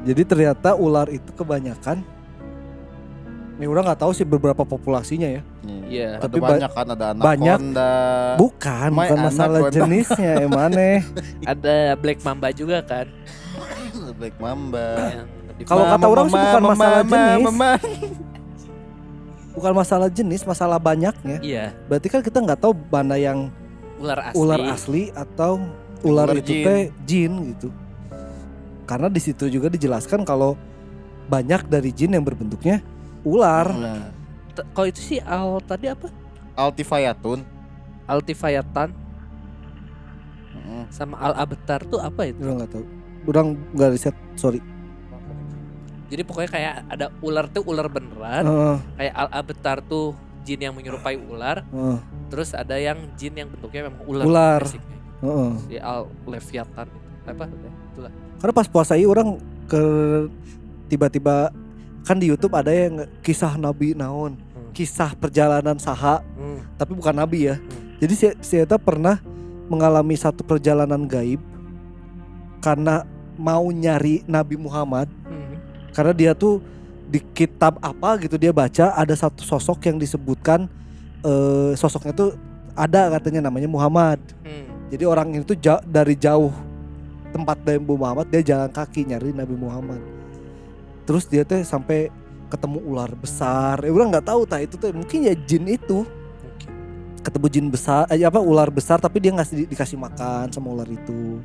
Jadi 0.00 0.22
ternyata 0.24 0.76
ular 0.76 1.08
itu 1.08 1.28
kebanyakan 1.32 2.04
Nih 3.60 3.68
orang 3.68 3.84
nggak 3.84 4.00
tahu 4.00 4.12
sih 4.12 4.24
beberapa 4.24 4.64
populasinya 4.64 5.28
ya. 5.28 5.42
Iya. 5.84 6.16
Tapi 6.16 6.40
ba- 6.40 6.56
banyak 6.56 6.70
kan 6.72 6.86
ada 6.88 7.06
anak 7.12 7.20
banyak. 7.22 7.58
Honda. 7.60 7.92
Bukan, 8.34 8.88
My 8.90 9.04
bukan 9.04 9.18
masalah 9.20 9.58
anaconda. 9.60 9.76
jenisnya 9.76 10.32
emane. 10.40 10.90
ada 11.52 11.76
black 11.94 12.24
mamba 12.24 12.48
juga 12.50 12.80
kan 12.80 13.06
Black 14.18 14.36
Mamba. 14.36 14.88
di- 15.54 15.64
Kalau 15.64 15.84
kata 15.86 16.06
orang 16.06 16.26
sih 16.26 16.40
bukan 16.40 16.62
masalah 16.66 17.00
jenis. 17.04 17.44
mama. 17.44 17.70
Bukan 19.50 19.72
masalah 19.74 20.08
jenis, 20.08 20.40
masalah 20.42 20.78
banyaknya. 20.78 21.36
iya 21.40 21.76
Berarti 21.84 22.08
kan 22.08 22.20
kita 22.20 22.38
nggak 22.38 22.60
tahu 22.60 22.72
mana 22.86 23.14
yang 23.14 23.50
ular 23.98 24.20
asli 24.24 24.38
ular 24.38 24.60
asli 24.72 25.02
atau 25.12 25.60
ular, 26.00 26.32
Ular 26.32 26.38
itu 26.38 26.52
jin. 26.54 26.64
teh 26.64 26.80
jin 27.04 27.32
gitu. 27.52 27.68
Karena 28.84 29.06
di 29.06 29.20
situ 29.20 29.46
juga 29.46 29.68
dijelaskan 29.68 30.24
kalau 30.24 30.56
banyak 31.26 31.66
dari 31.66 31.92
jin 31.92 32.12
yang 32.12 32.24
berbentuknya 32.24 32.80
ular. 33.22 33.66
T- 34.50 34.66
kalau 34.72 34.86
itu 34.86 35.00
sih 35.00 35.18
al 35.20 35.60
tadi 35.62 35.86
apa 35.86 36.08
Altifayatun. 36.54 37.40
Altifayatan 38.04 38.90
Heeh. 40.50 40.84
sama 40.90 41.16
al 41.16 41.34
abtar 41.38 41.80
tuh 41.84 41.98
apa 41.98 42.26
itu 42.26 42.40
Orang 42.40 42.58
nggak 42.58 42.70
tahu. 42.70 42.84
Orang 43.22 43.46
nggak 43.70 43.90
riset, 43.92 44.16
sorry. 44.34 44.58
jadi 46.10 46.26
pokoknya 46.26 46.50
kayak 46.50 46.74
ada 46.90 47.06
ular 47.22 47.46
tuh 47.46 47.62
ular 47.62 47.86
beneran 47.86 48.42
Heeh, 48.42 48.76
kayak 48.98 49.14
al 49.14 49.28
abtar 49.30 49.78
tuh 49.78 50.10
jin 50.42 50.58
yang 50.58 50.74
menyerupai 50.74 51.14
ular 51.14 51.62
heeh, 51.62 51.98
terus 52.26 52.50
ada 52.50 52.74
yang 52.74 52.98
jin 53.14 53.30
yang 53.30 53.46
bentuknya 53.46 53.86
memang 53.86 54.02
ular 54.08 54.24
Ular. 54.26 54.62
heeh. 55.22 55.50
si 55.68 55.78
al 55.78 56.10
leviathan 56.26 56.90
itu 56.90 57.28
apa 57.30 57.44
itulah 57.94 58.12
Karena 58.42 58.52
pas 58.52 58.66
puasa 58.66 58.98
ini 58.98 59.06
orang 59.06 59.38
ke 59.70 59.82
tiba-tiba 60.88 61.54
kan 62.02 62.16
di 62.16 62.28
YouTube 62.28 62.54
ada 62.54 62.70
yang 62.70 63.04
kisah 63.20 63.54
Nabi 63.54 63.92
naon, 63.92 64.34
Hmm. 64.36 64.72
kisah 64.72 65.12
perjalanan 65.14 65.76
saha, 65.76 66.24
hmm. 66.36 66.76
tapi 66.76 66.92
bukan 66.92 67.12
Nabi 67.12 67.48
ya. 67.48 67.56
Hmm. 67.58 68.00
Jadi 68.00 68.14
si, 68.14 68.26
si 68.40 68.54
Eta 68.56 68.80
pernah 68.80 69.20
mengalami 69.68 70.16
satu 70.16 70.42
perjalanan 70.42 71.04
gaib 71.04 71.38
karena 72.60 73.04
mau 73.36 73.68
nyari 73.70 74.20
Nabi 74.26 74.56
Muhammad 74.56 75.08
Hmm. 75.24 75.56
karena 75.92 76.12
dia 76.12 76.32
tuh 76.34 76.60
di 77.06 77.18
kitab 77.32 77.78
apa 77.80 78.20
gitu 78.22 78.36
dia 78.36 78.54
baca 78.54 78.94
ada 78.94 79.14
satu 79.14 79.42
sosok 79.42 79.82
yang 79.86 79.96
disebutkan 79.96 80.70
eh, 81.20 81.72
sosoknya 81.74 82.14
tuh 82.14 82.30
ada 82.72 83.12
katanya 83.12 83.50
namanya 83.50 83.68
Muhammad. 83.68 84.18
Hmm. 84.40 84.88
Jadi 84.88 85.04
orang 85.04 85.28
itu 85.36 85.52
ja- 85.54 85.82
dari 85.84 86.16
jauh 86.16 86.50
tempat 87.30 87.60
Nabi 87.62 87.84
Muhammad 87.84 88.26
dia 88.26 88.42
jalan 88.42 88.70
kaki 88.70 89.06
nyari 89.06 89.30
Nabi 89.30 89.54
Muhammad. 89.54 90.00
Terus 91.04 91.24
dia 91.26 91.42
teh 91.42 91.62
sampai 91.64 92.12
ketemu 92.50 92.78
ular 92.82 93.10
besar. 93.14 93.80
Ya 93.82 93.90
orang 93.94 94.10
nggak 94.10 94.26
tahu 94.26 94.42
tah 94.44 94.60
itu 94.60 94.74
teh 94.74 94.90
mungkin 94.90 95.26
ya 95.26 95.34
jin 95.34 95.64
itu 95.70 96.02
ketemu 97.20 97.46
jin 97.52 97.66
besar 97.68 98.08
eh, 98.08 98.24
apa 98.24 98.40
ular 98.40 98.72
besar 98.72 98.96
tapi 98.96 99.20
dia 99.20 99.28
nggak 99.30 99.52
di- 99.52 99.68
dikasih 99.70 99.96
makan 99.96 100.50
sama 100.50 100.72
ular 100.74 100.88
itu. 100.90 101.38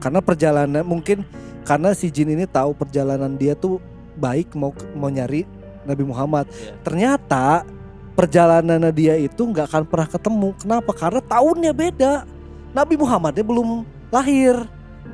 Karena 0.00 0.20
perjalanan 0.24 0.84
mungkin 0.86 1.26
karena 1.66 1.92
si 1.92 2.08
jin 2.08 2.32
ini 2.32 2.48
tahu 2.48 2.72
perjalanan 2.72 3.36
dia 3.36 3.52
tuh 3.52 3.82
baik 4.16 4.56
mau 4.56 4.72
mau 4.96 5.12
nyari 5.12 5.44
Nabi 5.84 6.04
Muhammad. 6.06 6.48
Iya. 6.48 6.76
Ternyata 6.84 7.46
perjalanan 8.16 8.92
dia 8.92 9.16
itu 9.16 9.42
nggak 9.44 9.66
akan 9.70 9.84
pernah 9.88 10.08
ketemu. 10.08 10.48
Kenapa? 10.56 10.90
Karena 10.92 11.20
tahunnya 11.24 11.72
beda. 11.72 12.12
Nabi 12.70 12.94
Muhammadnya 12.94 13.42
belum 13.42 13.82
lahir. 14.14 14.54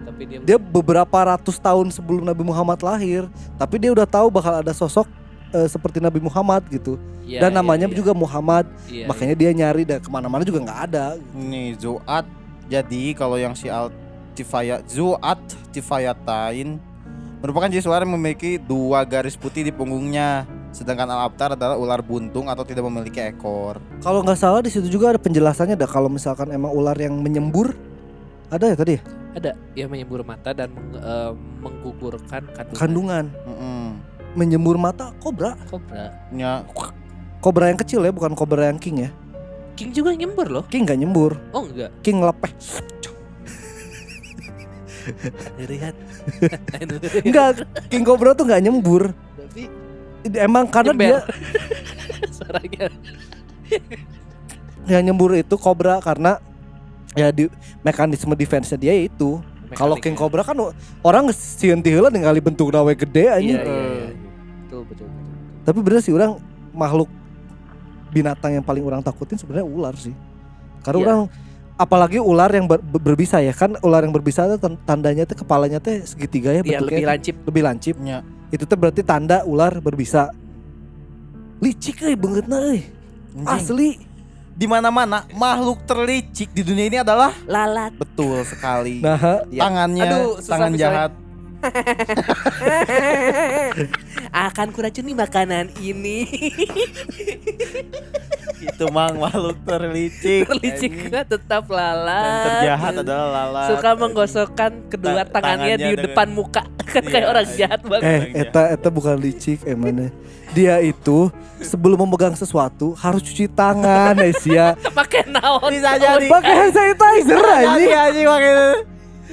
Tapi 0.05 0.23
dia, 0.29 0.39
Dia 0.45 0.59
beberapa 0.59 1.19
ratus 1.37 1.57
tahun 1.61 1.89
sebelum 1.93 2.27
Nabi 2.27 2.43
Muhammad 2.43 2.81
lahir. 2.83 3.31
Tapi 3.57 3.77
dia 3.81 3.91
udah 3.95 4.09
tahu 4.09 4.29
bakal 4.29 4.61
ada 4.61 4.73
sosok 4.77 5.09
eh, 5.55 5.69
seperti 5.71 6.03
Nabi 6.03 6.21
Muhammad 6.21 6.65
gitu. 6.69 7.01
Iya, 7.27 7.43
Dan 7.43 7.51
iya, 7.55 7.59
namanya 7.59 7.87
iya. 7.91 7.97
juga 7.97 8.13
Muhammad. 8.15 8.65
Iya, 8.87 9.07
Makanya 9.11 9.35
dia 9.35 9.51
nyari 9.51 9.83
dan 9.83 9.99
ke 9.99 10.09
mana-mana 10.11 10.43
juga 10.47 10.63
nggak 10.63 10.81
ada. 10.93 11.19
Nih 11.35 11.75
Zuat. 11.81 12.27
Jadi 12.67 13.15
kalau 13.15 13.39
yang 13.39 13.55
si 13.55 13.71
Altifaya 13.71 14.83
Zuat 14.91 15.39
Tifayatain 15.71 16.83
merupakan 17.39 17.71
jenis 17.71 17.87
ular 17.87 18.03
yang 18.03 18.15
memiliki 18.19 18.59
dua 18.59 19.07
garis 19.07 19.39
putih 19.39 19.63
di 19.63 19.71
punggungnya. 19.71 20.49
Sedangkan 20.75 21.09
Al-Abtar 21.09 21.57
adalah 21.57 21.81
ular 21.81 22.05
buntung 22.05 22.53
atau 22.53 22.61
tidak 22.61 22.85
memiliki 22.85 23.23
ekor. 23.23 23.81
Kalau 24.05 24.21
nggak 24.21 24.37
salah 24.37 24.61
di 24.61 24.69
situ 24.69 24.93
juga 24.93 25.17
ada 25.17 25.21
penjelasannya. 25.21 25.73
Dah 25.73 25.89
kalau 25.89 26.13
misalkan 26.13 26.53
emang 26.53 26.69
ular 26.69 26.97
yang 27.01 27.17
menyembur, 27.17 27.73
ada 28.53 28.73
ya 28.73 28.77
tadi 28.77 29.01
ya? 29.01 29.03
Ada 29.37 29.53
yang 29.77 29.93
menyembur 29.93 30.25
mata 30.25 30.51
dan 30.51 30.73
meng- 30.73 30.97
eh, 30.97 31.33
menggugurkan 31.61 32.43
kandungan, 32.49 32.73
kandungan. 32.75 33.25
Heeh. 33.45 33.87
Menyembur 34.33 34.77
mata 34.77 35.13
kobra. 35.17 35.53
kobra. 35.69 36.13
Nya 36.29 36.65
Kobra 37.37 37.69
yang 37.69 37.77
kecil 37.77 38.01
ya, 38.01 38.11
bukan 38.11 38.33
kobra 38.33 38.67
yang 38.67 38.81
king 38.81 39.07
ya. 39.07 39.11
King 39.77 39.93
juga 39.93 40.11
nyembur 40.11 40.49
loh. 40.49 40.65
King 40.67 40.89
nggak 40.89 40.99
nyembur, 40.99 41.37
Oh 41.53 41.63
enggak. 41.63 41.93
king 42.01 42.19
lepeh. 42.19 42.53
Lihat. 45.61 45.95
Enggak, 47.23 47.63
king 47.87 48.03
kobra 48.03 48.35
tuh 48.35 48.43
nggak 48.43 48.59
nyembur. 48.59 49.15
Tapi 49.37 49.71
Emang 50.35 50.67
karena 50.67 50.91
Nyember. 50.91 51.07
dia 51.07 51.19
suaranya 52.35 52.87
yang 54.87 55.03
nyembur 55.07 55.35
itu 55.35 55.55
kobra 55.55 56.03
karena 56.03 56.43
ya 57.17 57.33
di 57.33 57.49
mekanisme 57.81 58.33
defense-nya 58.33 58.79
dia 58.79 58.95
itu. 58.95 59.41
Kalau 59.69 59.99
king 59.99 60.15
kobra 60.15 60.47
kan 60.47 60.55
orang 61.03 61.27
sieun 61.33 61.83
ti 61.83 61.91
heula 61.91 62.07
ningali 62.07 62.39
bentuk 62.39 62.71
nawe 62.71 62.95
gede 62.95 63.27
Iya, 63.27 63.35
anjing. 63.35 63.59
iya, 63.59 63.67
iya. 63.67 64.09
Betul, 64.63 64.83
betul, 64.87 65.07
betul. 65.09 65.35
Tapi 65.65 65.79
bener 65.83 65.99
sih 65.99 66.15
orang 66.15 66.39
makhluk 66.71 67.11
binatang 68.09 68.55
yang 68.55 68.63
paling 68.63 68.87
orang 68.87 69.03
takutin 69.03 69.35
sebenarnya 69.35 69.67
ular 69.67 69.99
sih. 69.99 70.15
Karena 70.81 70.97
Iya. 70.97 71.05
orang 71.05 71.21
apalagi 71.77 72.17
ular 72.17 72.49
yang 72.49 72.65
ber- 72.65 72.81
ber- 72.81 73.03
berbisa 73.03 73.37
ya 73.37 73.51
kan 73.51 73.75
ular 73.83 74.01
yang 74.01 74.15
berbisa 74.15 74.47
itu 74.47 74.57
tan- 74.57 74.79
tandanya 74.87 75.27
tuh 75.27 75.37
kepalanya 75.37 75.77
teh 75.77 76.07
segitiga 76.07 76.49
ya 76.49 76.63
Iya, 76.63 76.63
lebih 76.63 76.73
bentuknya 76.87 77.09
lancip. 77.11 77.35
lebih 77.43 77.63
lancip. 77.65 77.95
nya 77.99 78.19
Itu 78.47 78.63
tuh 78.63 78.79
berarti 78.79 79.03
tanda 79.03 79.43
ular 79.43 79.83
berbisa. 79.83 80.31
Licik 81.59 82.07
euy 82.07 82.15
beungeutna 82.15 82.71
euy. 82.71 82.87
Asli. 83.43 84.06
Di 84.57 84.65
mana-mana 84.65 85.29
makhluk 85.37 85.85
terlicik 85.85 86.49
di 86.57 86.65
dunia 86.65 86.89
ini 86.89 86.99
adalah 87.05 87.29
Lalat. 87.45 87.93
betul 88.01 88.41
sekali. 88.41 89.05
Nah, 89.05 89.45
Tangannya 89.53 90.09
Aduh, 90.09 90.41
susah 90.41 90.51
tangan 90.57 90.73
jahat. 90.81 91.11
Akan 94.33 94.69
kuracuni 94.69 95.13
makanan 95.13 95.73
ini. 95.79 96.27
Itu 98.67 98.89
mang 98.89 99.17
makhluk 99.17 99.57
terlicik. 99.63 100.47
Terlicik 100.47 100.93
tetap 101.09 101.65
Dan 101.65 101.71
lalat. 101.71 102.63
terjahat 102.63 102.93
adalah 103.01 103.27
lalat. 103.31 103.69
Suka 103.71 103.91
menggosokkan 103.95 104.71
kedua 104.87 105.23
Ta- 105.23 105.31
tangannya, 105.35 105.73
tangannya 105.73 105.77
di 105.77 105.83
dengan- 105.87 106.05
depan 106.07 106.29
muka 106.31 106.63
kan 106.87 107.03
kayak 107.03 107.19
Iya, 107.19 107.27
orang 107.27 107.47
iya. 107.47 107.57
jahat 107.57 107.81
banget. 107.83 108.05
eh 108.05 108.17
Orang 108.17 108.39
eta 108.39 108.63
eta 108.71 108.89
bukan 108.89 109.17
licik 109.17 109.59
emangnya. 109.65 110.09
Dia 110.49 110.79
itu 110.79 111.29
sebelum 111.59 111.99
memegang 111.99 112.33
sesuatu 112.33 112.95
harus 112.95 113.21
cuci 113.21 113.45
tangan 113.49 114.15
Asia. 114.17 114.73
Pakai 114.95 115.27
naon? 115.27 115.69
Bisa 115.69 115.97
jadi. 115.97 116.27
Pakai 116.27 116.53
hand 116.55 116.73
sanitizer 116.73 117.37
anjing. 117.37 117.67
Anjing 117.67 117.93
anjing 117.93 118.27
pakai 118.27 118.53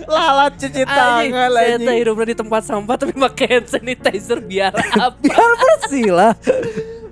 lalat 0.04 0.54
cuci 0.58 0.82
tangan 0.84 1.24
saya 1.52 1.76
anjing. 1.76 1.86
teh 1.86 1.96
hidupnya 2.02 2.26
di 2.30 2.38
tempat 2.38 2.62
sampah 2.64 2.96
tapi 2.96 3.14
pakai 3.14 3.46
hand 3.48 3.68
sanitizer 3.70 4.40
biar 4.40 4.74
apa? 4.98 5.16
Biar 5.18 5.52
bersih 5.54 6.10
lah. 6.10 6.34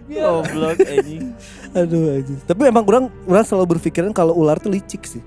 Goblok 0.05 0.77
anjing. 0.81 1.31
Aduh 1.71 2.19
anjing. 2.19 2.39
Tapi 2.43 2.61
emang 2.67 2.83
orang 2.83 3.05
orang 3.23 3.45
selalu 3.45 3.77
berpikiran 3.77 4.11
kalau 4.11 4.33
ular 4.33 4.57
tuh 4.57 4.69
licik 4.69 5.05
sih. 5.05 5.21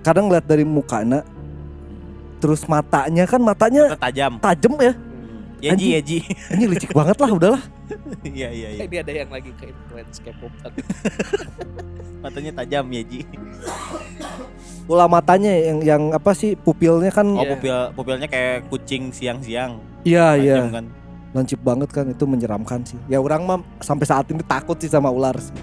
Kadang 0.00 0.28
ngeliat 0.28 0.44
dari 0.44 0.62
mukanya 0.62 1.24
terus 2.40 2.64
matanya 2.64 3.28
kan 3.28 3.36
matanya 3.36 3.92
Mata 3.92 4.08
tajam. 4.08 4.32
tajam 4.40 4.72
ya. 4.80 4.92
Yeji 5.60 5.70
Anjing. 5.70 5.92
yeji. 5.92 6.18
Ini 6.56 6.64
licik 6.66 6.90
banget 6.90 7.16
lah 7.16 7.30
udahlah. 7.30 7.62
Iya 8.22 8.48
iya 8.48 8.68
iya. 8.72 8.82
Ini 8.84 8.96
ada 9.00 9.12
yang 9.12 9.30
lagi 9.30 9.50
ke 9.54 9.68
influence 9.68 10.18
K-pop. 10.18 10.52
Matanya 12.20 12.52
tajam 12.56 12.84
yeji. 12.88 13.24
Bola 14.84 15.06
matanya 15.06 15.52
yang 15.54 15.78
yang 15.80 16.02
apa 16.10 16.34
sih 16.34 16.58
pupilnya 16.58 17.08
kan 17.08 17.24
Oh 17.30 17.44
Iya. 17.44 17.54
pupil 17.54 17.76
pupilnya 17.94 18.26
kayak 18.26 18.66
kucing 18.68 19.12
siang-siang. 19.12 19.78
Iya 20.02 20.34
iya. 20.36 20.56
Kan. 20.66 20.88
Lancip 21.30 21.60
banget 21.62 21.88
kan 21.92 22.08
itu 22.08 22.24
menyeramkan 22.24 22.82
sih. 22.82 22.98
Ya 23.06 23.20
orang 23.20 23.44
mah 23.44 23.58
sampai 23.78 24.02
saat 24.02 24.26
ini 24.28 24.42
takut 24.42 24.74
sih 24.76 24.90
sama 24.90 25.08
ular 25.08 25.38
sih. 25.38 25.54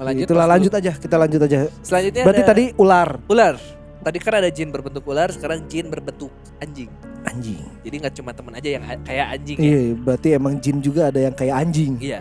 Lanjut, 0.00 0.24
Itulah 0.24 0.48
lanjut 0.48 0.72
aja, 0.72 0.96
kita 0.96 1.16
lanjut 1.20 1.40
aja. 1.44 1.68
Selanjutnya 1.84 2.24
Berarti 2.24 2.40
ada 2.40 2.48
tadi 2.48 2.64
ular. 2.80 3.08
ular. 3.28 3.54
Tadi 4.00 4.16
kan 4.16 4.32
ada 4.40 4.48
jin 4.48 4.72
berbentuk 4.72 5.04
ular, 5.04 5.28
sekarang 5.28 5.68
jin 5.68 5.92
berbentuk 5.92 6.32
anjing. 6.56 6.88
Anjing. 7.28 7.60
Jadi 7.84 7.94
nggak 8.00 8.14
cuma 8.16 8.32
teman 8.32 8.56
aja 8.56 8.68
yang 8.80 8.84
kayak 9.04 9.26
anjing 9.36 9.58
ya. 9.60 9.68
Iya, 9.68 9.80
berarti 10.00 10.28
emang 10.32 10.54
jin 10.56 10.76
juga 10.80 11.12
ada 11.12 11.20
yang 11.20 11.34
kayak 11.36 11.54
anjing. 11.60 11.92
Iya. 12.00 12.20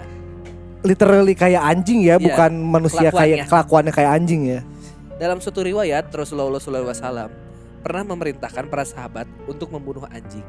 Literally 0.84 1.36
kayak 1.36 1.64
anjing 1.64 2.00
ya, 2.04 2.16
Iya, 2.20 2.24
bukan 2.24 2.52
manusia 2.60 3.08
kelakuannya. 3.12 3.20
kayak 3.20 3.48
kelakuannya 3.48 3.94
kayak 3.96 4.12
anjing 4.12 4.42
ya. 4.48 4.60
Dalam 5.20 5.40
suatu 5.40 5.60
riwayat, 5.64 6.08
Rasulullah 6.12 6.60
SAW 6.60 7.32
pernah 7.80 8.04
memerintahkan 8.12 8.68
para 8.68 8.84
sahabat 8.84 9.28
untuk 9.48 9.72
membunuh 9.72 10.04
anjing. 10.12 10.44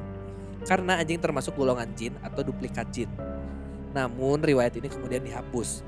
Karena 0.66 0.98
anjing 0.98 1.18
termasuk 1.22 1.54
golongan 1.54 1.90
jin 1.94 2.14
atau 2.22 2.42
duplikat 2.42 2.90
jin. 2.90 3.10
Namun 3.94 4.42
riwayat 4.42 4.74
ini 4.78 4.86
kemudian 4.90 5.22
dihapus. 5.22 5.82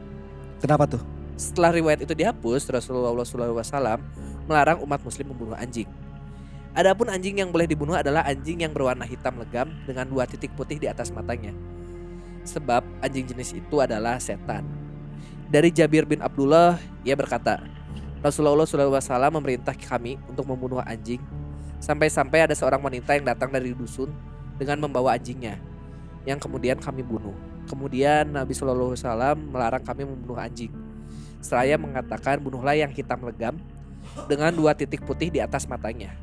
Kenapa 0.62 0.86
tuh? 0.86 1.02
Setelah 1.36 1.72
riwayat 1.74 2.04
itu 2.04 2.12
dihapus, 2.12 2.68
Rasulullah 2.68 3.12
SAW 3.24 4.00
melarang 4.46 4.78
umat 4.84 5.00
muslim 5.00 5.32
membunuh 5.32 5.56
anjing. 5.56 5.88
Adapun 6.72 7.12
anjing 7.12 7.36
yang 7.36 7.52
boleh 7.52 7.68
dibunuh 7.68 7.92
adalah 7.92 8.24
anjing 8.24 8.64
yang 8.64 8.72
berwarna 8.72 9.04
hitam 9.04 9.36
legam 9.36 9.68
dengan 9.84 10.08
dua 10.08 10.24
titik 10.24 10.56
putih 10.56 10.80
di 10.80 10.88
atas 10.88 11.12
matanya. 11.12 11.52
Sebab 12.48 12.80
anjing 13.04 13.28
jenis 13.28 13.52
itu 13.52 13.76
adalah 13.78 14.16
setan. 14.16 14.64
Dari 15.52 15.68
Jabir 15.68 16.08
bin 16.08 16.24
Abdullah, 16.24 16.80
ia 17.04 17.12
berkata, 17.12 17.60
Rasulullah 18.24 18.64
SAW 18.64 19.36
memerintah 19.36 19.76
kami 19.76 20.16
untuk 20.30 20.48
membunuh 20.48 20.80
anjing. 20.80 21.20
Sampai-sampai 21.76 22.48
ada 22.48 22.54
seorang 22.56 22.80
wanita 22.80 23.18
yang 23.18 23.26
datang 23.28 23.52
dari 23.52 23.76
dusun 23.76 24.08
dengan 24.56 24.80
membawa 24.80 25.18
anjingnya, 25.18 25.60
yang 26.24 26.40
kemudian 26.40 26.78
kami 26.80 27.04
bunuh. 27.04 27.34
Kemudian 27.66 28.32
Nabi 28.32 28.54
Wasallam 28.54 29.50
melarang 29.50 29.82
kami 29.82 30.06
membunuh 30.06 30.38
anjing. 30.38 30.72
Seraya 31.42 31.74
mengatakan 31.74 32.38
bunuhlah 32.38 32.78
yang 32.78 32.94
hitam 32.94 33.18
legam 33.26 33.58
dengan 34.30 34.54
dua 34.54 34.72
titik 34.72 35.02
putih 35.02 35.28
di 35.28 35.42
atas 35.42 35.66
matanya. 35.66 36.14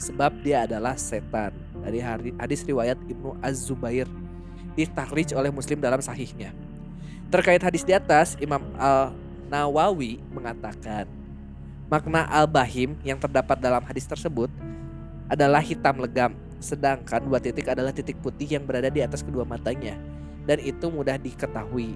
Sebab 0.00 0.40
dia 0.40 0.64
adalah 0.64 0.96
setan. 0.96 1.52
Dari 1.84 2.00
hadis 2.40 2.64
riwayat 2.64 2.96
Ibnu 3.06 3.36
Az-Zubair 3.44 4.08
ditakhrij 4.72 5.36
oleh 5.36 5.52
Muslim 5.52 5.78
dalam 5.78 6.00
sahihnya. 6.00 6.56
Terkait 7.28 7.60
hadis 7.60 7.84
di 7.84 7.92
atas, 7.92 8.34
Imam 8.40 8.60
Al-Nawawi 8.80 10.20
mengatakan 10.32 11.04
makna 11.92 12.24
al-bahim 12.32 12.96
yang 13.04 13.20
terdapat 13.20 13.60
dalam 13.60 13.84
hadis 13.84 14.08
tersebut 14.08 14.48
adalah 15.28 15.60
hitam 15.60 16.00
legam, 16.00 16.32
sedangkan 16.56 17.20
dua 17.20 17.36
titik 17.36 17.68
adalah 17.68 17.92
titik 17.92 18.16
putih 18.24 18.48
yang 18.48 18.64
berada 18.64 18.88
di 18.88 19.04
atas 19.04 19.20
kedua 19.20 19.44
matanya 19.44 19.96
dan 20.46 20.58
itu 20.60 20.90
mudah 20.90 21.18
diketahui. 21.18 21.94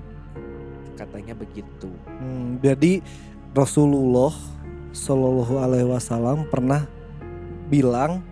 Katanya 0.96 1.36
begitu. 1.36 1.92
Hmm, 2.08 2.58
jadi 2.64 3.04
Rasulullah 3.52 4.32
Shallallahu 4.96 5.54
Alaihi 5.60 5.88
Wasallam 5.88 6.48
pernah 6.48 6.88
bilang 7.68 8.24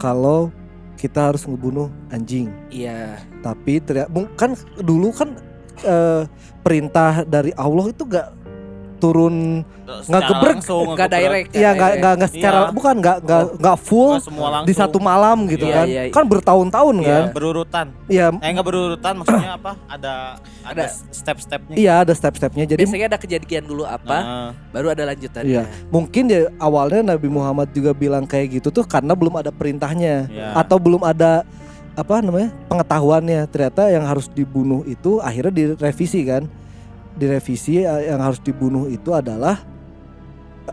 kalau 0.00 0.48
kita 0.96 1.32
harus 1.32 1.44
ngebunuh 1.44 1.92
anjing. 2.08 2.48
Iya, 2.72 3.20
Tapi 3.42 3.82
ternyata 3.82 4.08
kan 4.38 4.56
dulu 4.80 5.12
kan 5.12 5.36
eh, 5.82 6.24
perintah 6.62 7.26
dari 7.26 7.50
Allah 7.58 7.90
itu 7.90 8.06
gak 8.06 8.41
turun 9.02 9.66
Secara 9.82 10.24
gebrek, 10.24 10.54
langsung, 10.56 10.86
nggak 10.88 11.08
ngegebrek. 11.10 11.44
direct. 11.44 11.48
ya 11.52 11.70
nggak 11.72 11.90
nggak 11.98 12.12
nggak 12.16 12.30
secara 12.30 12.58
Iya. 12.58 12.70
bukan 12.70 12.94
nggak 12.96 13.16
nggak 13.20 13.42
nggak 13.58 13.78
full 13.78 14.12
Nggak 14.14 14.24
semua 14.24 14.48
langsung. 14.48 14.68
di 14.68 14.74
satu 14.74 14.98
malam 14.98 15.36
gitu 15.44 15.66
Iya, 15.66 15.74
kan 15.74 15.86
iya, 15.86 16.02
iya. 16.02 16.12
kan 16.12 16.24
bertahun-tahun 16.24 16.94
Iya, 16.96 17.08
kan 17.10 17.22
berurutan. 17.32 17.86
ya 18.06 18.26
Eh 18.32 18.48
enggak 18.48 18.64
berurutan 18.64 19.12
maksudnya 19.16 19.52
apa? 19.52 19.72
Ada 19.84 20.14
ada 20.62 20.80
Ada. 20.80 20.84
step-stepnya. 21.10 21.74
iya 21.74 21.94
ada 22.00 22.12
step-stepnya 22.12 22.64
jadi 22.64 22.80
biasanya 22.80 23.06
ada 23.08 23.18
kejadian 23.18 23.64
dulu 23.64 23.82
apa, 23.82 24.16
Nah, 24.16 24.48
baru 24.70 24.86
ada 24.88 25.02
lanjutannya. 25.04 25.50
Iya. 25.50 25.62
mungkin 25.90 26.24
ya 26.26 26.40
awalnya 26.56 27.02
Nabi 27.12 27.26
Muhammad 27.26 27.68
juga 27.70 27.90
bilang 27.92 28.22
kayak 28.24 28.56
gitu 28.56 28.70
tuh 28.70 28.86
karena 28.86 29.12
belum 29.12 29.34
ada 29.36 29.50
perintahnya 29.50 30.30
iya. 30.30 30.54
atau 30.54 30.78
belum 30.78 31.02
ada 31.02 31.42
apa 31.92 32.18
namanya 32.18 32.48
pengetahuannya 32.66 33.44
ternyata 33.46 33.86
yang 33.86 34.02
harus 34.02 34.24
dibunuh 34.26 34.80
itu 34.82 35.20
akhirnya 35.20 35.52
direvisi 35.52 36.24
kan 36.24 36.48
direvisi 37.14 37.80
eh, 37.80 38.08
yang 38.08 38.20
harus 38.20 38.38
dibunuh 38.38 38.86
itu 38.86 39.12
adalah 39.12 39.60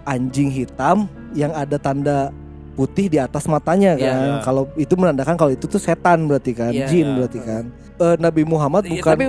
anjing 0.03 0.49
hitam 0.49 1.05
yang 1.33 1.51
ada 1.51 1.75
tanda 1.75 2.29
putih 2.73 3.07
di 3.07 3.19
atas 3.19 3.43
matanya 3.45 3.93
Iya. 3.93 4.07
kan 4.07 4.19
Iya. 4.23 4.37
kalau 4.41 4.63
itu 4.75 4.93
menandakan 4.95 5.35
kalau 5.35 5.51
itu 5.51 5.65
tuh 5.65 5.77
setan 5.77 6.25
berarti 6.25 6.51
kan 6.53 6.71
Iya. 6.71 6.87
jin 6.87 7.05
Iya. 7.05 7.15
berarti 7.17 7.39
kan 7.41 7.63
Eh, 7.99 8.15
Nabi 8.15 8.47
Muhammad 8.47 8.87
Iya, 8.87 8.95
bukan 8.95 9.11
tapi 9.11 9.25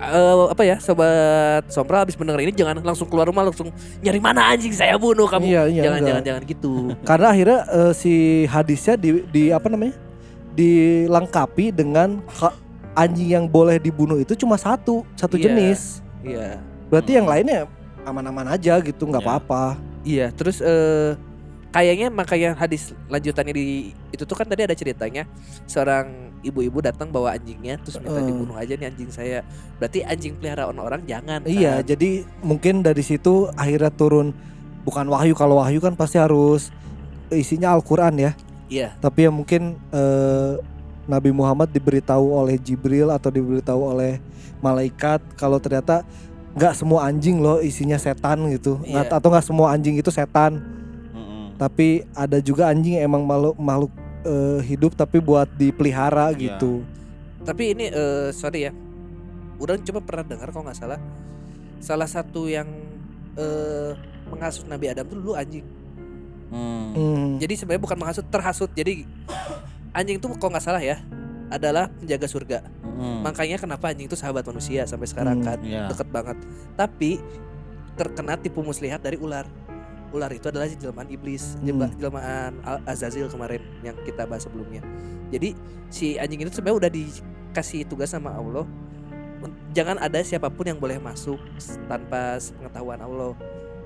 eh, 0.00 0.44
apa 0.48 0.62
ya 0.64 0.76
sobat 0.80 1.68
Sompra 1.68 2.00
habis 2.00 2.16
mendengar 2.16 2.40
ini 2.40 2.50
jangan 2.50 2.80
langsung 2.80 3.04
keluar 3.04 3.28
rumah 3.28 3.44
langsung 3.44 3.68
nyari 4.00 4.16
mana 4.16 4.48
anjing 4.48 4.72
saya 4.72 4.96
bunuh 4.96 5.28
kamu. 5.28 5.44
Iya, 5.44 5.62
iya, 5.68 5.82
jangan 5.84 5.98
enggak. 6.00 6.08
jangan 6.08 6.22
jangan 6.24 6.42
gitu. 6.48 6.72
karena 7.08 7.26
akhirnya 7.28 7.58
eh, 7.68 7.92
si 7.92 8.14
hadisnya 8.48 8.94
di, 8.96 9.08
di 9.28 9.42
apa 9.52 9.68
namanya 9.68 9.92
dilengkapi 10.54 11.74
dengan 11.74 12.22
anjing 12.94 13.28
yang 13.28 13.44
boleh 13.44 13.76
dibunuh 13.76 14.16
itu 14.16 14.32
cuma 14.34 14.54
satu 14.54 15.02
satu 15.14 15.34
Iya. 15.36 15.50
jenis 15.50 16.00
Iya. 16.24 16.58
berarti 16.88 17.10
yang 17.12 17.26
Hmm. 17.26 17.32
lainnya 17.32 17.60
aman-aman 18.02 18.46
aja 18.50 18.80
gitu 18.80 19.02
nggak 19.04 19.22
Iya. 19.22 19.30
apa-apa 19.30 19.64
Iya, 20.04 20.26
terus 20.30 20.60
eh 20.60 21.16
kayaknya 21.70 22.06
makanya 22.06 22.52
hadis 22.52 22.92
lanjutannya 23.08 23.50
di 23.50 23.66
itu 24.12 24.22
tuh 24.22 24.36
kan 24.36 24.44
tadi 24.44 24.62
ada 24.62 24.72
ceritanya 24.72 25.24
seorang 25.64 26.06
ibu-ibu 26.44 26.78
datang 26.78 27.08
bawa 27.08 27.32
anjingnya 27.32 27.80
terus 27.80 27.96
minta 27.96 28.20
Eh. 28.20 28.28
dibunuh 28.28 28.52
aja 28.52 28.76
nih 28.76 28.92
anjing 28.92 29.08
saya. 29.08 29.40
Berarti 29.80 30.04
anjing 30.04 30.36
peliharaan 30.36 30.76
orang 30.76 31.02
jangan. 31.02 31.40
kan? 31.40 31.48
iya 31.48 31.80
jadi 31.80 32.28
mungkin 32.40 32.84
dari 32.84 33.00
situ 33.00 33.48
akhirnya 33.56 33.88
turun 33.88 34.36
bukan 34.84 35.08
wahyu 35.08 35.32
kalau 35.32 35.56
wahyu 35.56 35.80
kan 35.80 35.96
pasti 35.96 36.20
harus 36.20 36.68
isinya 37.30 37.72
Al-Quran 37.72 38.12
ya 38.20 38.32
Iya. 38.68 38.92
tapi 39.00 39.24
ya 39.24 39.32
mungkin 39.32 39.80
eh, 39.88 40.52
Nabi 41.04 41.32
Muhammad 41.32 41.68
diberitahu 41.68 42.28
oleh 42.34 42.56
Jibril 42.56 43.08
atau 43.08 43.28
diberitahu 43.28 43.80
oleh 43.88 44.20
malaikat 44.64 45.20
kalau 45.36 45.60
ternyata 45.60 46.00
nggak 46.54 46.72
semua 46.72 47.04
anjing 47.04 47.36
loh 47.36 47.60
isinya 47.60 48.00
setan 48.00 48.48
gitu 48.48 48.80
Iya. 48.80 49.10
atau 49.12 49.28
nggak 49.28 49.44
semua 49.44 49.74
anjing 49.74 49.98
itu 49.98 50.08
setan 50.08 50.62
Mm-mm. 51.12 51.58
tapi 51.60 52.08
ada 52.14 52.40
juga 52.40 52.72
anjing 52.72 52.96
yang 52.96 53.12
emang 53.12 53.28
makhluk 53.28 53.56
makhluk 53.58 53.92
eh, 54.24 54.60
hidup 54.64 54.96
tapi 54.96 55.20
buat 55.20 55.50
dipelihara 55.52 56.32
Iya. 56.32 56.56
gitu 56.56 56.80
Tapi 57.44 57.76
ini 57.76 57.92
eh, 57.92 58.32
sorry 58.32 58.64
ya. 58.64 58.72
Udah 59.60 59.76
coba 59.76 60.00
pernah 60.00 60.24
dengar 60.24 60.48
kalau 60.48 60.64
nggak 60.64 60.80
salah 60.80 60.96
salah 61.76 62.08
satu 62.08 62.48
yang 62.48 62.64
eh 63.36 63.92
menghasut 64.32 64.64
Nabi 64.64 64.88
Adam 64.88 65.04
tuh 65.04 65.20
dulu 65.20 65.36
anjing. 65.36 65.60
Hmm. 66.48 66.96
Hmm. 66.96 67.28
Jadi 67.36 67.60
sebenarnya 67.60 67.84
bukan 67.84 67.98
menghasut, 68.00 68.24
terhasut. 68.32 68.72
Jadi 68.72 69.04
anjing 69.92 70.16
tuh 70.16 70.32
kalau 70.40 70.56
nggak 70.56 70.64
salah 70.64 70.80
ya 70.80 70.96
adalah 71.54 71.86
penjaga 71.88 72.26
surga. 72.26 72.58
Mm-mm. 72.82 73.22
Makanya 73.22 73.56
kenapa 73.56 73.90
anjing 73.90 74.06
itu 74.06 74.14
sahabat 74.14 74.42
manusia 74.42 74.82
sampai 74.84 75.06
sekarang 75.06 75.40
Hmm, 75.40 75.46
kan 75.46 75.58
Iya. 75.62 75.86
deket 75.88 76.08
banget. 76.10 76.36
Tapi 76.74 77.10
terkena 77.94 78.34
tipu 78.34 78.60
muslihat 78.60 79.00
dari 79.00 79.16
ular. 79.16 79.46
Ular 80.10 80.30
itu 80.30 80.46
adalah 80.46 80.66
jelmaan 80.66 81.10
iblis, 81.10 81.58
Hmm. 81.58 81.90
jelmaan 81.94 82.58
Azazil 82.86 83.26
kemarin 83.26 83.62
yang 83.82 83.94
kita 84.02 84.22
bahas 84.24 84.46
sebelumnya. 84.46 84.82
Jadi 85.30 85.54
si 85.88 86.14
anjing 86.14 86.42
itu 86.42 86.54
sebenarnya 86.54 86.86
udah 86.86 86.90
dikasih 86.90 87.86
tugas 87.86 88.10
sama 88.10 88.30
Allah. 88.30 88.66
Jangan 89.74 89.98
ada 89.98 90.22
siapa 90.22 90.48
pun 90.48 90.64
yang 90.64 90.78
boleh 90.78 90.96
masuk 90.96 91.36
tanpa 91.84 92.38
pengetahuan 92.40 92.96
Allah. 92.96 93.34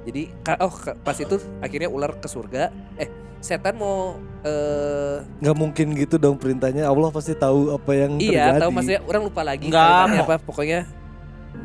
Jadi 0.08 0.32
oh 0.56 0.72
pas 1.04 1.12
itu 1.14 1.36
akhirnya 1.60 1.92
ular 1.92 2.16
ke 2.16 2.24
surga. 2.24 2.72
Eh 2.96 3.08
setan 3.38 3.78
mau 3.78 4.18
eh 4.42 5.22
nggak 5.38 5.56
mungkin 5.56 5.86
gitu 5.94 6.18
dong 6.18 6.34
perintahnya 6.34 6.90
Allah 6.90 7.06
pasti 7.14 7.38
tahu 7.38 7.70
apa 7.70 7.92
yang 7.94 8.18
iya 8.18 8.50
terjadi 8.50 8.62
tahu 8.66 8.70
maksudnya 8.74 9.00
orang 9.06 9.22
lupa 9.30 9.42
lagi 9.46 9.66
Nggak 9.70 10.26
apa 10.26 10.34
pokoknya 10.42 10.80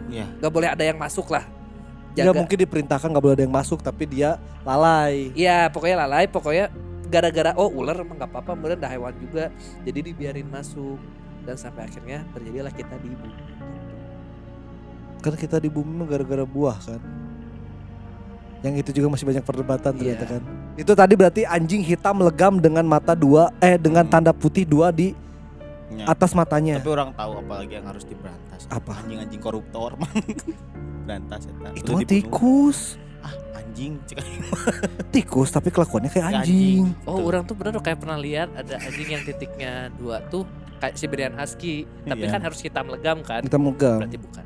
Iya. 0.09 0.25
nggak 0.37 0.53
boleh 0.53 0.69
ada 0.69 0.83
yang 0.85 0.97
masuk 1.01 1.33
lah. 1.33 1.45
nggak 2.13 2.29
Jaga. 2.29 2.37
mungkin 2.37 2.57
diperintahkan 2.61 3.07
nggak 3.09 3.23
boleh 3.25 3.35
ada 3.41 3.45
yang 3.49 3.55
masuk 3.57 3.81
tapi 3.81 4.05
dia 4.05 4.37
lalai 4.61 5.33
Iya 5.33 5.73
pokoknya 5.73 6.05
lalai 6.05 6.25
pokoknya 6.29 6.69
gara-gara 7.09 7.57
oh 7.57 7.73
ular 7.73 7.97
emang 7.97 8.21
nggak 8.21 8.29
apa-apa 8.29 8.53
kemudian 8.53 8.77
ada 8.77 8.89
hewan 8.93 9.13
juga 9.17 9.49
jadi 9.81 9.99
dibiarin 10.13 10.45
masuk 10.45 11.01
dan 11.41 11.57
sampai 11.57 11.89
akhirnya 11.89 12.21
terjadilah 12.37 12.69
kita 12.69 13.01
di 13.01 13.09
ibu 13.09 13.25
kan 15.21 15.33
kita 15.33 15.57
di 15.57 15.69
bumi 15.73 16.05
gara-gara 16.05 16.45
buah 16.45 16.77
kan 16.77 17.01
yang 18.63 18.73
itu 18.73 18.89
juga 18.91 19.11
masih 19.11 19.27
banyak 19.27 19.43
perdebatan 19.43 19.91
ternyata 19.91 20.23
Iya. 20.23 20.31
kan 20.31 20.41
itu 20.73 20.91
tadi 20.91 21.13
berarti 21.13 21.41
anjing 21.43 21.83
hitam 21.83 22.17
legam 22.17 22.57
dengan 22.57 22.81
mata 22.83 23.13
dua 23.13 23.51
eh 23.59 23.75
dengan 23.75 24.07
Hmm. 24.07 24.13
tanda 24.13 24.31
putih 24.31 24.63
dua 24.63 24.89
di 24.89 25.11
Iya. 25.91 26.09
atas 26.09 26.33
matanya 26.33 26.81
Tapi 26.81 26.89
orang 26.89 27.11
tahu 27.13 27.31
apalagi 27.37 27.73
yang 27.75 27.85
harus 27.85 28.01
diberantas. 28.01 28.65
Apa? 28.65 29.03
Anjing-anjing 29.03 29.37
koruptor 29.37 29.93
man. 29.93 30.09
Berantas 31.05 31.45
eta. 31.45 31.69
itu 31.75 31.89
mah 31.91 32.01
tikus 32.01 32.79
Ah, 33.21 33.31
anjing. 33.55 33.99
Tikus 35.15 35.47
tapi 35.47 35.69
kelakuannya 35.69 36.09
kayak 36.09 36.25
Kayak 36.25 36.39
anjing, 36.43 36.91
oh 37.05 37.23
orang 37.23 37.43
tuh 37.43 37.55
bener 37.55 37.79
kayak 37.79 37.95
pernah 37.95 38.17
lihat 38.17 38.51
ada 38.51 38.75
anjing 38.77 39.07
yang 39.09 39.23
titiknya 39.23 39.87
dua 39.95 40.19
tuh 40.27 40.43
kayak 40.79 40.97
Siberian 40.97 41.31
Husky, 41.31 41.87
tapi 42.03 42.27
Iya. 42.27 42.35
kan 42.35 42.41
harus 42.41 42.59
hitam 42.59 42.91
legam 42.91 43.23
kan? 43.23 43.39
Kita 43.39 43.55
megam. 43.55 44.03
Berarti 44.03 44.19
bukan. 44.19 44.43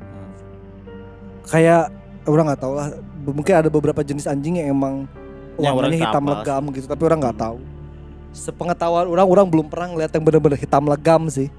Kayak 1.42 1.90
orang 2.30 2.44
nggak 2.52 2.62
tahu 2.62 2.72
lah. 2.76 2.88
Mungkin 3.28 3.54
ada 3.54 3.68
beberapa 3.68 4.00
jenis 4.04 4.28
anjing 4.28 4.60
yang 4.60 4.72
emang 4.72 5.04
Yang 5.58 5.74
warnanya 5.74 5.98
hitam 6.06 6.22
kapal 6.22 6.36
legam 6.38 6.64
gitu, 6.70 6.86
tapi 6.86 7.02
orang 7.02 7.18
nggak 7.18 7.38
tahu. 7.38 7.58
Sepengetahuan 8.30 9.06
orang, 9.10 9.26
orang 9.26 9.46
belum 9.50 9.66
pernah 9.66 9.88
ngeliat 9.90 10.10
yang 10.14 10.22
bener-bener 10.22 10.58
hitam 10.60 10.84
legam 10.86 11.26
sih. 11.26 11.50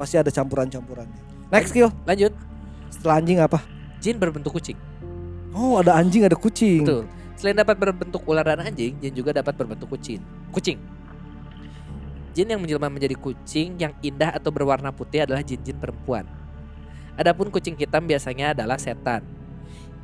Pasti 0.00 0.16
ada 0.16 0.32
campuran-campurannya. 0.32 1.20
Next 1.52 1.70
skill. 1.70 1.92
Lanjut, 2.08 2.32
Setelah 2.88 3.20
anjing 3.20 3.38
apa? 3.42 3.60
jin 4.00 4.20
berbentuk 4.20 4.52
kucing. 4.52 4.76
Oh, 5.56 5.80
ada 5.80 5.96
anjing, 5.96 6.28
ada 6.28 6.36
kucing. 6.36 6.84
Betul. 6.84 7.04
Selain 7.40 7.56
dapat 7.56 7.76
berbentuk 7.78 8.20
ular 8.28 8.44
dan 8.44 8.60
anjing, 8.60 8.92
jin 9.00 9.12
juga 9.16 9.32
dapat 9.32 9.56
berbentuk 9.56 9.88
kucing. 9.92 10.20
Kucing. 10.52 10.76
Jin 12.34 12.50
yang 12.50 12.60
menjelma 12.60 12.90
menjadi 12.90 13.14
kucing 13.14 13.78
yang 13.78 13.94
indah 14.02 14.34
atau 14.34 14.50
berwarna 14.50 14.90
putih 14.90 15.22
adalah 15.22 15.40
jin-jin 15.40 15.78
perempuan. 15.78 16.26
Adapun 17.14 17.46
kucing 17.48 17.78
hitam 17.78 18.02
biasanya 18.04 18.52
adalah 18.52 18.74
setan. 18.74 19.22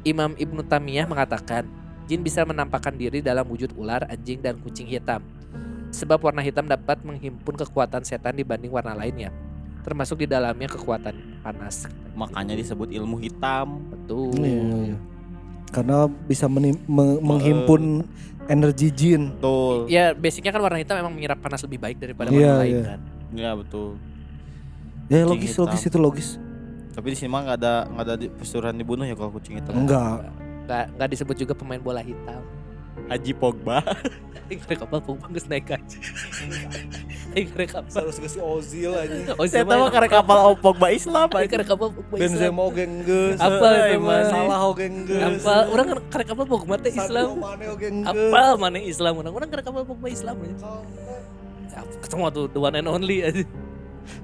Imam 0.03 0.33
Ibnu 0.35 0.65
Tamiyah 0.65 1.05
mengatakan, 1.05 1.69
jin 2.09 2.21
bisa 2.21 2.43
menampakkan 2.43 2.97
diri 2.97 3.21
dalam 3.21 3.45
wujud 3.47 3.77
ular, 3.77 4.09
anjing, 4.09 4.41
dan 4.41 4.57
kucing 4.59 4.89
hitam. 4.89 5.21
Sebab 5.91 6.23
warna 6.23 6.41
hitam 6.41 6.65
dapat 6.65 7.03
menghimpun 7.03 7.59
kekuatan 7.59 8.07
setan 8.07 8.35
dibanding 8.35 8.71
warna 8.71 8.95
lainnya. 8.95 9.35
Termasuk 9.83 10.23
di 10.23 10.27
dalamnya 10.29 10.71
kekuatan 10.71 11.43
panas. 11.43 11.89
Makanya 12.15 12.55
disebut 12.55 12.93
ilmu 12.93 13.19
hitam. 13.19 13.81
Betul. 13.91 14.37
Iya, 14.39 14.63
iya. 14.93 14.97
Karena 15.71 16.07
bisa 16.07 16.47
menim- 16.47 16.83
me- 16.85 17.19
menghimpun 17.19 18.05
energi 18.47 18.91
jin. 18.91 19.35
Betul. 19.35 19.87
Ya 19.87 20.13
basicnya 20.13 20.51
kan 20.51 20.63
warna 20.63 20.79
hitam 20.79 20.99
memang 20.99 21.15
menyerap 21.15 21.39
panas 21.39 21.63
lebih 21.63 21.79
baik 21.79 21.97
daripada 21.99 22.29
Iya, 22.31 22.39
warna 22.39 22.61
lain 22.61 22.75
iya. 22.75 22.85
kan. 22.87 23.01
Ya 23.35 23.51
betul. 23.55 23.89
Ya 25.11 25.23
logis, 25.27 25.55
logis 25.59 25.83
itu 25.83 25.99
logis. 25.99 26.29
Tapi 27.01 27.17
di 27.17 27.17
sini 27.17 27.33
mah 27.33 27.41
nggak 27.49 27.57
ada 27.65 27.75
nggak 27.89 28.05
ada 28.05 28.15
pesuruhan 28.37 28.77
dibunuh 28.77 29.09
ya 29.09 29.17
kalau 29.17 29.33
kucing 29.33 29.57
itu. 29.57 29.73
Enggak. 29.73 30.29
Nggak, 30.69 30.85
nggak 31.01 31.09
disebut 31.17 31.37
juga 31.41 31.53
pemain 31.57 31.81
bola 31.81 32.05
hitam. 32.05 32.45
Haji 33.09 33.33
Pogba. 33.41 33.81
Karek 34.51 34.83
kapal 34.85 35.01
pun 35.01 35.17
geus 35.33 35.49
naik 35.49 35.73
aja. 35.73 35.99
Karek 37.57 37.71
kapal. 37.73 38.05
Harus 38.05 38.21
kasih 38.21 38.45
Ozil 38.45 38.93
aja. 38.93 39.33
Oh, 39.41 39.49
Saya 39.49 39.65
siapa 39.65 39.73
tahu 39.79 39.87
karek 39.89 40.11
kapal 40.13 40.39
oh, 40.45 40.55
Pogba 40.61 40.93
Islam. 40.93 41.27
Karek 41.33 41.65
kapal 41.71 41.89
Pogba 41.89 42.15
Islam. 42.21 42.37
Benzema 42.37 42.61
oge 42.69 42.85
geus. 43.09 43.39
Apa 43.41 43.67
Eh, 43.89 43.97
itu 43.97 44.05
mah? 44.05 44.21
Salah 44.29 44.61
oge 44.69 44.87
geus. 45.09 45.41
Apa? 45.41 45.55
Orang 45.73 45.85
kan 45.89 45.97
karek 46.13 46.27
kapal 46.37 46.45
Pogba 46.45 46.75
teh 46.77 46.93
Islam. 46.93 47.41
Apa 48.05 48.61
mana 48.61 48.77
Islam? 48.77 49.13
Orang 49.25 49.33
orang 49.33 49.49
karek 49.49 49.65
kapal 49.65 49.83
Pogba 49.89 50.07
Islam 50.13 50.37
ya. 50.45 50.53
Ketemu 52.05 52.29
tuh 52.29 52.45
the 52.53 52.61
one 52.61 52.75
and 52.77 52.91
only 52.91 53.25
aja. 53.25 53.47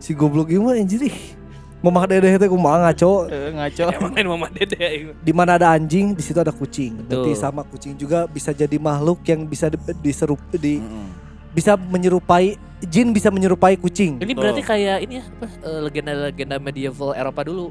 Si 0.02 0.12
goblok 0.12 0.50
mah 0.52 0.76
anjir 0.76 1.06
ih. 1.06 1.45
Mamah 1.76 2.08
dedeh 2.08 2.34
teh 2.34 2.48
kumaha 2.48 2.88
ngaco. 2.88 3.28
Eh, 3.28 3.52
ngaco. 3.52 3.84
Emang 3.94 4.12
main 4.12 4.26
mama 4.26 4.46
dede 4.48 4.74
ya. 4.74 4.90
Di 5.12 5.32
mana 5.32 5.54
ada 5.54 5.70
anjing, 5.70 6.12
di 6.12 6.22
situ 6.24 6.36
ada 6.36 6.50
kucing. 6.50 6.96
Berarti 7.04 7.30
Betul. 7.30 7.38
sama 7.38 7.62
kucing 7.62 7.94
juga 7.94 8.24
bisa 8.26 8.50
jadi 8.50 8.74
makhluk 8.76 9.20
yang 9.22 9.44
bisa 9.44 9.68
di, 9.68 9.76
diserup 10.00 10.40
di 10.50 10.80
Mm-mm. 10.80 11.06
bisa 11.52 11.76
menyerupai 11.76 12.56
jin 12.82 13.12
bisa 13.12 13.28
menyerupai 13.28 13.76
kucing. 13.76 14.16
Ini 14.18 14.32
berarti 14.32 14.60
kayak 14.60 14.98
ini 15.00 15.20
ya 15.20 15.24
apa 15.26 15.46
eh, 15.62 15.80
legenda-legenda 15.82 16.56
medieval 16.58 17.12
Eropa 17.12 17.40
dulu. 17.42 17.70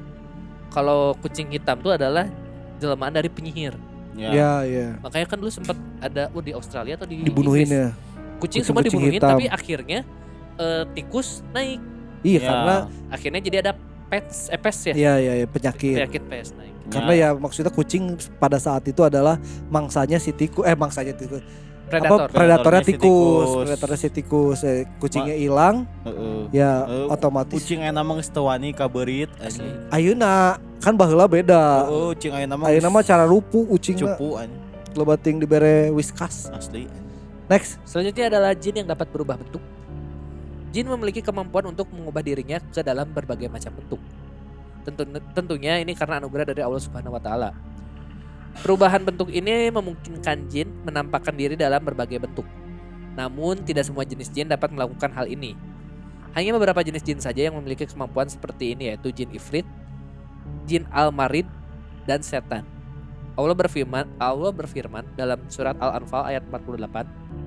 Kalau 0.70 1.16
kucing 1.18 1.50
hitam 1.50 1.80
tuh 1.80 1.94
adalah 1.94 2.30
jelmaan 2.78 3.12
dari 3.12 3.28
penyihir. 3.28 3.74
Ya. 4.16 4.30
Ya, 4.32 4.52
ya. 4.64 4.88
Makanya 5.02 5.28
kan 5.28 5.38
dulu 5.38 5.52
sempat 5.52 5.76
ada 6.00 6.32
oh, 6.32 6.40
di 6.40 6.52
Australia 6.52 6.96
atau 6.96 7.04
di 7.04 7.20
Dibunuhin 7.20 7.64
Inggris. 7.64 7.74
ya. 7.74 7.88
Kucing, 7.92 8.40
Kucing- 8.40 8.64
semua 8.64 8.82
dibunuhin 8.82 9.16
hitam. 9.16 9.34
tapi 9.34 9.48
akhirnya 9.48 10.00
eh, 10.56 10.84
tikus 10.94 11.42
naik. 11.52 11.82
Iya, 12.22 12.40
Ya. 12.40 12.48
karena 12.48 12.76
Akhirnya 13.08 13.40
jadi 13.40 13.58
ada 13.62 13.72
pets, 14.06 14.48
eh, 14.48 14.58
pes 14.58 14.78
ya. 14.84 14.94
iya 14.94 15.14
iya 15.18 15.34
ya, 15.42 15.46
penyakit. 15.46 15.96
Penyakit 15.98 16.24
pes 16.26 16.48
naik. 16.54 16.74
Karena 16.86 17.14
ya 17.14 17.28
maksudnya 17.34 17.70
kucing 17.70 18.04
pada 18.38 18.56
saat 18.56 18.86
itu 18.86 19.02
adalah 19.02 19.42
mangsanya 19.68 20.18
si 20.18 20.30
tikus 20.30 20.62
eh 20.64 20.78
mangsanya 20.78 21.12
tikus. 21.12 21.42
Predator. 21.86 22.26
Apa 22.26 22.34
predatornya 22.34 22.82
Predatornya 22.82 22.82
si 22.82 22.92
tikus, 22.92 23.06
tikus. 23.46 23.58
predatornya 23.62 23.98
si 23.98 24.10
tikus. 24.10 24.60
Eh, 24.62 24.80
kucingnya 24.98 25.36
hilang 25.36 25.86
Heeh. 26.02 26.42
ya 26.52 26.82
Eh, 26.84 27.08
otomatis 27.10 27.54
Kucing 27.56 27.80
aya 27.80 27.94
nama 27.94 28.10
geus 28.12 28.26
teu 28.28 28.42
wani 28.44 28.74
kaberit 28.74 29.30
Asli. 29.38 29.70
ayeuna 29.90 30.58
kan 30.82 30.94
baheula 30.94 31.26
beda. 31.26 31.86
Oh, 31.86 32.14
cing 32.14 32.34
aya 32.34 32.46
nama 32.46 32.70
Ayeuna 32.70 32.90
mah 32.90 33.02
cara 33.02 33.26
rupu 33.26 33.66
kucing 33.68 33.98
mah 33.98 34.18
cupu 34.18 34.34
anjing. 34.36 34.62
lebating 34.94 35.36
dibere 35.38 35.90
whiskas. 35.90 36.50
Asli. 36.50 36.90
Next. 37.46 37.78
Selanjutnya 37.86 38.30
adalah 38.30 38.52
jin 38.54 38.74
yang 38.76 38.88
dapat 38.88 39.06
berubah 39.08 39.38
bentuk. 39.38 39.62
Jin 40.76 40.92
memiliki 40.92 41.24
kemampuan 41.24 41.72
untuk 41.72 41.88
mengubah 41.96 42.20
dirinya 42.20 42.60
ke 42.60 42.84
dalam 42.84 43.08
berbagai 43.16 43.48
macam 43.48 43.72
bentuk. 43.80 44.02
Tentu, 44.84 45.08
tentunya 45.32 45.80
ini 45.80 45.96
karena 45.96 46.20
anugerah 46.20 46.52
dari 46.52 46.60
Allah 46.60 46.84
Subhanahu 46.84 47.16
wa 47.16 47.22
taala. 47.24 47.56
Perubahan 48.60 49.00
bentuk 49.08 49.32
ini 49.32 49.72
memungkinkan 49.72 50.52
jin 50.52 50.68
menampakkan 50.84 51.32
diri 51.32 51.56
dalam 51.56 51.80
berbagai 51.80 52.20
bentuk. 52.20 52.44
Namun 53.16 53.64
tidak 53.64 53.88
semua 53.88 54.04
jenis 54.04 54.28
jin 54.36 54.52
dapat 54.52 54.68
melakukan 54.76 55.16
hal 55.16 55.32
ini. 55.32 55.56
Hanya 56.36 56.52
beberapa 56.52 56.84
jenis 56.84 57.08
jin 57.08 57.24
saja 57.24 57.48
yang 57.48 57.56
memiliki 57.56 57.88
kemampuan 57.88 58.28
seperti 58.28 58.76
ini 58.76 58.92
yaitu 58.92 59.16
jin 59.16 59.32
ifrit, 59.32 59.64
jin 60.68 60.84
al-marid, 60.92 61.48
dan 62.04 62.20
setan. 62.20 62.68
Allah 63.40 63.56
berfirman, 63.56 64.12
Allah 64.20 64.52
berfirman 64.52 65.08
dalam 65.16 65.40
surat 65.48 65.80
Al-Anfal 65.80 66.36
ayat 66.36 66.44
48 66.52 67.45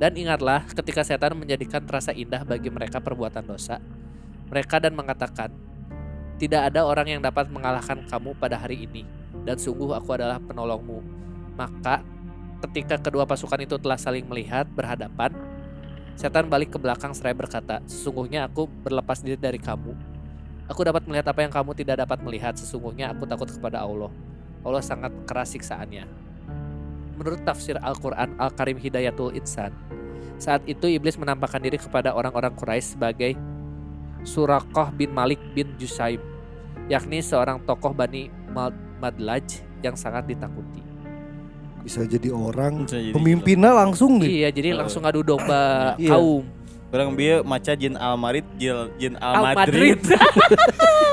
dan 0.00 0.16
ingatlah 0.16 0.64
ketika 0.72 1.04
setan 1.04 1.36
menjadikan 1.36 1.84
terasa 1.84 2.16
indah 2.16 2.40
bagi 2.40 2.72
mereka 2.72 3.04
perbuatan 3.04 3.44
dosa, 3.44 3.76
mereka 4.48 4.80
dan 4.80 4.96
mengatakan, 4.96 5.52
tidak 6.40 6.72
ada 6.72 6.88
orang 6.88 7.04
yang 7.04 7.20
dapat 7.20 7.52
mengalahkan 7.52 8.00
kamu 8.08 8.32
pada 8.40 8.56
hari 8.56 8.88
ini, 8.88 9.04
dan 9.44 9.60
sungguh 9.60 9.92
aku 9.92 10.16
adalah 10.16 10.40
penolongmu. 10.40 11.04
Maka 11.52 12.00
ketika 12.64 12.96
kedua 12.96 13.28
pasukan 13.28 13.60
itu 13.60 13.76
telah 13.76 14.00
saling 14.00 14.24
melihat 14.24 14.64
berhadapan, 14.72 15.36
setan 16.16 16.48
balik 16.48 16.72
ke 16.72 16.80
belakang 16.80 17.12
seraya 17.12 17.36
berkata, 17.36 17.84
sesungguhnya 17.84 18.48
aku 18.48 18.72
berlepas 18.80 19.20
diri 19.20 19.36
dari 19.36 19.60
kamu. 19.60 19.92
Aku 20.72 20.80
dapat 20.80 21.04
melihat 21.04 21.28
apa 21.28 21.44
yang 21.44 21.52
kamu 21.52 21.76
tidak 21.76 22.08
dapat 22.08 22.24
melihat, 22.24 22.56
sesungguhnya 22.56 23.12
aku 23.12 23.28
takut 23.28 23.52
kepada 23.52 23.84
Allah. 23.84 24.08
Allah 24.64 24.80
sangat 24.80 25.12
keras 25.28 25.52
siksaannya. 25.52 26.29
Menurut 27.20 27.44
tafsir 27.44 27.76
Al-Quran 27.84 28.32
Al-Karim 28.40 28.80
Hidayatul 28.80 29.36
Insan, 29.36 29.76
saat 30.40 30.64
itu 30.64 30.88
iblis 30.88 31.20
menampakkan 31.20 31.60
diri 31.60 31.76
kepada 31.76 32.16
orang-orang 32.16 32.56
Quraisy 32.56 32.96
sebagai 32.96 33.36
Surakoh 34.24 34.88
bin 34.96 35.12
Malik 35.12 35.36
bin 35.52 35.68
Jusaim, 35.76 36.16
yakni 36.88 37.20
seorang 37.20 37.60
tokoh 37.68 37.92
Bani 37.92 38.32
Madlaj 39.04 39.60
yang 39.84 40.00
sangat 40.00 40.32
ditakuti. 40.32 40.80
Bisa 41.84 42.08
jadi 42.08 42.32
orang 42.32 42.88
Bisa 42.88 42.96
jadi 42.96 43.12
pemimpinnya 43.12 43.72
langsung 43.76 44.16
nih. 44.16 44.40
Iya, 44.40 44.48
jadi 44.56 44.68
langsung 44.80 45.04
adu 45.04 45.20
domba 45.20 45.92
Iya. 46.00 46.16
kaum. 46.16 46.48
Orang 46.88 47.14
bieu 47.20 47.44
maca 47.44 47.76
jin 47.76 48.00
Almarid, 48.00 48.48
jin, 48.56 48.88
jin 48.96 49.14
Al 49.20 49.44
Almadrid. 49.44 50.00
Madrid. 50.00 50.18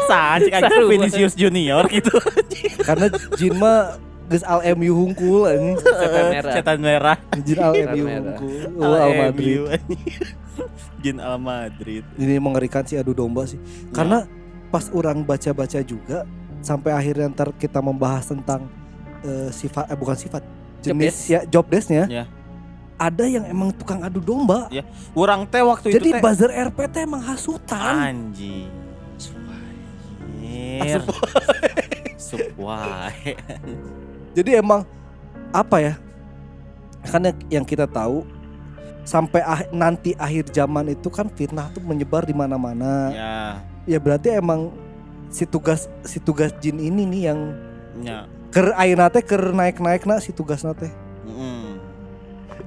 Sancik 0.09 0.55
aja. 0.55 0.71
Vinicius 0.71 1.35
Junior 1.35 1.83
gitu. 1.91 2.15
Karena 2.87 3.11
jin 3.35 3.53
mah 3.59 4.06
geus 4.27 4.43
al 4.43 4.59
MU 4.75 4.91
hungkul 4.93 5.47
anjing. 5.47 5.75
Setan 5.79 6.25
merah. 6.35 6.53
Setan 6.53 6.79
merah. 6.79 7.17
Jin 7.41 7.57
al 7.57 7.73
MU 7.73 8.03
hungkul. 8.05 8.59
Oh, 8.75 8.93
Al 8.93 9.11
Madrid. 9.15 9.55
MU, 9.57 9.63
anjing. 9.67 10.01
Jin 10.97 11.17
Al 11.17 11.37
Madrid. 11.37 12.03
Ini 12.15 12.35
mengerikan 12.37 12.83
sih 12.83 12.97
adu 12.97 13.13
domba 13.13 13.45
sih. 13.45 13.59
Karena 13.91 14.25
pas 14.67 14.91
orang 14.91 15.23
baca-baca 15.23 15.79
juga 15.79 16.27
sampai 16.59 16.91
akhirnya 16.91 17.31
ntar 17.31 17.53
kita 17.55 17.79
membahas 17.79 18.27
tentang 18.27 18.67
eh, 19.21 19.47
sifat 19.47 19.87
eh, 19.87 19.95
bukan 19.95 20.17
sifat 20.17 20.43
Job 20.77 20.93
jenis 20.93 21.15
desk. 21.15 21.31
ya 21.31 21.41
job 21.47 21.65
desknya. 21.69 22.03
Ya. 22.09 22.25
Ada 22.97 23.29
yang 23.29 23.45
emang 23.45 23.69
tukang 23.71 24.01
adu 24.01 24.17
domba. 24.17 24.67
Urang 25.13 25.45
teh 25.45 25.61
waktu 25.61 25.93
Jadi 25.93 26.09
itu 26.09 26.15
teh 26.17 26.21
buzzer 26.21 26.49
RP 26.49 26.77
teh 26.89 27.05
emang 27.05 27.21
hasutan. 27.21 27.93
anjing. 28.11 28.67
Anjir. 30.77 31.01
Supwae. 32.27 33.33
Jadi 34.37 34.53
emang 34.53 34.85
apa 35.49 35.81
ya? 35.81 35.93
Karena 37.01 37.33
yang 37.49 37.65
kita 37.65 37.89
tahu 37.89 38.21
sampai 39.01 39.41
ah- 39.41 39.65
nanti 39.73 40.13
akhir 40.13 40.53
zaman 40.53 40.93
itu 40.93 41.09
kan 41.09 41.25
fitnah 41.25 41.73
tuh 41.73 41.81
menyebar 41.81 42.21
di 42.21 42.37
mana-mana. 42.37 43.09
Ya, 43.09 43.33
Ya 43.87 43.97
berarti 43.97 44.35
emang 44.35 44.75
si 45.33 45.47
tugas 45.47 45.89
si 46.05 46.21
tugas 46.21 46.53
jin 46.59 46.77
ini 46.77 47.07
nih 47.07 47.21
yang 47.31 47.39
ya. 48.03 48.27
ker 48.51 48.75
ayeuna 48.75 49.07
teh 49.09 49.23
ker 49.23 49.55
naik-naik 49.55 50.05
na 50.05 50.21
si 50.21 50.29
tugasna 50.29 50.75
teh. 50.75 50.91
Mm. 51.25 51.79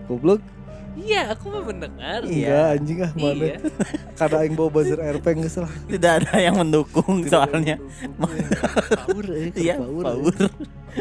Goblok. 0.08 0.40
Iya, 0.98 1.32
aku 1.32 1.54
mah 1.54 1.62
mendengar. 1.62 2.26
Enggak 2.26 2.66
anjing 2.74 2.98
ah 3.04 3.12
mana. 3.14 3.44
Iya. 3.46 3.56
Kada 4.18 4.36
aing 4.42 4.58
bawa 4.58 4.68
buzzer 4.74 4.98
RP 4.98 5.38
geus 5.38 5.54
lah. 5.54 5.70
Tidak 5.86 6.12
ada 6.18 6.34
yang 6.34 6.56
mendukung 6.58 7.22
soalnya. 7.28 7.78
Power 8.18 9.26
eh, 9.30 9.54
keur 9.54 9.60
Iya, 9.60 9.74
power, 9.78 10.02
eh. 10.02 10.04
power. 10.08 10.34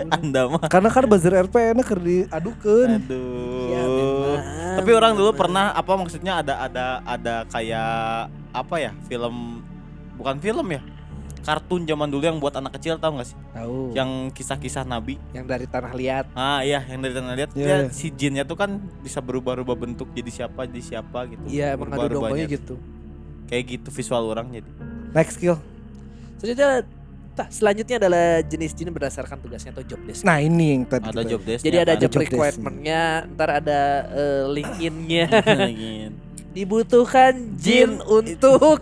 Anda 0.10 0.42
mah 0.48 0.62
Karena 0.66 0.88
kan 0.88 1.04
buzzer 1.06 1.34
RP 1.34 1.56
enak 1.72 1.84
keur 1.84 2.00
diadukeun. 2.00 2.90
aduh. 2.98 3.68
Ya, 3.68 3.82
memang. 3.82 4.40
Tapi 4.76 4.90
orang 4.92 5.14
dulu 5.14 5.32
pernah 5.34 5.72
apa 5.72 5.92
maksudnya 5.94 6.40
ada 6.40 6.62
ada 6.62 6.86
ada 7.04 7.36
kayak 7.46 8.28
apa 8.50 8.76
ya 8.78 8.92
film 9.06 9.62
bukan 10.16 10.38
film 10.38 10.68
ya 10.68 10.82
kartun 11.40 11.82
zaman 11.84 12.06
dulu 12.06 12.22
yang 12.22 12.38
buat 12.38 12.52
anak 12.54 12.76
kecil 12.76 12.98
tahu 12.98 13.16
nggak 13.16 13.26
sih 13.26 13.38
tahu 13.50 13.96
yang, 13.96 14.28
kisah-kisah 14.30 14.84
nabi 14.84 15.16
yang 15.32 15.46
dari 15.46 15.64
tanah 15.64 15.90
liat 15.90 16.26
ah 16.34 16.60
iya 16.60 16.84
yang 16.84 17.00
dari 17.00 17.14
tanah 17.14 17.34
lihat 17.34 17.50
Iya, 17.52 17.64
dia 17.64 17.76
iya. 17.80 17.88
si 17.90 18.12
jinnya 18.12 18.44
tuh 18.44 18.54
kan 18.54 18.76
bisa 19.00 19.18
berubah-ubah 19.20 19.78
bentuk 19.80 20.12
jadi 20.12 20.28
siapa 20.30 20.68
jadi 20.68 20.84
siapa 20.84 21.26
gitu 21.28 21.42
iya 21.48 21.74
emang 21.74 21.90
ada 21.90 22.06
Berubah-ubahnya. 22.06 22.44
dombonya 22.44 22.46
gitu 22.52 22.76
kayak 23.48 23.64
gitu 23.72 23.90
visual 23.90 24.24
orang 24.28 24.52
jadi 24.52 24.70
Next 25.10 25.40
skill. 25.40 25.58
selanjutnya 26.38 26.84
selanjutnya 27.48 27.96
adalah 27.98 28.26
jenis 28.42 28.72
jin 28.74 28.90
berdasarkan 28.90 29.40
tugasnya 29.40 29.72
atau 29.72 29.82
job 29.82 30.02
desk. 30.04 30.22
Nah 30.22 30.38
ini 30.38 30.76
yang 30.76 30.84
tadi. 30.84 31.08
ada 31.08 31.24
job 31.24 31.42
desk 31.42 31.64
jadi 31.64 31.78
ada 31.82 31.94
job 31.96 32.12
job 32.12 32.22
requirement-nya 32.22 33.04
ntar 33.32 33.50
ada 33.58 33.80
eh, 34.10 34.44
link-in-nya 34.50 35.26
dibutuhkan 36.56 37.56
jin 37.56 38.00
Jin 38.00 38.02
untuk 38.02 38.82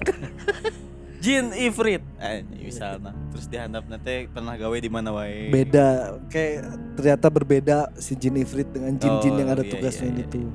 jin 1.24 1.52
ifrit. 1.54 2.02
Eh 2.18 2.42
misalnya 2.58 3.12
terus 3.30 3.46
dihandap 3.46 3.84
nanti 3.86 4.26
pernah 4.28 4.56
gawe 4.56 4.78
di 4.78 4.90
mana 4.90 5.12
wae? 5.12 5.52
Beda. 5.52 6.18
Kayak 6.28 6.66
ternyata 6.96 7.28
berbeda 7.28 7.78
si 7.96 8.16
jin 8.16 8.38
ifrit 8.38 8.66
dengan 8.68 8.96
jin-jin 8.96 9.34
Oh, 9.34 9.38
yang 9.38 9.50
ada 9.52 9.62
iya, 9.62 9.70
tugasnya 9.70 10.08
iya, 10.08 10.14
ini 10.14 10.24
iya. 10.24 10.32
tuh. 10.32 10.50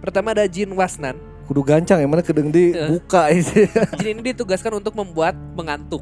pertama 0.00 0.32
ada 0.32 0.44
jin 0.44 0.72
wasnan. 0.72 1.16
Kudu 1.44 1.60
gancang 1.60 1.98
yang 1.98 2.08
mana 2.08 2.22
kedeng 2.22 2.48
di 2.48 2.72
Eh. 2.72 2.96
buka 2.96 3.28
isi. 3.30 3.68
jin 3.96 4.16
ini 4.16 4.32
ditugaskan 4.32 4.76
untuk 4.76 4.94
membuat 4.94 5.36
mengantuk 5.52 6.00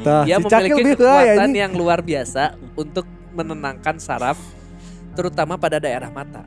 Tah, 0.00 0.22
dia 0.22 0.38
si 0.38 0.46
Cakil 0.46 0.70
memiliki 0.70 0.82
bisa 0.86 1.02
ya 1.02 1.34
kekuatan 1.34 1.50
ini. 1.50 1.58
yang 1.58 1.72
luar 1.74 1.98
biasa 2.00 2.42
untuk 2.74 3.04
menenangkan 3.30 3.98
saraf 3.98 4.38
terutama 5.12 5.58
pada 5.58 5.76
daerah 5.76 6.08
mata 6.08 6.46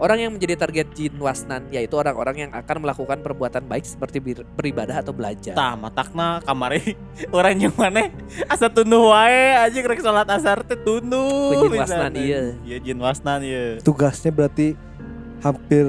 Orang 0.00 0.18
yang 0.18 0.34
menjadi 0.34 0.58
target 0.58 0.90
jin 0.98 1.14
wasnan 1.14 1.70
yaitu 1.70 1.94
orang-orang 1.94 2.48
yang 2.48 2.50
akan 2.50 2.82
melakukan 2.82 3.22
perbuatan 3.22 3.62
baik 3.62 3.86
seperti 3.86 4.18
beribadah 4.58 4.98
atau 4.98 5.14
belajar. 5.14 5.54
tah 5.54 5.78
matakna 5.78 6.42
kamari 6.42 6.98
orang 7.36 7.54
yang 7.60 7.74
mana 7.78 8.10
asa 8.50 8.66
tunduh 8.66 9.14
wae 9.14 9.54
aja 9.54 9.78
rek 9.78 10.02
salat 10.02 10.26
asar 10.26 10.66
teh 10.66 10.74
tunduh 10.74 11.54
Ku 11.54 11.70
jin 11.70 11.78
wasnan, 11.78 12.12
iya. 12.18 12.40
iya 12.66 12.76
jin 12.82 12.98
wasnan 12.98 13.46
iya 13.46 13.78
Tugasnya 13.78 14.34
berarti 14.34 14.74
hampir 15.38 15.86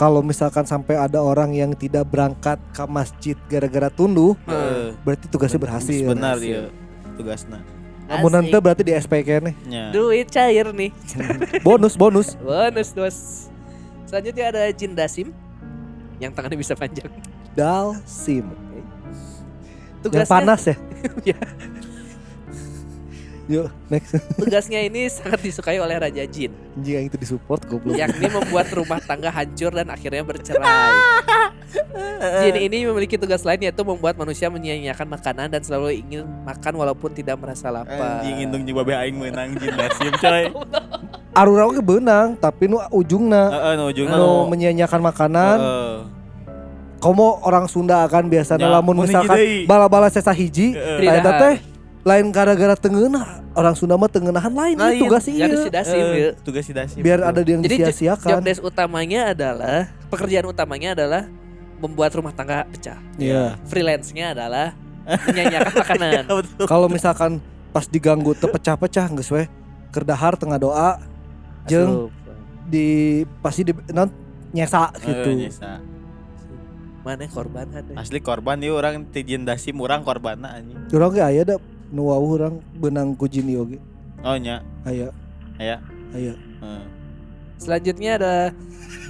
kalau 0.00 0.24
misalkan 0.24 0.64
sampai 0.64 0.96
ada 0.96 1.20
orang 1.20 1.52
yang 1.52 1.76
tidak 1.76 2.08
berangkat 2.08 2.56
ke 2.72 2.84
masjid 2.88 3.36
gara-gara 3.52 3.92
tunduh, 3.92 4.32
Heeh. 4.48 4.96
berarti 5.04 5.28
tugasnya 5.28 5.60
berhasil. 5.60 6.08
benar 6.08 6.40
iya 6.40 6.72
tugasna 7.20 7.60
Namun 8.08 8.32
nanti 8.32 8.56
berarti 8.56 8.82
di 8.82 8.96
SPK 8.96 9.28
nih. 9.44 9.54
nya 9.68 9.84
duit 9.92 10.26
cair 10.32 10.72
nih. 10.72 10.90
Bonus 11.66 11.94
bonus. 11.94 12.34
Bonus 12.40 12.90
dos. 12.90 13.16
Selanjutnya 14.08 14.50
ada 14.50 14.62
jin 14.74 14.96
dasim 14.98 15.28
yang 16.18 16.34
tangannya 16.34 16.58
bisa 16.58 16.74
panjang. 16.74 17.06
Dal 17.54 17.94
sim. 18.02 18.50
Tugasnya, 20.02 20.24
Yang 20.24 20.32
panas 20.32 20.60
ya. 20.64 20.76
Ya. 21.36 21.38
Yuk 23.50 23.66
next. 23.90 24.14
tugasnya 24.38 24.78
ini 24.78 25.10
sangat 25.10 25.42
disukai 25.42 25.82
oleh 25.82 25.98
Raja 25.98 26.22
Jin, 26.22 26.54
Anjing 26.78 26.94
yang 26.94 27.04
itu 27.10 27.18
disupport 27.18 27.58
goblok. 27.66 27.98
yakni 27.98 28.30
membuat 28.30 28.70
rumah 28.70 29.02
tangga 29.02 29.26
hancur 29.26 29.74
dan 29.74 29.90
akhirnya 29.90 30.22
bercerai. 30.22 30.94
Jin 32.46 32.56
ini 32.62 32.86
memiliki 32.86 33.18
tugas 33.18 33.42
lain 33.42 33.58
yaitu 33.58 33.82
membuat 33.82 34.14
manusia 34.14 34.46
menyia-nyiakan 34.46 35.08
makanan 35.10 35.50
dan 35.50 35.66
selalu 35.66 35.98
ingin 35.98 36.22
makan 36.46 36.78
walaupun 36.78 37.10
tidak 37.10 37.42
merasa 37.42 37.74
lapar. 37.74 38.22
anjing 38.22 38.46
indung 38.46 38.62
jeung 38.62 38.78
babe 38.78 38.94
aing 38.94 39.18
meunang 39.18 39.58
jin 39.58 39.74
dasim 39.74 40.14
coy 40.14 40.46
Arura 41.40 41.66
oge 41.66 41.78
beunang, 41.78 42.34
tapi 42.34 42.66
nu 42.66 42.78
ujungna 42.90 43.50
heeh 43.50 43.72
nu 43.78 43.84
ujungna 43.90 44.14
nu 44.14 44.46
menyanyiakan 44.46 45.00
makanan. 45.02 45.56
heeh. 45.58 45.96
Komo 47.00 47.40
orang 47.42 47.64
Sunda 47.64 48.04
akan 48.04 48.28
biasanya 48.28 48.68
Ya, 48.68 48.76
lamun 48.76 49.00
misalkan 49.00 49.64
bala-bala 49.64 50.12
sesa 50.12 50.36
hiji. 50.36 50.76
Eta 50.76 51.32
teh 51.40 51.56
lain 52.00 52.32
gara-gara 52.32 52.72
tengenah 52.74 53.44
orang 53.52 53.76
Sunda 53.76 53.92
mah 53.94 54.08
tengenahan 54.08 54.48
lain, 54.48 54.72
Lain. 54.72 54.96
itu 54.96 55.04
tugas 55.04 55.24
iya. 55.26 55.44
ada 55.44 55.56
si 55.58 55.68
dasim 55.68 56.00
Heeh, 56.00 56.16
ya. 56.16 56.30
tugas 56.40 56.64
si 56.64 56.72
dasim 56.72 57.00
Biar 57.00 57.20
betul. 57.20 57.30
ada 57.30 57.40
yang 57.44 57.60
Jadi 57.60 57.76
jo- 57.76 58.16
job 58.16 58.40
desk 58.40 58.62
utamanya 58.62 59.20
adalah 59.30 59.78
pekerjaan 60.08 60.46
utamanya 60.46 60.88
adalah 60.94 61.22
membuat 61.76 62.12
rumah 62.12 62.32
tangga 62.32 62.64
pecah. 62.66 62.96
Iya. 63.16 63.56
Freelance-nya 63.64 64.32
adalah 64.32 64.72
menyanyiakan 65.04 65.72
makanan. 65.82 66.22
Iya, 66.22 66.34
betul. 66.36 66.64
Kalau 66.64 66.86
misalkan 66.86 67.32
pas 67.70 67.84
diganggu 67.84 68.32
tepecah-pecah 68.34 69.06
geus 69.12 69.28
we 69.28 69.44
kerdahar 69.88 70.34
tengah 70.34 70.56
doa 70.56 71.00
jeung 71.64 72.08
Asup. 72.08 72.10
di 72.64 72.88
pasti 73.38 73.62
di 73.62 73.72
non 73.90 74.08
nyesa 74.50 74.88
Heeh, 74.94 75.04
gitu. 75.04 75.30
nyesa. 75.36 75.78
mana 77.00 77.24
korban 77.26 77.64
ada. 77.70 77.96
asli 77.96 78.20
korban 78.20 78.60
ieu 78.60 78.74
orang 78.74 79.08
ti 79.08 79.24
jin 79.24 79.40
dasim 79.40 79.72
urang 79.74 80.00
korbanna 80.00 80.52
anjing 80.52 80.76
Urang 80.90 81.10
ge 81.10 81.24
aya 81.24 81.42
da 81.42 81.56
nu 81.90 82.10
wawuh 82.10 82.38
urang 82.38 82.56
beunang 82.78 83.12
ku 83.18 83.26
jin 83.26 83.50
oh 84.22 84.36
nya 84.38 84.62
Aya. 84.80 85.12
Aya. 85.60 85.76
Aya. 86.16 86.34
Heeh. 86.64 86.84
Selanjutnya 87.60 88.10
ada 88.16 88.34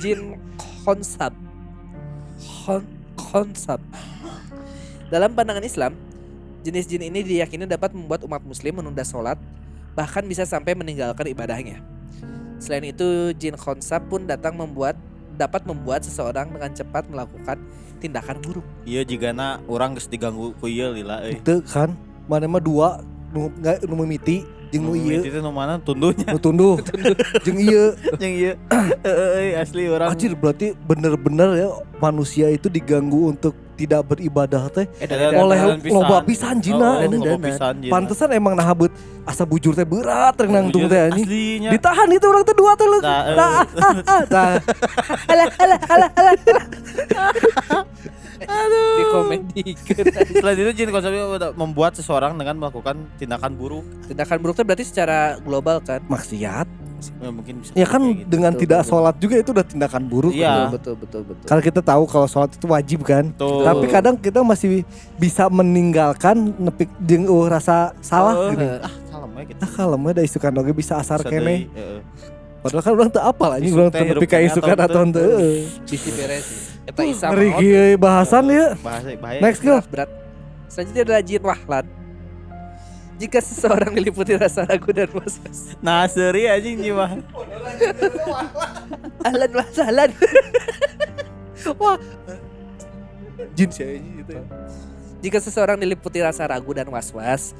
jin 0.02 0.34
konsab. 0.82 1.30
Kon 2.66 2.82
konsab. 3.14 3.78
Dalam 5.06 5.30
pandangan 5.34 5.62
Islam, 5.62 5.94
jenis 6.66 6.90
jin 6.90 7.06
ini 7.06 7.22
diyakini 7.22 7.66
dapat 7.70 7.94
membuat 7.94 8.26
umat 8.26 8.42
muslim 8.42 8.82
menunda 8.82 9.06
sholat, 9.06 9.38
bahkan 9.94 10.26
bisa 10.26 10.42
sampai 10.42 10.74
meninggalkan 10.74 11.30
ibadahnya. 11.30 11.78
Selain 12.58 12.82
itu, 12.82 13.30
jin 13.38 13.54
konsab 13.54 14.10
pun 14.10 14.26
datang 14.26 14.58
membuat 14.58 14.98
dapat 15.38 15.64
membuat 15.64 16.04
seseorang 16.04 16.52
dengan 16.52 16.68
cepat 16.74 17.08
melakukan 17.08 17.56
tindakan 18.02 18.36
buruk. 18.44 18.66
Iya 18.84 19.08
jigana 19.08 19.62
orang 19.70 19.96
geus 19.96 20.04
diganggu 20.04 20.52
ku 20.60 20.68
ieu 20.68 20.92
lila 20.92 21.24
euy. 21.24 21.40
Itu 21.40 21.64
kan 21.64 21.96
mana 22.30 22.46
mah 22.46 22.62
dua 22.62 23.02
nu 23.34 23.50
nggak 23.58 23.90
nu 23.90 23.94
mimiti 23.98 24.46
jeung 24.70 24.86
nu 24.86 24.94
ieu. 24.94 25.26
Itu 25.26 25.42
nu 25.42 25.50
mana? 25.50 25.82
Tunduhnya. 25.82 26.30
Nu 26.30 26.38
tunduh. 26.38 26.78
Jeung 27.46 27.58
ieu. 27.58 27.90
Yang 28.22 28.34
ieu. 28.38 28.52
Heeh 29.04 29.30
euy, 29.42 29.50
asli 29.58 29.90
orang. 29.90 30.14
Anjir 30.14 30.38
berarti 30.38 30.78
bener-bener 30.86 31.58
ya 31.58 31.68
manusia 32.00 32.48
itu 32.48 32.72
diganggu 32.72 33.30
untuk 33.30 33.52
tidak 33.80 34.12
beribadah 34.12 34.68
teh 34.68 34.84
Edan- 35.00 35.40
oleh 35.40 35.58
loba 35.88 36.20
pisan 36.20 36.60
jina. 36.60 37.00
Oh, 37.00 37.40
pisan 37.40 37.80
jina. 37.80 37.92
Pantesan 37.92 38.28
emang 38.36 38.52
nah 38.52 38.68
beut 38.76 38.92
asa 39.24 39.48
bujur 39.48 39.72
teh 39.72 39.88
berat 39.88 40.36
renang 40.36 40.68
Bujur 40.68 40.88
teh 40.88 41.00
anjing. 41.08 41.24
Aslinya. 41.24 41.70
Ditahan 41.72 42.08
itu 42.12 42.24
orang 42.28 42.44
teh 42.44 42.56
dua 42.56 42.72
teh 42.76 42.84
lu. 42.88 42.98
Nah, 43.00 43.20
eh. 43.24 43.36
Nah, 43.36 43.48
ah, 43.48 43.96
ah, 44.04 44.22
nah. 44.34 44.52
Dikomedikan. 49.00 50.04
Selain 50.32 50.56
itu 50.56 50.72
jin 50.72 50.88
konsepnya 50.88 51.52
membuat 51.56 51.92
seseorang 51.96 52.36
dengan 52.40 52.56
melakukan 52.56 52.96
tindakan 53.20 53.52
buruk. 53.52 53.84
tindakan 54.08 54.36
buruk 54.40 54.56
itu 54.56 54.64
berarti 54.64 54.84
secara 54.84 55.36
global 55.44 55.80
kan? 55.84 56.00
Maksiat. 56.08 56.89
Ya, 57.00 57.30
mungkin 57.30 57.54
bisa 57.58 57.70
Ya 57.72 57.84
kan 57.84 58.02
kayak 58.02 58.16
gitu. 58.16 58.28
dengan 58.28 58.52
Betul, 58.52 58.62
tidak 58.62 58.80
betul. 58.80 58.90
sholat 58.92 59.14
juga 59.16 59.34
itu 59.36 59.50
udah 59.50 59.64
tindakan 59.64 60.02
buruk. 60.04 60.32
Iya. 60.32 60.52
Betul 60.68 60.94
betul 60.94 60.94
betul. 60.96 61.20
betul. 61.32 61.46
Karena 61.48 61.62
kita 61.64 61.80
tahu 61.80 62.02
kalau 62.04 62.26
sholat 62.26 62.50
itu 62.52 62.66
wajib 62.66 63.00
kan. 63.02 63.24
Tuh. 63.34 63.62
Tapi 63.62 63.84
kadang 63.86 64.14
kita 64.14 64.40
masih 64.40 64.84
bisa 65.16 65.48
meninggalkan 65.48 66.36
nepik 66.56 66.90
jeung 67.00 67.24
uh, 67.26 67.46
rasa 67.46 67.96
salah 67.98 68.34
Oh, 68.36 68.50
gini. 68.50 68.66
ah, 68.78 68.92
kalem 69.08 69.30
we 69.32 69.42
gitu. 69.48 69.60
Ah 69.60 69.70
kalem 69.70 70.00
we 70.00 70.10
da 70.10 70.22
isukan 70.22 70.52
oge 70.54 70.72
bisa 70.72 70.94
asar 70.96 71.18
Bisa 71.18 71.30
kene. 71.30 71.66
heeh. 71.68 72.00
Padahal 72.60 72.82
kan 72.82 72.92
orang 72.92 73.08
teu 73.08 73.22
apal 73.22 73.50
anjing 73.56 73.72
Isuk 73.72 73.80
orang 73.80 73.88
teh 73.88 73.96
teu 73.96 74.04
nepi 74.04 74.12
hirup 74.12 74.22
ka 74.22 74.36
kene 74.36 74.48
isukan 74.52 74.76
atau 74.78 75.00
henteu. 75.00 75.30
Bisi 75.88 76.10
beres. 76.12 76.46
Eta 76.84 77.02
isa 77.02 77.26
Ngeri 77.30 77.50
bahasan 77.96 78.44
ya. 78.46 78.66
Bahasa 78.76 79.08
bahaya. 79.16 79.40
Next 79.40 79.60
berat, 79.62 79.84
berat. 79.88 80.10
Selanjutnya 80.68 81.02
adalah 81.02 81.22
jin 81.22 81.42
wahlan. 81.42 81.86
Jika 83.20 83.36
seseorang 83.44 83.92
diliputi 83.92 84.32
rasa 84.32 84.64
ragu 84.64 84.88
dan 84.96 85.12
was-was. 85.12 85.76
Nah, 85.84 86.08
seri 86.08 86.48
anjing 86.48 86.80
jiwa. 86.80 87.04
Ahlan 89.28 89.52
wa 89.52 89.64
sahlan. 89.68 90.08
Jin 93.56 93.68
sih 93.68 94.00
gitu. 94.24 94.40
Jika 95.20 95.36
seseorang 95.36 95.76
diliputi 95.76 96.24
rasa 96.24 96.48
ragu 96.48 96.72
dan 96.72 96.88
was-was, 96.88 97.52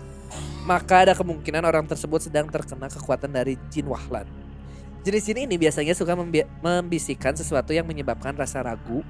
maka 0.64 1.04
ada 1.04 1.12
kemungkinan 1.12 1.60
orang 1.60 1.84
tersebut 1.84 2.24
sedang 2.24 2.48
terkena 2.48 2.88
kekuatan 2.88 3.28
dari 3.28 3.60
jin 3.68 3.84
wahlan. 3.84 4.24
Jenis 5.04 5.28
jin 5.28 5.44
ini 5.44 5.60
biasanya 5.60 5.92
suka 5.92 6.16
membi- 6.16 6.48
membisikkan 6.64 7.36
sesuatu 7.36 7.76
yang 7.76 7.84
menyebabkan 7.84 8.32
rasa 8.32 8.64
ragu 8.64 9.04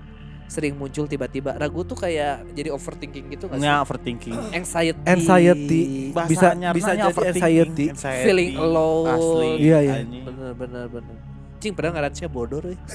sering 0.51 0.74
muncul 0.74 1.07
tiba-tiba. 1.07 1.55
Ragu 1.55 1.86
tuh 1.86 1.94
kayak 1.94 2.42
jadi 2.53 2.74
overthinking 2.74 3.30
gitu 3.30 3.46
gak 3.46 3.57
sih? 3.57 3.62
Nya 3.62 3.86
overthinking. 3.86 4.34
Anxiety. 4.59 4.98
Anxiety. 5.07 5.82
Bisa- 6.26 6.59
bisa 6.74 6.90
jadi 6.98 7.07
overthinking. 7.07 7.90
anxiety. 7.94 8.26
Feeling 8.26 8.59
alone. 8.59 9.14
Asli. 9.14 9.51
Iya, 9.62 9.78
iya. 9.80 9.94
Bener 10.03 10.53
bener 10.59 10.84
bener. 10.90 11.16
Cing 11.62 11.72
padahal 11.72 11.94
ngarannya 11.94 12.28
bodoh 12.28 12.61
euy. 12.66 12.74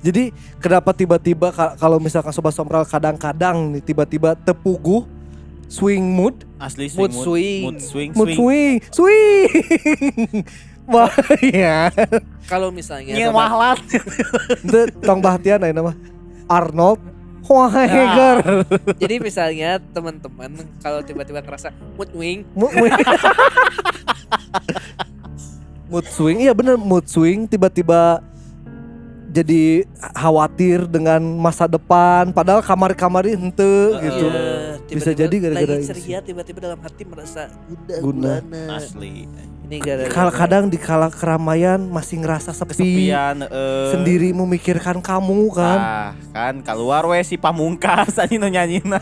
Jadi 0.00 0.32
kenapa 0.56 0.96
tiba-tiba 0.96 1.52
ka- 1.52 1.76
kalau 1.76 2.00
misalkan 2.00 2.32
sobat 2.32 2.56
sompral 2.56 2.88
kadang-kadang 2.88 3.68
nih 3.68 3.84
tiba-tiba 3.84 4.32
tepuguh 4.32 5.04
swing 5.68 6.00
mood, 6.00 6.40
Asli 6.56 6.88
Mood 6.96 7.12
swing 7.12 7.20
swing. 7.20 7.62
Mood 7.68 7.78
swing. 7.84 8.10
mood 8.16 8.28
swing. 8.32 8.80
swing, 8.80 9.48
swing. 9.52 10.40
Wah, 10.90 11.12
iya. 11.44 11.92
Kalau 12.48 12.72
misalnya 12.72 13.14
mahlat. 13.30 13.78
Itu 14.58 14.90
tong 15.04 15.22
bahtian 15.22 15.62
ayeuna 15.62 15.92
mah. 15.92 15.96
Arnold 16.50 16.98
Schwarzenegger. 17.40 18.66
jadi 18.98 19.16
misalnya 19.18 19.70
teman-teman 19.90 20.50
kalau 20.78 21.00
tiba-tiba 21.00 21.40
ngerasa 21.40 21.70
mood 21.94 22.10
swing, 22.10 22.42
Mu- 22.52 22.68
mu- 22.68 22.90
mood 25.90 26.06
swing 26.06 26.38
iya 26.38 26.52
bener 26.52 26.74
mood 26.74 27.06
swing 27.06 27.46
tiba-tiba 27.46 28.22
jadi 29.30 29.86
khawatir 30.12 30.86
dengan 30.86 31.22
masa 31.22 31.66
depan 31.66 32.30
padahal 32.30 32.60
kamar-kamar 32.60 33.26
ente 33.26 33.74
gitu 33.96 34.26
iya, 34.26 34.74
Bisa 34.90 35.14
tiba-tiba 35.14 35.20
jadi 35.22 35.36
gara-gara 35.38 35.74
ceria 35.86 36.18
tiba-tiba 36.18 36.58
dalam 36.60 36.80
hati 36.82 37.02
merasa 37.06 37.46
Guna. 38.02 38.42
gulana. 38.42 38.62
Asli. 38.74 39.26
Ini 39.70 40.10
Kalau 40.10 40.34
kadang 40.34 40.66
di 40.66 40.74
kala 40.74 41.06
keramaian 41.14 41.78
masih 41.78 42.18
ngerasa 42.18 42.50
sepi 42.50 42.74
Kesepian 42.74 43.46
eh. 43.46 43.94
sendiri 43.94 44.34
memikirkan 44.34 44.98
kamu 44.98 45.46
kan 45.54 45.78
Ah, 45.78 46.10
kan 46.34 46.58
keluar 46.58 47.06
we 47.06 47.22
si 47.22 47.38
pamungkas 47.38 48.18
anjing 48.20 48.42
nu 48.42 48.50
nyanyina. 48.50 48.98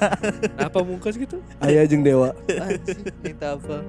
apa 0.60 0.78
mungkas 0.84 1.16
gitu? 1.16 1.40
ayah 1.64 1.88
jeung 1.88 2.04
dewa 2.04 2.36
Anjing, 2.44 3.00
minta 3.24 3.56
apa? 3.56 3.80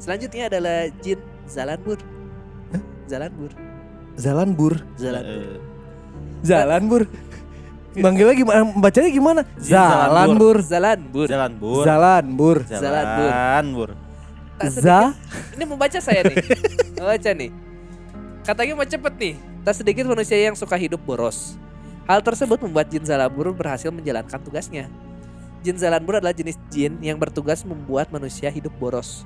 Selanjutnya 0.00 0.48
adalah 0.48 0.88
jin 1.04 1.20
Zalanbur. 1.44 2.00
Zalanbur. 3.04 3.52
Zalanbur 4.16 4.74
Zalanbur. 4.96 5.44
Eh, 5.44 5.60
Zalanbur 6.40 7.02
manggilnya 7.92 8.32
gimana 8.32 8.60
bacanya 8.72 9.10
gimana 9.12 9.40
Zalanbur 9.60 10.56
Zalanbur. 10.64 11.28
Jalan 11.28 11.52
bur. 11.60 11.84
Zalanbur 11.84 12.56
Zalanbur. 12.64 13.90
Tak 14.62 14.70
sedikit- 14.70 14.84
Za 14.84 15.00
Ini 15.52 15.64
membaca 15.64 15.98
saya 15.98 16.20
nih. 16.22 16.36
Membaca 16.94 17.30
nih. 17.32 17.50
Katanya 18.42 18.72
mau 18.74 18.86
cepet 18.86 19.14
nih. 19.16 19.34
Tak 19.62 19.74
sedikit 19.76 20.04
manusia 20.04 20.34
yang 20.36 20.54
suka 20.54 20.74
hidup 20.74 20.98
boros. 21.00 21.54
Hal 22.02 22.18
tersebut 22.18 22.58
membuat 22.58 22.86
jin 22.86 23.02
Zalanbur 23.02 23.50
berhasil 23.50 23.90
menjalankan 23.90 24.38
tugasnya. 24.38 24.90
Jin 25.62 25.78
Zalanbur 25.78 26.18
adalah 26.18 26.34
jenis 26.34 26.58
jin 26.66 26.98
yang 26.98 27.14
bertugas 27.14 27.62
membuat 27.62 28.10
manusia 28.10 28.50
hidup 28.50 28.74
boros. 28.76 29.22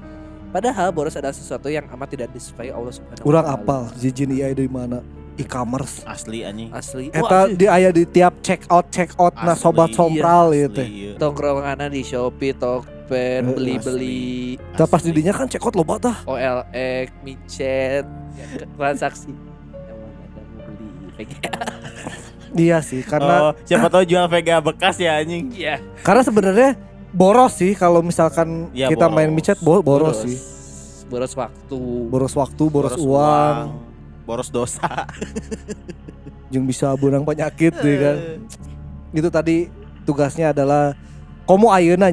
Padahal 0.47 0.93
boros 0.93 1.13
adalah 1.13 1.33
sesuatu 1.33 1.67
yang 1.67 1.89
amat 1.91 2.09
tidak 2.11 2.29
disukai 2.31 2.69
Allah 2.69 2.93
Subhanahu 2.93 3.25
wa 3.25 3.29
Urang 3.29 3.47
apal 3.47 3.83
jijin 3.95 4.31
iya 4.31 4.53
dari 4.53 4.69
mana 4.69 5.01
e-commerce 5.37 6.05
Asli 6.05 6.45
anjing. 6.45 6.69
Asli. 6.71 7.09
Eta 7.09 7.25
Wah, 7.25 7.49
di 7.49 7.67
aya 7.67 7.89
di 7.89 8.05
tiap 8.05 8.41
check 8.41 8.65
out 8.69 8.89
check 8.89 9.13
out 9.17 9.33
nah 9.35 9.53
Asli, 9.53 9.65
sobat 9.65 9.89
iya, 9.89 9.97
sompral 9.97 10.45
asli, 10.47 10.57
ieu 10.59 10.69
teh. 10.71 10.87
iya. 10.87 11.13
tongkrongan 11.17 11.89
di 11.89 12.01
Shopee, 12.01 12.53
Tokped, 12.53 12.89
Eh, 13.09 13.39
beli-beli 13.41 14.59
Tah 14.73 14.85
pas 14.85 14.99
didinya 14.99 15.31
kan 15.31 15.47
check 15.47 15.61
out 15.61 15.73
loba 15.73 15.95
tah. 15.97 16.17
OLX, 16.25 17.09
micet, 17.21 18.03
ya, 18.35 18.47
transaksi. 18.73 19.31
Yang 19.31 19.97
mana 19.97 20.21
ada 20.21 20.41
mau 20.43 20.67
beli 20.67 20.87
VGA. 21.17 21.51
Iya 22.57 22.79
sih 22.81 23.03
karena 23.03 23.35
Oh, 23.43 23.53
siapa 23.63 23.87
tahu 23.87 24.03
jual 24.03 24.25
Vega 24.27 24.59
bekas 24.59 24.97
ya 24.97 25.19
anjing. 25.19 25.53
Iya. 25.53 25.77
karena 26.01 26.23
sebenarnya 26.23 26.71
boros 27.11 27.53
sih 27.55 27.73
kalau 27.73 28.01
misalkan 28.01 28.73
Iya, 28.73 28.89
kita 28.89 29.07
main 29.07 29.29
boros. 29.29 29.37
micet 29.37 29.59
bo- 29.61 29.85
boros, 29.85 30.25
sih. 30.25 30.39
Boros 31.05 31.33
waktu. 31.33 31.81
Boros 32.09 32.33
waktu, 32.33 32.65
boros, 32.67 32.97
uang, 32.97 33.77
boros 34.25 34.49
dosa. 34.49 34.89
jeung 36.51 36.65
bisa 36.65 36.91
bunang 36.95 37.23
penyakit 37.23 37.77
deh 37.77 37.97
kan. 37.99 38.17
Itu 39.13 39.29
tadi 39.29 39.69
tugasnya 40.03 40.51
adalah 40.51 40.97
komo 41.45 41.69
ayeuna 41.69 42.09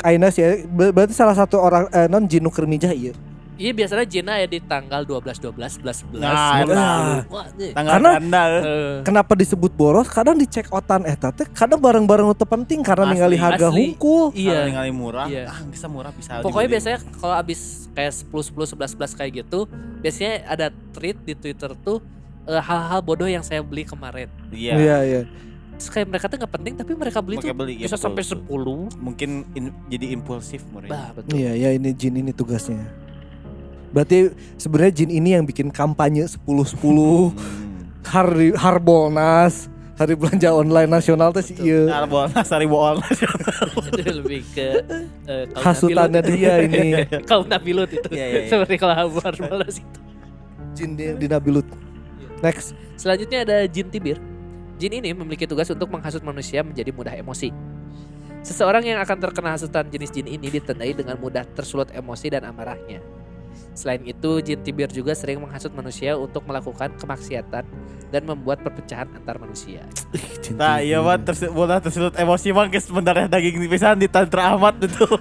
Ayeuna 0.00 0.28
sih 0.28 0.42
ber- 0.64 0.90
berarti 0.90 1.12
salah 1.12 1.32
satu 1.32 1.56
orang 1.56 1.84
eh, 1.90 2.06
non 2.06 2.24
jinu 2.24 2.48
kermijah 2.48 2.90
iya. 2.90 3.12
Iya 3.54 3.76
biasanya 3.76 4.08
Jena 4.08 4.40
ya 4.40 4.48
di 4.48 4.56
tanggal 4.58 5.04
12 5.04 5.36
12 5.36 5.84
11 5.84 6.16
11. 6.16 6.16
Nah, 6.16 6.64
nah. 6.64 7.20
Wah. 7.28 7.44
Tanggal 7.52 7.92
Karena- 7.92 8.12
ganda. 8.16 8.42
eh. 8.56 8.96
Kenapa 9.04 9.36
disebut 9.36 9.68
boros? 9.70 10.08
Kadang 10.08 10.32
di 10.34 10.48
check 10.48 10.72
outan 10.72 11.04
eh 11.04 11.12
teh 11.12 11.44
kadang 11.46 11.76
barang-barang 11.76 12.32
teu 12.32 12.48
penting 12.48 12.80
karena 12.80 13.04
Asli, 13.04 13.14
ningali 13.14 13.36
harga 13.36 13.68
asli. 13.68 13.92
hungkul. 13.92 14.32
iya. 14.32 14.64
Ningali 14.64 14.88
murah, 14.90 15.28
Iya. 15.28 15.44
ah 15.46 15.60
bisa 15.62 15.86
murah 15.86 16.08
bisa. 16.08 16.40
Pokoknya 16.40 16.72
dibeli. 16.72 16.74
biasanya 16.80 16.98
kalau 17.14 17.34
abis 17.36 17.60
kayak 17.92 18.12
10 18.16 18.32
10 18.32 18.64
11 18.72 18.96
11 18.96 19.12
kayak 19.12 19.32
gitu, 19.38 19.58
biasanya 20.00 20.32
ada 20.48 20.66
tweet 20.96 21.16
di 21.20 21.34
Twitter 21.36 21.70
tuh 21.76 22.00
eh, 22.48 22.56
hal-hal 22.58 23.04
bodoh 23.04 23.28
yang 23.28 23.44
saya 23.44 23.60
beli 23.60 23.84
kemarin. 23.84 24.32
Iya. 24.48 24.72
Iya, 24.74 24.98
iya. 25.04 25.20
Kayak 25.88 26.06
mereka 26.08 26.26
tuh 26.26 26.36
nggak 26.36 26.52
penting 26.52 26.74
tapi 26.74 26.92
mereka 26.92 27.18
beli 27.20 27.36
Mereka 27.38 27.48
tuh 27.48 27.56
beli, 27.56 27.74
ya 27.74 27.86
bisa 27.86 27.96
betul, 27.96 28.04
sampai 28.04 28.22
betul. 28.22 28.90
10. 28.92 29.00
Mungkin 29.00 29.30
in- 29.54 29.76
jadi 29.88 30.06
impulsif 30.10 30.60
mereka. 30.68 30.92
Bah, 30.92 31.08
betul. 31.14 31.32
Iya, 31.32 31.52
ya 31.56 31.68
ini 31.72 31.90
jin 31.90 32.14
ini 32.14 32.30
tugasnya. 32.30 32.84
Berarti 33.90 34.30
sebenarnya 34.54 34.92
jin 34.94 35.10
ini 35.10 35.28
yang 35.32 35.42
bikin 35.42 35.68
kampanye 35.68 36.22
10-10 36.22 37.32
Hmm. 37.32 37.90
hari 38.02 38.54
Harbolnas, 38.54 39.66
hari 39.94 40.14
belanja 40.14 40.48
online 40.48 40.86
nasional 40.86 41.28
teh 41.30 41.42
sih 41.42 41.56
iya. 41.58 41.90
Arbol 41.98 42.24
sari 42.40 42.64
bool 42.64 42.96
itu 43.92 44.12
lebih 44.14 44.40
ke 44.50 44.80
kaum 45.52 45.60
Hasutannya 45.60 46.22
dia 46.22 46.52
ini. 46.62 47.04
kaum 47.30 47.44
Nabilut 47.44 47.90
itu. 47.90 48.08
Iya, 48.08 48.26
iya, 48.26 48.38
iya. 48.44 48.48
Seperti 48.48 48.78
kalau 48.78 48.94
Habar 48.94 49.34
Malas 49.36 49.76
itu. 49.76 49.98
Jin 50.72 50.94
di, 50.94 51.12
di 51.18 51.26
Nabilut. 51.26 51.66
Next. 52.40 52.72
Selanjutnya 52.94 53.42
ada 53.42 53.56
jin 53.66 53.90
tibir. 53.90 54.16
Jin 54.80 54.96
ini 54.96 55.12
memiliki 55.12 55.44
tugas 55.44 55.68
untuk 55.68 55.92
menghasut 55.92 56.24
manusia 56.24 56.64
menjadi 56.64 56.88
mudah 56.88 57.12
emosi. 57.12 57.52
Seseorang 58.40 58.80
yang 58.80 58.96
akan 59.04 59.20
terkena 59.20 59.52
hasutan 59.52 59.84
jenis 59.92 60.08
jin 60.08 60.24
ini 60.24 60.48
ditandai 60.48 60.96
dengan 60.96 61.20
mudah 61.20 61.44
tersulut 61.52 61.92
emosi 61.92 62.32
dan 62.32 62.48
amarahnya. 62.48 63.04
Selain 63.76 64.00
itu, 64.00 64.40
jin 64.40 64.56
tibir 64.64 64.88
juga 64.88 65.12
sering 65.12 65.36
menghasut 65.36 65.68
manusia 65.76 66.16
untuk 66.16 66.48
melakukan 66.48 66.96
kemaksiatan 66.96 67.68
dan 68.08 68.22
membuat 68.24 68.64
perpecahan 68.64 69.04
antar 69.12 69.36
manusia. 69.36 69.84
Jin 70.40 70.56
Nah 70.56 70.80
iya 70.80 71.04
mah 71.04 71.20
terus 71.20 71.44
bola 71.52 71.76
tersulut 71.76 72.16
emosi 72.16 72.48
mah 72.56 72.64
geus 72.72 72.88
mendarah 72.88 73.28
daging 73.28 73.60
pisan 73.68 74.00
di 74.00 74.08
tantra 74.08 74.56
amat 74.56 74.80
betul 74.80 75.20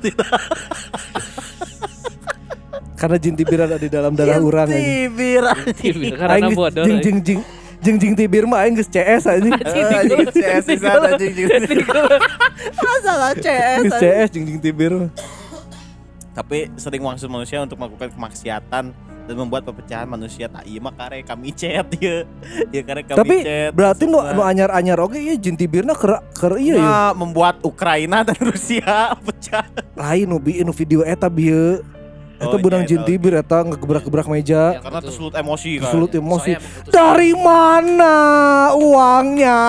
Karena 2.95 3.15
jin 3.19 3.35
tibir 3.35 3.59
ada 3.59 3.75
di 3.75 3.91
dalam 3.91 4.15
darah 4.15 4.39
orang 4.39 4.71
aja. 4.71 4.79
Tibir 4.79 5.43
Tibir 5.75 6.15
karena 6.15 6.47
bodoh. 6.47 6.87
jing 6.87 6.99
jing 7.03 7.17
jing 7.27 7.39
jing 7.79 7.97
jing 7.97 8.13
tibir 8.15 8.43
mah 8.43 8.63
aing 8.63 8.75
geus 8.75 8.89
CS 8.91 9.23
aja. 9.27 9.39
Anjing 9.39 10.27
CS 10.31 10.63
pisan 10.67 10.99
anjing 11.03 11.33
Masalah 12.83 13.33
CS 13.35 13.79
Geus 13.87 13.95
CS 13.99 14.27
jing 14.35 14.43
jing 14.47 14.59
tibir. 14.59 14.93
Tapi 16.35 16.71
sering 16.79 17.03
maksud 17.03 17.27
manusia 17.27 17.59
untuk 17.63 17.79
melakukan 17.79 18.15
kemaksiatan 18.15 18.95
dan 19.29 19.35
membuat 19.37 19.61
perpecahan 19.61 20.09
manusia 20.09 20.49
tak 20.49 20.65
iya 20.65 20.81
mah 20.81 20.89
kare 20.97 21.21
kami 21.21 21.53
chat 21.53 21.85
ya 22.01 22.25
ya 22.73 22.81
kare 22.81 23.05
kami 23.05 23.17
Tapi 23.21 23.35
chat 23.45 23.71
berarti 23.77 24.09
nu 24.09 24.17
nu 24.17 24.41
anyar-anyar 24.41 24.97
oge 24.97 25.21
ieu 25.21 25.37
jin 25.37 25.53
tibirna 25.53 25.93
keur 25.93 26.17
keur 26.33 26.57
iya 26.57 26.81
ya. 26.81 26.81
Nah, 26.81 27.11
membuat 27.13 27.61
Ukraina 27.61 28.25
dan 28.25 28.41
Rusia 28.41 29.13
pecah 29.25 29.69
Lain 29.93 30.25
nu 30.25 30.41
bi 30.41 30.65
nu 30.65 30.73
video 30.73 31.05
eta 31.05 31.29
bieu. 31.29 31.85
Eta 32.39 32.47
Oh, 32.49 32.57
benang 32.57 32.81
iya, 32.81 32.89
jin 32.89 32.99
eta. 32.99 33.07
tibir 33.07 33.33
eta 33.35 33.57
ngegebrak-gebrak 33.61 34.27
meja. 34.27 34.61
Ya, 34.73 34.81
karena 34.81 34.99
tersulut 34.99 35.33
emosi 35.33 35.71
kan 35.75 35.83
Tersulut 35.85 36.11
emosi. 36.13 36.51
Soalnya 36.51 36.79
itu 36.79 36.89
Dari 36.89 37.31
mana 37.35 38.15
uangnya? 38.73 39.59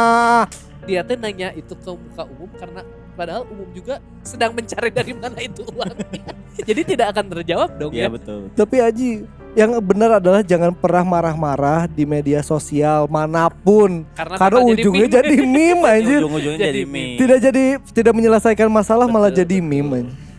dia 0.81 1.05
teh 1.05 1.15
nanya 1.15 1.53
itu 1.53 1.71
ke 1.73 1.87
muka 1.87 2.25
umum 2.27 2.51
karena 2.53 2.83
padahal 3.13 3.47
umum 3.47 3.69
juga 3.71 4.01
sedang 4.21 4.51
mencari 4.51 4.91
dari 4.91 5.13
mana 5.13 5.39
itu 5.39 5.63
uangnya. 5.65 6.35
Jadi 6.67 6.81
tidak 6.85 7.07
akan 7.11 7.25
terjawab 7.31 7.71
dong 7.77 7.93
Iya 7.93 8.05
ya. 8.05 8.09
betul 8.11 8.41
Tapi 8.53 8.77
Aji, 8.81 9.11
yang 9.55 9.71
benar 9.79 10.19
adalah 10.19 10.41
jangan 10.41 10.73
pernah 10.73 11.05
marah-marah 11.05 11.87
di 11.87 12.03
media 12.03 12.41
sosial 12.41 13.07
mana 13.07 13.47
pun. 13.49 14.03
Karena, 14.13 14.35
Karena 14.37 14.59
ujungnya 14.63 15.07
meme. 15.07 15.15
jadi 15.15 15.35
meme 15.39 15.87
anjir. 15.95 16.21
ujung-ujungnya 16.21 16.59
Jadi 16.59 16.71
jadi 16.71 16.83
meme. 16.85 17.17
Tidak 17.19 17.39
jadi 17.41 17.65
tidak 17.93 18.13
menyelesaikan 18.13 18.69
masalah 18.69 19.07
malah 19.07 19.29
Betul, 19.29 19.41
jadi 19.41 19.57
betul. 19.57 19.69
meme. 19.69 19.95
anjir. 20.01 20.30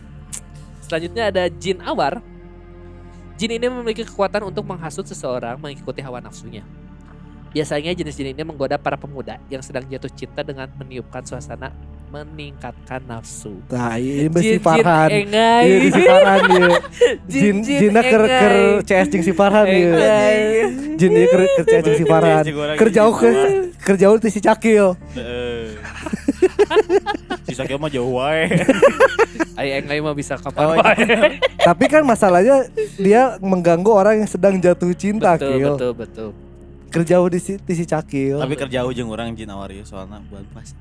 Selanjutnya 0.92 1.32
ada 1.32 1.48
jin 1.48 1.80
awar. 1.88 2.20
Jin 3.40 3.56
ini 3.56 3.64
memiliki 3.64 4.04
kekuatan 4.04 4.44
untuk 4.44 4.60
menghasut 4.68 5.08
seseorang 5.08 5.56
mengikuti 5.56 6.04
hawa 6.04 6.20
nafsunya. 6.20 6.60
Biasanya 7.48 7.96
jenis 7.96 8.12
jin 8.12 8.36
ini 8.36 8.44
menggoda 8.44 8.76
para 8.76 9.00
pemuda 9.00 9.40
yang 9.48 9.64
sedang 9.64 9.88
jatuh 9.88 10.12
cinta 10.12 10.44
dengan 10.44 10.68
meniupkan 10.76 11.24
suasana 11.24 11.72
meningkatkan 12.12 13.00
nafsu. 13.08 13.56
Nah, 13.72 13.96
ini 13.96 14.28
si 14.36 14.60
Jin-jin 14.60 14.60
Farhan. 14.60 15.08
engai. 15.08 15.64
Iya 15.64 15.88
si 15.88 16.02
Farhan 16.04 16.40
dia. 16.44 16.60
Jin 16.60 17.40
Jin-jin 17.40 17.80
Jinna 17.88 18.00
ker 18.04 18.24
ker. 18.28 18.54
CS 18.84 19.06
jeung 19.08 19.24
si 19.24 19.32
Farhan. 19.32 19.64
Engai. 19.64 20.36
Jin 21.00 21.10
dia 21.16 21.26
ker 21.32 21.40
ker 21.56 21.64
CS 21.72 21.82
jeung 21.88 21.96
si 21.96 22.04
Farhan. 22.04 22.44
Ker 22.76 22.88
jauh 22.92 23.16
ke 23.16 23.28
ker 23.80 23.96
jauh 23.96 24.20
ti 24.20 24.28
si 24.28 24.44
Cakil. 24.44 24.92
Heeh. 25.16 25.80
Si 27.46 27.52
Sakil 27.52 27.76
mah 27.76 27.88
jauh 27.88 28.14
wae. 28.14 28.46
Ai 29.58 29.78
engai 29.78 29.98
mah 29.98 30.12
bisa 30.12 30.34
Oh, 30.34 30.42
kapan 30.42 30.64
iya. 30.64 30.76
wae. 30.78 31.04
Tapi 31.68 31.84
kan 31.86 32.02
masalahnya 32.02 32.66
dia 32.96 33.36
mengganggu 33.38 33.88
orang 33.88 34.14
yang 34.18 34.30
sedang 34.30 34.56
jatuh 34.56 34.90
cinta, 34.92 35.34
Betul, 35.34 35.50
Kil. 35.52 35.68
betul, 35.70 35.92
betul. 35.94 36.28
Ker 36.88 37.02
jauh 37.02 37.24
di 37.26 37.40
si, 37.40 37.56
di 37.56 37.72
si 37.72 37.84
Cakil. 37.84 38.36
Tapi 38.36 38.52
kerja 38.52 38.84
ujung 38.84 39.08
orang 39.08 39.32
jin 39.32 39.48
awar 39.48 39.68
ya 39.68 39.80
soalnya 39.82 40.20
bulan 40.22 40.44
puasa. 40.46 40.76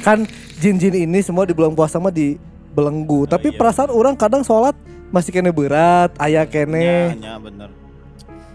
kan 0.00 0.24
jin-jin 0.56 0.94
ini 0.98 1.20
semua 1.20 1.44
di 1.44 1.52
bulan 1.52 1.72
puasa 1.72 1.98
mah 1.98 2.08
di 2.08 2.40
belenggu. 2.70 3.26
Tapi 3.26 3.52
iya. 3.52 3.56
perasaan 3.56 3.90
orang 3.90 4.16
kadang 4.16 4.40
sholat 4.40 4.72
masih 5.08 5.32
kene 5.32 5.48
berat, 5.48 6.16
aya 6.16 6.42
Nya, 6.42 6.44
kene. 6.44 7.16
nya 7.16 7.36
bener. 7.36 7.68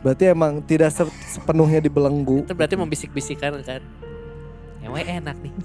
Berarti 0.01 0.23
emang 0.27 0.59
tidak 0.61 0.91
se- 0.91 1.07
sepenuhnya 1.29 1.77
dibelenggu. 1.77 2.41
Itu 2.41 2.53
berarti 2.53 2.73
membisik-bisikan 2.73 3.61
kan. 3.61 3.81
Ngewe 4.84 5.01
enak 5.01 5.36
nih. 5.39 5.53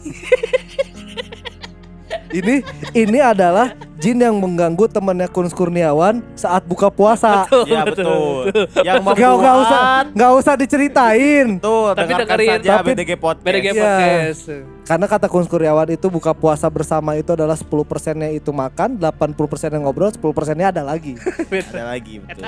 Ini 2.28 2.60
ini 2.92 3.24
adalah 3.24 3.72
jin 3.96 4.20
yang 4.20 4.36
mengganggu 4.36 4.84
temannya 4.84 5.28
Kunz 5.28 5.56
Kurniawan 5.56 6.20
saat 6.36 6.60
buka 6.64 6.92
puasa. 6.92 7.48
Iya 7.64 7.88
betul. 7.88 8.52
Yang 8.84 9.00
Gak, 9.16 9.32
gak 9.40 9.56
usah 9.64 9.80
nggak 10.12 10.32
usah 10.36 10.54
diceritain. 10.56 11.56
Betul, 11.56 11.88
Tapi 11.96 12.04
dengarkan 12.04 12.28
dengerin. 12.28 12.48
saja 12.52 12.68
Tapi- 12.80 12.92
BDG 12.92 13.10
Podcast. 13.16 13.44
BDG 13.48 13.66
Iya. 13.72 13.80
podcast. 13.80 14.42
Karena 14.84 15.06
kata 15.08 15.26
Kunz 15.28 15.48
Kurniawan 15.48 15.88
itu 15.88 16.06
buka 16.08 16.36
puasa 16.36 16.68
bersama 16.68 17.16
itu 17.16 17.32
adalah 17.32 17.56
10 17.56 17.84
persennya 17.84 18.28
itu 18.28 18.52
makan, 18.52 19.00
80 19.00 19.48
persen 19.48 19.72
yang 19.72 19.88
ngobrol, 19.88 20.12
10 20.12 20.36
persennya 20.36 20.68
ada 20.68 20.84
lagi. 20.84 21.16
Ada 21.72 21.96
lagi 21.96 22.20
betul. 22.20 22.44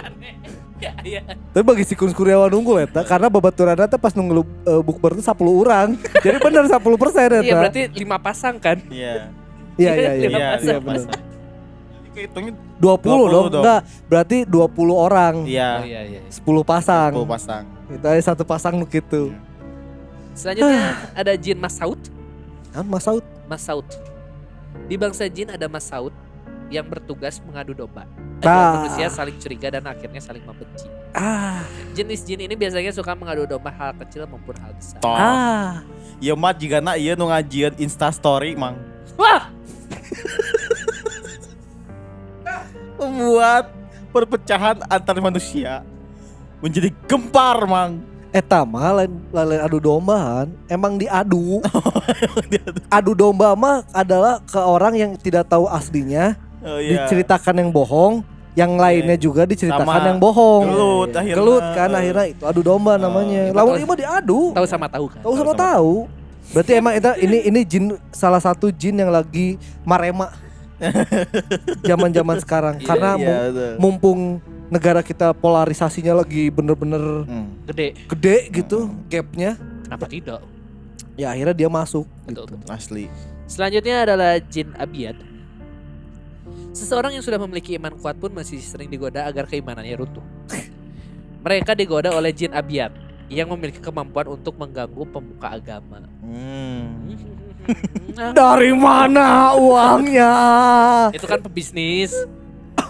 Ya, 0.81 0.93
iya. 1.05 1.21
Tapi 1.53 1.61
bagi 1.61 1.85
si 1.85 1.93
Kunz 1.93 2.17
Kurniawan 2.17 2.49
unggul 2.57 2.81
eta 2.81 3.05
karena 3.05 3.29
babaturan 3.29 3.77
eta 3.77 4.01
pas 4.01 4.17
nunggu 4.17 4.49
uh, 4.65 4.81
bukber 4.81 5.13
itu 5.13 5.23
10 5.23 5.37
orang. 5.37 5.89
Jadi 6.25 6.37
bener 6.41 6.65
10 6.65 6.81
persen 6.81 7.29
eta. 7.29 7.45
Iya 7.45 7.55
berarti 7.61 7.83
lima 8.01 8.17
pasang 8.17 8.57
kan? 8.57 8.81
Iya. 8.89 9.29
Iya 9.77 9.93
iya 9.93 10.13
iya. 10.17 10.29
Iya. 10.29 10.49
Iya. 10.57 10.77
Jadi 10.81 12.09
kehitungnya 12.17 12.53
20, 12.81 12.81
20 12.81 12.97
dong. 13.13 13.29
dong. 13.29 13.63
Enggak, 13.63 13.81
berarti 14.09 14.37
20 14.49 14.97
orang. 14.97 15.35
iya. 15.45 15.71
Oh 15.79 15.87
iya 15.87 16.01
iya. 16.17 16.21
10 16.33 16.65
pasang. 16.65 17.13
10 17.13 17.29
pasang. 17.29 17.65
Itu 17.93 18.07
ada 18.09 18.23
satu 18.25 18.43
pasang 18.49 18.81
nu 18.81 18.89
gitu. 18.89 19.37
Selanjutnya 20.33 20.97
ada 21.13 21.33
jin 21.37 21.61
Masaud. 21.61 22.01
Kan 22.73 22.87
Mas 22.89 23.05
Saud. 23.05 23.25
Masaud. 23.51 23.87
Di 24.89 24.97
bangsa 24.97 25.27
jin 25.29 25.51
ada 25.53 25.67
Masaud 25.69 26.15
yang 26.71 26.87
bertugas 26.87 27.43
mengadu 27.43 27.75
domba. 27.75 28.07
Ah. 28.41 28.49
Agar 28.49 28.89
manusia 28.89 29.07
saling 29.13 29.37
curiga 29.37 29.69
dan 29.69 29.85
akhirnya 29.85 30.21
saling 30.23 30.45
membenci. 30.45 30.89
Ah. 31.13 31.65
Jenis 31.93 32.25
jin 32.25 32.41
ini 32.41 32.55
biasanya 32.57 32.93
suka 32.95 33.13
mengadu 33.13 33.45
domba 33.45 33.69
hal 33.69 33.93
kecil 34.01 34.25
maupun 34.25 34.57
hal 34.57 34.73
besar. 34.73 35.01
Toh. 35.05 35.13
Ah. 35.13 35.85
Ieu 36.21 36.37
mah 36.37 36.53
jigana 36.57 36.97
ieu 36.97 37.17
nu 37.17 37.29
ngajian 37.29 37.77
Insta 37.77 38.09
story 38.13 38.57
mang. 38.57 38.77
Wah, 39.21 39.53
Membuat 43.01 43.73
perpecahan 44.13 44.81
antar 44.89 45.17
manusia 45.21 45.85
menjadi 46.61 46.93
gempar 47.09 47.65
mang. 47.65 48.01
Eta 48.31 48.63
mah 48.63 49.03
lain, 49.03 49.13
lain 49.35 49.59
adu 49.59 49.83
domba 49.83 50.45
kan. 50.45 50.49
Emang 50.79 50.95
diadu. 50.95 51.59
adu 52.87 53.13
domba 53.17 53.59
mah 53.59 53.83
adalah 53.91 54.39
ke 54.47 54.61
orang 54.61 54.95
yang 54.95 55.11
tidak 55.19 55.51
tahu 55.51 55.67
aslinya, 55.67 56.39
Oh 56.63 56.77
iya. 56.77 57.05
diceritakan 57.05 57.55
yang 57.57 57.71
bohong, 57.71 58.21
yang 58.53 58.73
lainnya 58.75 59.17
juga 59.17 59.45
diceritakan 59.45 59.87
Sama. 59.87 60.07
yang 60.07 60.21
bohong. 60.21 60.63
Gelut 60.67 61.11
akhirnya. 61.11 61.37
Gelut 61.37 61.65
kan 61.73 61.91
akhirnya 61.91 62.27
itu 62.29 62.45
adu 62.45 62.61
domba 62.61 62.95
namanya. 62.97 63.49
iya, 63.49 63.55
Lawan 63.55 63.81
mah 63.81 63.97
diadu. 63.97 64.53
tahu 64.53 64.67
sama 64.67 64.87
tahu 64.87 65.07
kan? 65.09 65.21
Tahu 65.21 65.33
sama 65.33 65.41
Tahu 65.41 65.53
sama 65.53 65.55
tahu. 65.57 65.93
Berarti 66.51 66.73
emang 66.75 66.93
itu 66.93 67.11
ini 67.21 67.39
ini 67.47 67.61
jin 67.63 67.85
salah 68.11 68.39
satu 68.39 68.69
jin 68.69 68.97
yang 68.97 69.09
lagi 69.09 69.55
marema 69.83 70.35
zaman-zaman 71.85 72.37
sekarang 72.41 72.75
Iya, 72.77 72.87
karena 72.87 73.11
Iya, 73.15 73.37
betul. 73.47 73.73
mumpung 73.79 74.21
negara 74.67 75.01
kita 75.01 75.31
polarisasinya 75.33 76.15
lagi 76.17 76.49
bener-bener 76.49 77.23
Hmm. 77.23 77.47
Gede. 77.67 77.95
gede 78.07 78.37
gitu 78.51 78.91
gapnya 79.07 79.55
Kenapa 79.85 80.07
tidak? 80.07 80.41
ya 81.15 81.31
akhirnya 81.31 81.55
dia 81.55 81.69
masuk 81.69 82.07
Betul, 82.25 82.47
gitu. 82.47 82.55
betul. 82.57 82.71
Asli. 82.71 83.05
Selanjutnya 83.45 83.97
adalah 84.05 84.39
jin 84.41 84.71
Abiyad. 84.75 85.19
Seseorang 86.71 87.19
yang 87.19 87.25
sudah 87.25 87.39
memiliki 87.43 87.75
iman 87.75 87.95
kuat 87.99 88.15
pun 88.19 88.31
masih 88.31 88.63
sering 88.63 88.87
digoda 88.87 89.27
agar 89.27 89.51
keimanannya 89.51 89.95
runtuh. 89.99 90.23
Mereka 91.45 91.75
digoda 91.75 92.15
oleh 92.15 92.31
jin 92.31 92.55
Abiyad 92.55 92.95
yang 93.31 93.51
memiliki 93.51 93.79
kemampuan 93.79 94.31
untuk 94.31 94.59
mengganggu 94.59 95.03
pemuka 95.11 95.59
agama. 95.59 96.03
Hmm. 96.23 97.15
Dari 98.39 98.75
mana 98.75 99.55
uangnya? 99.55 100.35
Itu 101.15 101.27
kan 101.27 101.43
pebisnis. 101.43 102.15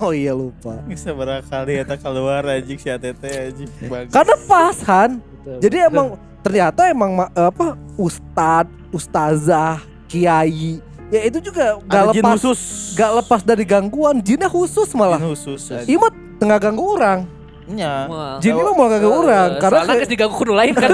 Oh 0.00 0.16
iya 0.16 0.32
lupa. 0.32 0.80
Bisa 0.88 1.12
kali 1.44 1.76
eta 1.76 1.96
keluar 2.00 2.40
anjing 2.48 2.80
si 2.80 2.88
ATT 2.88 3.20
anjing. 3.20 3.70
Bagus. 3.84 4.12
Karena 4.12 4.34
pas 4.48 4.76
Han. 4.88 5.20
Betul. 5.20 5.58
Jadi 5.60 5.76
emang 5.84 6.06
ternyata 6.40 6.80
emang 6.88 7.10
ma- 7.20 7.32
apa 7.36 7.76
ustad, 8.00 8.64
ustazah, 8.96 9.84
kiai 10.08 10.80
ya 11.10 11.20
itu 11.22 11.38
juga 11.40 11.78
gak 11.82 12.00
Ada 12.00 12.12
jin 12.12 12.22
lepas 12.22 12.38
khusus. 12.38 12.60
gak 12.94 13.10
lepas 13.16 13.40
dari 13.42 13.64
gangguan 13.64 14.16
jinnya 14.18 14.46
khusus 14.46 14.88
malah. 14.92 15.18
Jin 15.18 15.28
khusus. 15.28 15.60
Imat 15.86 16.10
tengah 16.36 16.56
ganggu 16.56 16.84
orang. 16.88 17.26
Nya. 17.66 18.06
Jin 18.38 18.50
ini 18.52 18.62
mah 18.62 18.74
mau 18.74 18.86
ganggu 18.86 19.10
orang 19.12 19.48
karena 19.56 19.76
Soalnya 19.76 19.86
kayak- 19.88 20.00
geus 20.00 20.10
diganggu 20.10 20.34
kudu 20.34 20.52
lain 20.52 20.72
kan. 20.72 20.90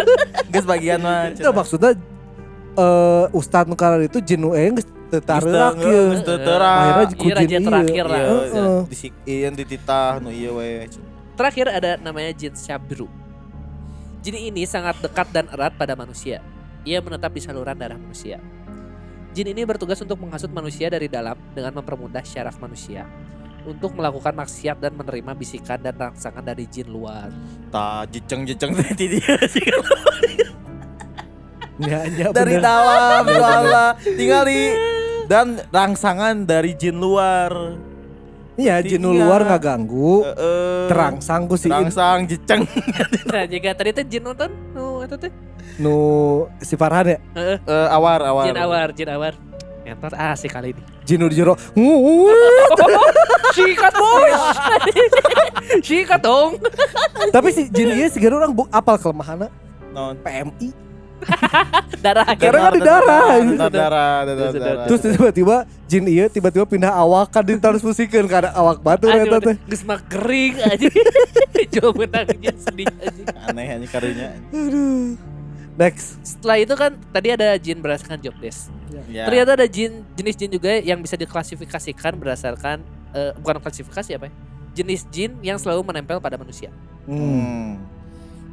Geus 0.52 0.64
bagian 0.64 1.00
mah. 1.00 1.34
itu 1.34 1.50
maksudnya 1.50 1.90
eh 2.74 3.24
Ustadz 3.30 3.66
Nukaran 3.66 4.00
itu 4.00 4.18
jin 4.18 4.38
nu 4.38 4.50
geus 4.50 4.86
teu 5.06 5.20
tarerak 5.20 5.74
Geus 5.76 6.18
ye. 6.18 6.24
teu 6.24 6.38
terang. 6.38 6.78
Akhirnya 6.80 7.04
Iya, 7.04 7.16
ku 7.16 7.26
raja 7.28 7.44
jin 7.44 7.58
ieu. 7.58 7.66
terakhir 7.66 8.04
lah. 8.06 8.20
Iya, 8.22 8.66
disik 8.86 9.12
ieu 9.24 9.50
dititah 9.50 10.12
nu 10.18 10.30
ieu 10.30 10.52
we. 10.54 10.86
Terakhir 11.34 11.66
ada 11.68 11.90
namanya 11.98 12.30
jin 12.30 12.54
Syabru. 12.54 13.10
Jin 14.22 14.36
ini 14.38 14.62
sangat 14.64 14.96
dekat 14.98 15.28
dan 15.28 15.50
erat 15.50 15.74
pada 15.74 15.92
manusia. 15.92 16.38
Ia 16.82 16.98
menetap 16.98 17.30
di 17.30 17.40
saluran 17.40 17.74
darah 17.74 17.96
manusia. 17.96 18.38
Jin 19.34 19.50
ini 19.50 19.66
bertugas 19.66 19.98
untuk 19.98 20.22
menghasut 20.22 20.46
manusia 20.54 20.86
dari 20.86 21.10
dalam 21.10 21.34
dengan 21.50 21.82
mempermudah 21.82 22.22
syaraf 22.22 22.54
manusia 22.62 23.02
untuk 23.66 23.96
melakukan 23.98 24.30
maksiat 24.30 24.78
dan 24.78 24.94
menerima 24.94 25.34
bisikan 25.34 25.82
dan 25.82 25.98
rangsangan 25.98 26.44
dari 26.44 26.70
jin 26.70 26.86
luar. 26.86 27.34
Ta 27.74 28.06
jeceng-jeceng 28.06 28.76
tadi 28.78 29.18
dia 29.18 29.34
sih. 29.50 29.66
Ya, 31.82 32.06
ya, 32.14 32.30
Dari 32.38 32.62
bener. 32.62 32.62
dalam 32.62 33.24
ya 33.26 33.42
Allah 33.42 33.88
tinggal 33.98 34.46
di 34.46 34.60
dan 35.26 35.58
rangsangan 35.74 36.46
dari 36.46 36.78
jin 36.78 36.94
luar. 37.02 37.50
Iya, 38.54 38.78
jin 38.80 39.02
nu 39.02 39.10
Iya. 39.10 39.26
luar 39.26 39.40
nggak 39.42 39.60
ganggu. 39.60 40.22
Heeh. 40.22 40.86
Terangsang 40.86 41.50
ku 41.50 41.58
si 41.58 41.66
in- 41.66 41.74
Terangsang 41.74 42.30
jeceng. 42.30 42.62
Nah, 43.34 43.44
jika 43.44 43.74
tadi 43.74 43.90
teh 43.90 44.04
jin 44.06 44.22
nonton, 44.22 44.50
nu 44.70 45.02
eta 45.02 45.18
teh. 45.18 45.32
nu 45.74 45.94
si 46.62 46.78
Farhan 46.78 47.06
ya. 47.06 47.18
Heeh, 47.34 47.56
Eh, 47.60 47.88
awar 47.90 48.22
awar. 48.22 48.44
jin 48.46 48.56
awar, 48.56 48.88
jin 48.94 49.10
awar. 49.10 49.34
Entar 49.84 50.14
asik 50.32 50.48
kali 50.48 50.72
ini. 50.72 50.82
Jin 51.04 51.18
nu 51.18 51.28
di 51.28 51.36
jero. 51.36 51.58
Sikat 53.52 53.94
bos. 53.94 54.40
Sikat 55.86 56.20
dong. 56.22 56.56
Tapi 57.28 57.48
si 57.50 57.68
jin 57.68 57.90
ieu 57.92 58.08
si 58.08 58.18
orang 58.22 58.54
apal 58.70 58.96
kelemahanna 58.96 59.50
Non. 59.92 60.14
PMI. 60.18 60.83
Darah 62.04 62.26
Karena 62.36 62.68
kan 62.68 62.72
di 62.76 62.80
darah. 62.84 63.28
Darah. 63.72 64.84
Terus 64.84 65.00
tiba-tiba 65.00 65.56
jin 65.88 66.04
ieu 66.04 66.26
tiba-tiba 66.28 66.68
pindah 66.68 66.92
awak 66.92 67.32
kan 67.32 67.40
ditransfusikeun 67.40 68.28
ka 68.28 68.52
awak 68.52 68.84
batu 68.84 69.08
eta 69.08 69.40
teh. 69.40 69.56
Geus 69.64 69.82
mah 69.88 70.00
kering 70.04 70.60
aja. 70.60 70.86
Coba 71.80 72.04
menang 72.04 72.28
jin 72.40 72.56
sedih 72.60 72.88
aja. 73.00 73.22
Aneh 73.48 73.66
aneh 73.72 73.88
karunya. 73.88 74.36
Aduh. 74.52 75.16
Next. 75.74 76.20
Setelah 76.22 76.56
itu 76.60 76.74
kan 76.76 76.92
tadi 77.10 77.28
ada 77.34 77.56
jin 77.58 77.80
berdasarkan 77.80 78.20
job 78.20 78.36
desk. 78.38 78.70
Ya. 79.08 79.26
Ternyata 79.26 79.58
ada 79.58 79.66
jin 79.66 80.04
jenis 80.14 80.34
jin 80.38 80.50
juga 80.52 80.70
yang 80.84 81.00
bisa 81.00 81.18
diklasifikasikan 81.18 82.14
berdasarkan 82.20 82.84
eh, 83.16 83.32
bukan 83.40 83.58
klasifikasi 83.64 84.10
apa 84.14 84.28
ya? 84.28 84.32
Jenis 84.74 85.06
jin 85.08 85.34
yang 85.40 85.58
selalu 85.58 85.82
menempel 85.86 86.20
pada 86.20 86.36
manusia. 86.36 86.70
Hmm. 87.08 87.93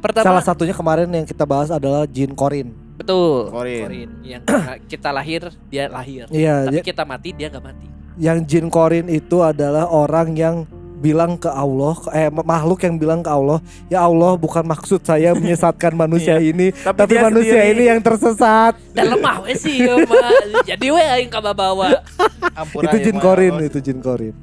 Pertama 0.02 0.26
Salah 0.26 0.42
satunya 0.42 0.74
kemarin 0.74 1.06
yang 1.08 1.22
kita 1.22 1.46
bahas 1.46 1.70
adalah 1.70 2.02
jin 2.04 2.34
korin. 2.34 2.74
betul 2.92 3.50
Korin. 3.50 4.10
yang 4.22 4.42
karena 4.42 4.74
kita 4.92 5.10
lahir 5.10 5.40
dia 5.66 5.86
lahir. 5.86 6.26
Iya, 6.28 6.66
Tapi 6.66 6.76
ya- 6.76 6.84
kita 6.84 7.02
mati 7.02 7.30
dia 7.30 7.46
nggak 7.48 7.64
mati. 7.64 7.86
yang 8.18 8.44
jin 8.44 8.66
korin 8.68 9.08
itu 9.08 9.40
adalah 9.40 9.88
orang 9.88 10.36
yang 10.36 10.68
bilang 10.98 11.34
ke 11.34 11.50
Allah, 11.50 11.98
eh 12.12 12.30
makhluk 12.30 12.78
yang 12.82 12.94
bilang 12.94 13.22
ke 13.22 13.30
Allah, 13.30 13.58
ya 13.88 14.06
Allah 14.06 14.38
bukan 14.38 14.62
maksud 14.62 15.02
saya 15.02 15.34
menyesatkan 15.34 15.90
manusia 16.04 16.38
ini, 16.38 16.70
tapi, 16.70 17.10
dia 17.10 17.26
manusia 17.26 17.58
sendiri. 17.58 17.74
ini 17.74 17.82
yang 17.90 17.98
tersesat. 17.98 18.78
Dan 18.94 19.10
lemah 19.10 19.42
we 19.42 19.54
sih 19.56 19.82
ya. 19.82 19.98
Jadi 20.70 20.94
we 20.94 21.02
aing 21.02 21.26
bawa. 21.32 22.06
Ampura 22.60 22.86
itu 22.86 23.10
jin 23.10 23.18
korin, 23.18 23.54
itu 23.58 23.78
jin 23.82 23.98
korin. 23.98 24.34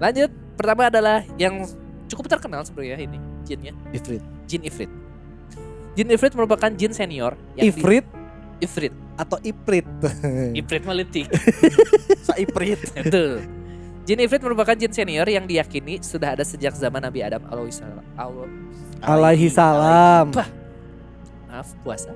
Lanjut, 0.00 0.32
pertama 0.56 0.88
adalah 0.88 1.20
yang 1.36 1.68
cukup 2.08 2.32
terkenal 2.32 2.64
sebenarnya 2.64 2.96
ini 3.02 3.18
jinnya, 3.44 3.76
Ifrit. 3.92 4.24
jin 4.46 4.64
Ifrit. 4.64 4.88
Jin 5.96 6.12
Ifrit 6.12 6.36
merupakan 6.36 6.68
jin 6.68 6.92
senior 6.92 7.32
yang 7.56 7.72
di- 7.72 7.72
Ifrit 7.72 8.06
Ifrit. 8.56 8.92
atau 9.16 9.40
Iprit. 9.40 9.88
Ifrit 10.60 10.84
melitik. 10.84 11.26
Saiprit. 12.28 12.80
Itu. 12.92 13.40
Jin 14.06 14.22
Ifrit 14.22 14.38
merupakan 14.38 14.76
jin 14.78 14.92
senior 14.94 15.26
yang 15.26 15.50
diyakini 15.50 15.98
sudah 15.98 16.38
ada 16.38 16.46
sejak 16.46 16.70
zaman 16.78 17.02
Nabi 17.02 17.26
Adam 17.26 17.42
alaihissalam. 17.42 18.06
Allah, 18.14 18.46
Alaihi 19.02 19.50
salam. 19.50 20.30
Maaf 21.50 21.74
puasa. 21.82 22.14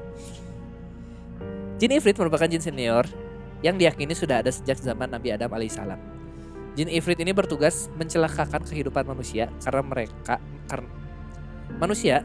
Jin 1.83 1.91
Ifrit 1.91 2.14
merupakan 2.14 2.47
jin 2.47 2.62
senior 2.62 3.03
yang 3.61 3.74
diyakini 3.74 4.14
sudah 4.14 4.39
ada 4.39 4.55
sejak 4.55 4.78
zaman 4.78 5.11
Nabi 5.11 5.35
Adam 5.35 5.51
alaihissalam. 5.51 5.99
Jin 6.78 6.87
Ifrit 6.95 7.18
ini 7.18 7.35
bertugas 7.35 7.91
mencelakakan 7.99 8.62
kehidupan 8.62 9.03
manusia 9.03 9.51
karena 9.59 9.83
mereka 9.83 10.39
karena 10.70 10.87
manusia 11.74 12.22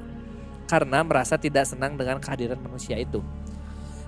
karena 0.65 1.05
merasa 1.05 1.37
tidak 1.37 1.69
senang 1.69 1.97
dengan 1.97 2.17
kehadiran 2.17 2.57
manusia 2.61 2.97
itu. 2.97 3.21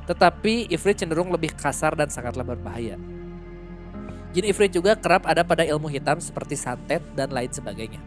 Tetapi 0.07 0.71
Ifrit 0.71 1.03
cenderung 1.03 1.29
lebih 1.29 1.53
kasar 1.53 1.93
dan 1.93 2.07
sangatlah 2.07 2.43
berbahaya. 2.45 2.95
Jin 4.31 4.45
Ifrit 4.47 4.69
juga 4.69 4.93
kerap 4.93 5.25
ada 5.25 5.41
pada 5.41 5.65
ilmu 5.65 5.89
hitam 5.89 6.21
seperti 6.21 6.53
santet 6.53 7.01
dan 7.17 7.31
lain 7.33 7.49
sebagainya. 7.49 7.99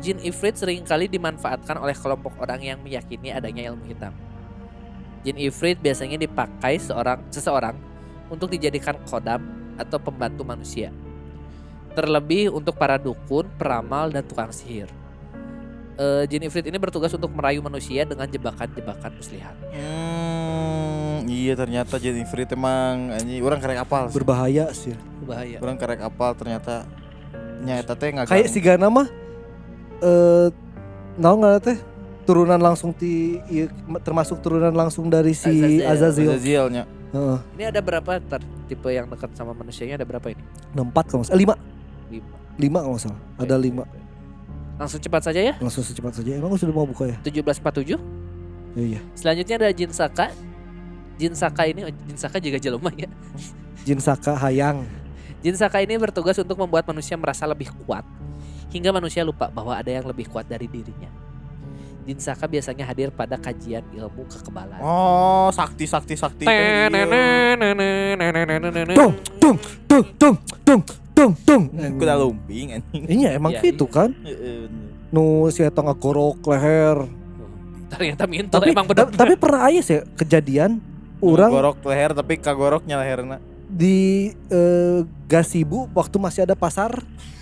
Jin 0.00 0.16
Ifrit 0.24 0.56
sering 0.56 0.80
kali 0.80 1.12
dimanfaatkan 1.12 1.76
oleh 1.76 1.92
kelompok 1.92 2.32
orang 2.40 2.64
yang 2.64 2.78
meyakini 2.80 3.28
adanya 3.30 3.68
ilmu 3.68 3.84
hitam. 3.84 4.16
Jin 5.20 5.36
Ifrit 5.36 5.76
biasanya 5.76 6.16
dipakai 6.16 6.80
seorang 6.80 7.20
seseorang 7.28 7.76
untuk 8.32 8.48
dijadikan 8.48 8.96
kodam 9.04 9.44
atau 9.76 10.00
pembantu 10.00 10.42
manusia. 10.42 10.88
Terlebih 11.92 12.54
untuk 12.54 12.78
para 12.80 12.96
dukun, 12.96 13.50
peramal, 13.60 14.08
dan 14.08 14.24
tukang 14.24 14.48
sihir. 14.54 14.88
Eh, 16.00 16.24
Jin 16.32 16.48
Ifrit 16.48 16.64
ini 16.64 16.80
bertugas 16.80 17.12
untuk 17.12 17.28
merayu 17.36 17.60
manusia 17.60 18.08
dengan 18.08 18.24
jebakan-jebakan 18.24 19.20
muslihat. 19.20 19.52
Hmm, 19.68 21.28
iya 21.28 21.52
ternyata 21.52 22.00
jadi 22.00 22.24
Ifrit 22.24 22.48
emang 22.56 23.12
anjing 23.12 23.44
orang 23.44 23.60
karek 23.60 23.84
apal. 23.84 24.08
sih. 24.08 24.16
Berbahaya 24.16 24.64
sih. 24.72 24.96
Bahaya. 25.28 25.60
Orang 25.60 25.76
karek 25.76 26.00
apal 26.00 26.32
ternyata 26.32 26.88
nyata 27.60 27.92
teh 27.92 28.16
nggak 28.16 28.32
Kayak 28.32 28.48
si 28.48 28.64
Gana 28.64 28.88
mah 28.88 29.12
eh 30.00 30.48
naon 31.20 31.44
nggak 31.44 31.68
teh 31.68 31.76
turunan 32.24 32.56
langsung 32.56 32.96
ti 32.96 33.36
ieu, 33.52 33.68
termasuk 34.00 34.40
turunan 34.40 34.72
langsung 34.72 35.12
dari 35.12 35.36
si. 35.36 35.84
Azazel. 35.84 36.32
Azazielnya. 36.32 36.88
Heeh. 37.12 37.38
Ini 37.60 37.64
ada 37.76 37.80
berapa 37.84 38.16
ter 38.24 38.40
tipe 38.72 38.88
yang 38.88 39.04
dekat 39.04 39.36
sama 39.36 39.52
manusianya 39.52 40.00
ada 40.00 40.08
berapa 40.08 40.32
ini? 40.32 40.40
Ada 40.72 40.80
empat 40.80 41.04
kalau 41.12 41.20
nggak 41.20 41.28
salah. 41.28 41.36
Eh, 41.36 41.42
lima. 41.44 41.54
Lima. 42.08 42.28
Lima 42.56 42.78
kalau 42.80 42.94
nggak 42.96 43.04
salah. 43.04 43.20
Ada 43.36 43.54
Oke, 43.60 43.64
lima. 43.68 43.84
oke. 43.84 43.99
Langsung 44.80 44.96
cepat 44.96 45.22
saja 45.28 45.40
ya. 45.44 45.54
Langsung 45.60 45.84
secepat 45.84 46.16
saja. 46.16 46.40
Emang 46.40 46.56
sudah 46.56 46.72
mau 46.72 46.88
buka 46.88 47.04
ya? 47.04 47.20
1747. 47.20 48.00
Iya 48.80 48.96
iya. 48.96 49.00
Selanjutnya 49.12 49.54
ada 49.60 49.68
Jin 49.76 49.92
Saka. 49.92 50.32
Jin 51.20 51.36
Saka 51.36 51.68
ini 51.68 51.84
oh, 51.84 51.92
Jin 51.92 52.16
Saka 52.16 52.40
juga 52.40 52.56
jelema 52.56 52.88
ya. 52.96 53.12
Jin 53.84 54.00
Saka 54.00 54.32
Hayang. 54.40 54.88
Jin 55.44 55.52
Saka 55.52 55.84
ini 55.84 56.00
bertugas 56.00 56.40
untuk 56.40 56.56
membuat 56.56 56.88
manusia 56.88 57.12
merasa 57.20 57.44
lebih 57.44 57.68
kuat 57.84 58.08
hingga 58.72 58.88
manusia 58.88 59.20
lupa 59.20 59.52
bahwa 59.52 59.76
ada 59.76 59.92
yang 59.92 60.08
lebih 60.08 60.32
kuat 60.32 60.48
dari 60.48 60.64
dirinya. 60.64 61.12
Jin 62.08 62.16
Saka 62.16 62.48
biasanya 62.48 62.88
hadir 62.88 63.12
pada 63.12 63.36
kajian 63.36 63.84
ilmu 63.92 64.24
kekebalan. 64.32 64.80
Oh, 64.80 65.52
sakti 65.52 65.84
sakti 65.84 66.16
sakti. 66.16 66.48
iya. 66.48 66.88
Tung 68.96 69.12
tung 69.36 69.56
tung 69.84 70.04
tung 70.16 70.36
tung 70.64 70.80
tung 71.12 71.32
tung. 71.38 71.68
Kuda 71.70 72.14
lumping 72.16 72.66
anjing. 72.72 73.02
Iya 73.04 73.28
emang 73.34 73.52
Iya, 73.52 73.60
gitu 73.62 73.84
kan. 73.84 74.10
Heeh. 74.20 74.66
Nu 75.08 75.22
si 75.48 75.60
eta 75.60 75.80
ngagorok 75.80 76.40
leher. 76.46 77.04
Ternyata 77.88 78.22
minto 78.24 78.54
Tapi 78.54 78.70
emang 78.70 78.86
benar. 78.86 79.10
tapi 79.10 79.34
pernah 79.34 79.66
aja 79.66 79.80
sih 79.80 79.98
kejadian 80.14 80.78
orang 81.18 81.50
gorok 81.50 81.82
leher 81.84 82.10
tapi 82.12 82.34
kagoroknya 82.36 82.96
leherna. 82.96 83.36
di 83.66 84.30
eh, 84.46 84.98
gasibu 85.26 85.86
waktu 85.90 86.16
masih 86.16 86.42
ada 86.42 86.54
pasar 86.54 86.90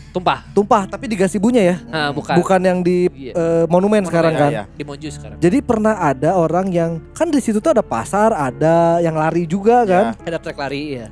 tumpah. 0.09 0.45
tumpah 0.51 0.85
tapi 0.85 1.05
di 1.05 1.15
gasibunya 1.15 1.63
ya 1.63 1.77
Nah, 1.83 2.09
bukan. 2.11 2.37
bukan 2.37 2.61
yang 2.61 2.79
di 2.81 3.09
Iya. 3.09 3.33
eh, 3.33 3.65
monumen 3.67 4.01
sekarang 4.03 4.33
Iya, 4.33 4.41
kan 4.43 4.51
iya. 4.51 4.65
Di 4.71 4.85
Moju 4.85 5.09
sekarang. 5.11 5.37
jadi 5.39 5.59
pernah 5.61 5.95
ada 5.99 6.33
orang 6.35 6.69
yang 6.69 7.01
kan 7.13 7.29
di 7.29 7.39
situ 7.39 7.61
tuh 7.61 7.71
ada 7.71 7.81
pasar 7.81 8.33
ada 8.33 8.99
yang 8.99 9.15
lari 9.15 9.45
juga 9.45 9.85
kan 9.85 10.13
Ya. 10.15 10.27
Ada 10.27 10.39
trek 10.39 10.57
lari 10.59 10.83
ya. 10.99 11.07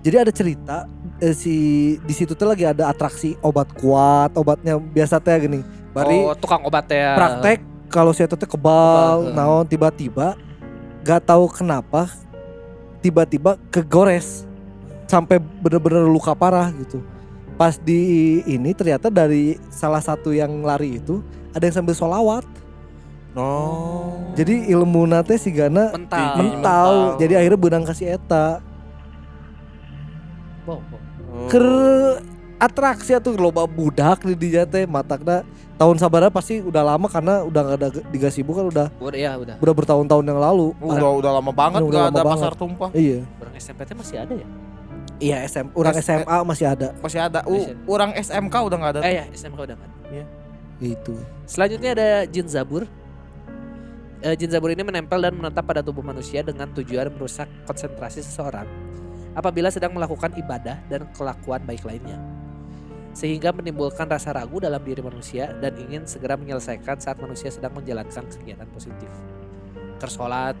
jadi 0.00 0.16
ada 0.20 0.30
cerita 0.30 0.76
eh, 1.20 1.36
si 1.36 1.54
di 2.02 2.14
situ 2.16 2.32
tuh 2.32 2.48
lagi 2.48 2.64
ada 2.64 2.88
atraksi 2.88 3.36
obat 3.44 3.68
kuat 3.76 4.34
obatnya 4.34 4.80
biasa 4.80 5.20
teh 5.20 5.36
gini 5.36 5.60
bari 5.92 6.16
oh, 6.24 6.34
tukang 6.34 6.64
obat 6.64 6.88
ya. 6.88 7.14
praktek 7.14 7.60
kalau 7.90 8.14
saya 8.14 8.30
tuh 8.30 8.38
Kebal, 8.46 9.34
naon 9.34 9.66
tiba-tiba 9.66 10.38
gak 11.02 11.26
tahu 11.26 11.50
kenapa 11.50 12.06
tiba-tiba 13.02 13.58
kegores 13.68 14.46
sampai 15.10 15.42
bener-bener 15.42 16.06
luka 16.06 16.30
parah 16.36 16.70
gitu 16.70 17.02
pas 17.58 17.76
di 17.76 18.40
ini 18.46 18.72
ternyata 18.72 19.10
dari 19.10 19.58
salah 19.68 20.00
satu 20.00 20.32
yang 20.32 20.62
lari 20.64 20.96
itu 21.02 21.20
ada 21.52 21.66
yang 21.66 21.76
sambil 21.82 21.96
solawat 21.96 22.46
Oh. 23.30 24.34
jadi 24.34 24.74
ilmu 24.74 25.06
nate 25.06 25.38
si 25.38 25.54
Gana 25.54 25.94
mental 25.94 26.34
mental. 26.34 26.90
jadi 27.14 27.38
akhirnya 27.38 27.60
benang 27.62 27.86
kasih 27.86 28.18
eta 28.18 28.58
Wow, 30.68 30.82
wow. 30.92 30.99
Ke 31.48 31.64
atraksi 32.58 33.16
atau 33.16 33.32
loba 33.32 33.64
budak 33.64 34.20
di 34.22 34.52
dia 34.52 34.68
teh 34.68 34.84
matakna 34.84 35.40
tahun 35.80 35.96
sabara 35.96 36.28
pasti 36.28 36.60
udah 36.60 36.84
lama 36.84 37.08
karena 37.08 37.40
udah 37.40 37.60
gak 37.64 37.76
ada 37.78 37.88
di 38.04 38.18
Gasibu 38.20 38.52
kan 38.52 38.64
udah 38.68 38.86
Udah 39.00 39.16
ya 39.16 39.32
udah. 39.34 39.56
udah 39.56 39.74
bertahun-tahun 39.74 40.24
yang 40.26 40.36
lalu 40.36 40.76
Udah 40.76 41.08
udah 41.16 41.30
lama 41.40 41.48
banget 41.50 41.80
Udah 41.80 42.00
lama 42.02 42.12
ada 42.12 42.20
banget. 42.20 42.36
pasar 42.36 42.52
tumpah. 42.54 42.90
iya 42.92 43.24
Orang 43.40 43.54
SMP 43.56 43.80
teh 43.82 43.96
masih 43.96 44.16
ada 44.18 44.34
ya? 44.36 44.48
Iya 45.20 45.36
SM, 45.44 45.66
orang 45.72 45.94
S- 45.94 46.04
SMA 46.06 46.36
masih 46.44 46.66
ada 46.66 46.88
Masih 46.98 47.20
ada. 47.20 47.40
Uh, 47.44 47.52
Masih 47.54 47.72
ada. 47.72 47.84
orang 47.86 48.10
SMK 48.14 48.54
udah 48.56 48.76
nggak 48.76 48.92
ada. 48.92 49.00
Eh 49.04 49.14
ya, 49.14 49.24
SMK 49.30 49.58
udah 49.58 49.76
kan. 49.76 49.90
itu. 50.80 51.12
Selanjutnya 51.44 51.90
ada 51.92 52.08
jin 52.24 52.48
zabur. 52.48 52.88
Eh, 54.20 54.32
jin 54.32 54.48
zabur 54.48 54.68
ini 54.68 54.80
menempel 54.80 55.16
dan 55.16 55.32
menetap 55.32 55.60
pada 55.62 55.80
tubuh 55.80 56.00
manusia 56.00 56.40
dengan 56.40 56.68
tujuan 56.70 57.08
merusak 57.10 57.48
konsentrasi 57.64 58.20
seseorang 58.20 58.64
apabila 59.32 59.68
sedang 59.68 59.92
melakukan 59.92 60.34
ibadah 60.34 60.78
dan 60.86 61.06
kelakuan 61.12 61.62
baik 61.62 61.82
lainnya. 61.82 62.18
Sehingga 63.10 63.50
menimbulkan 63.50 64.06
rasa 64.06 64.30
ragu 64.30 64.58
dalam 64.58 64.78
diri 64.80 65.02
manusia 65.02 65.50
dan 65.58 65.74
ingin 65.76 66.06
segera 66.06 66.38
menyelesaikan 66.38 66.94
saat 66.96 67.18
manusia 67.18 67.50
sedang 67.50 67.74
menjalankan 67.74 68.22
kegiatan 68.22 68.70
positif. 68.70 69.10
Kersolat, 69.98 70.54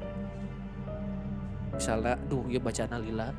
misalnya, 1.72 2.18
duh 2.26 2.44
ya 2.46 2.58
bacaan 2.58 3.00
lila. 3.00 3.30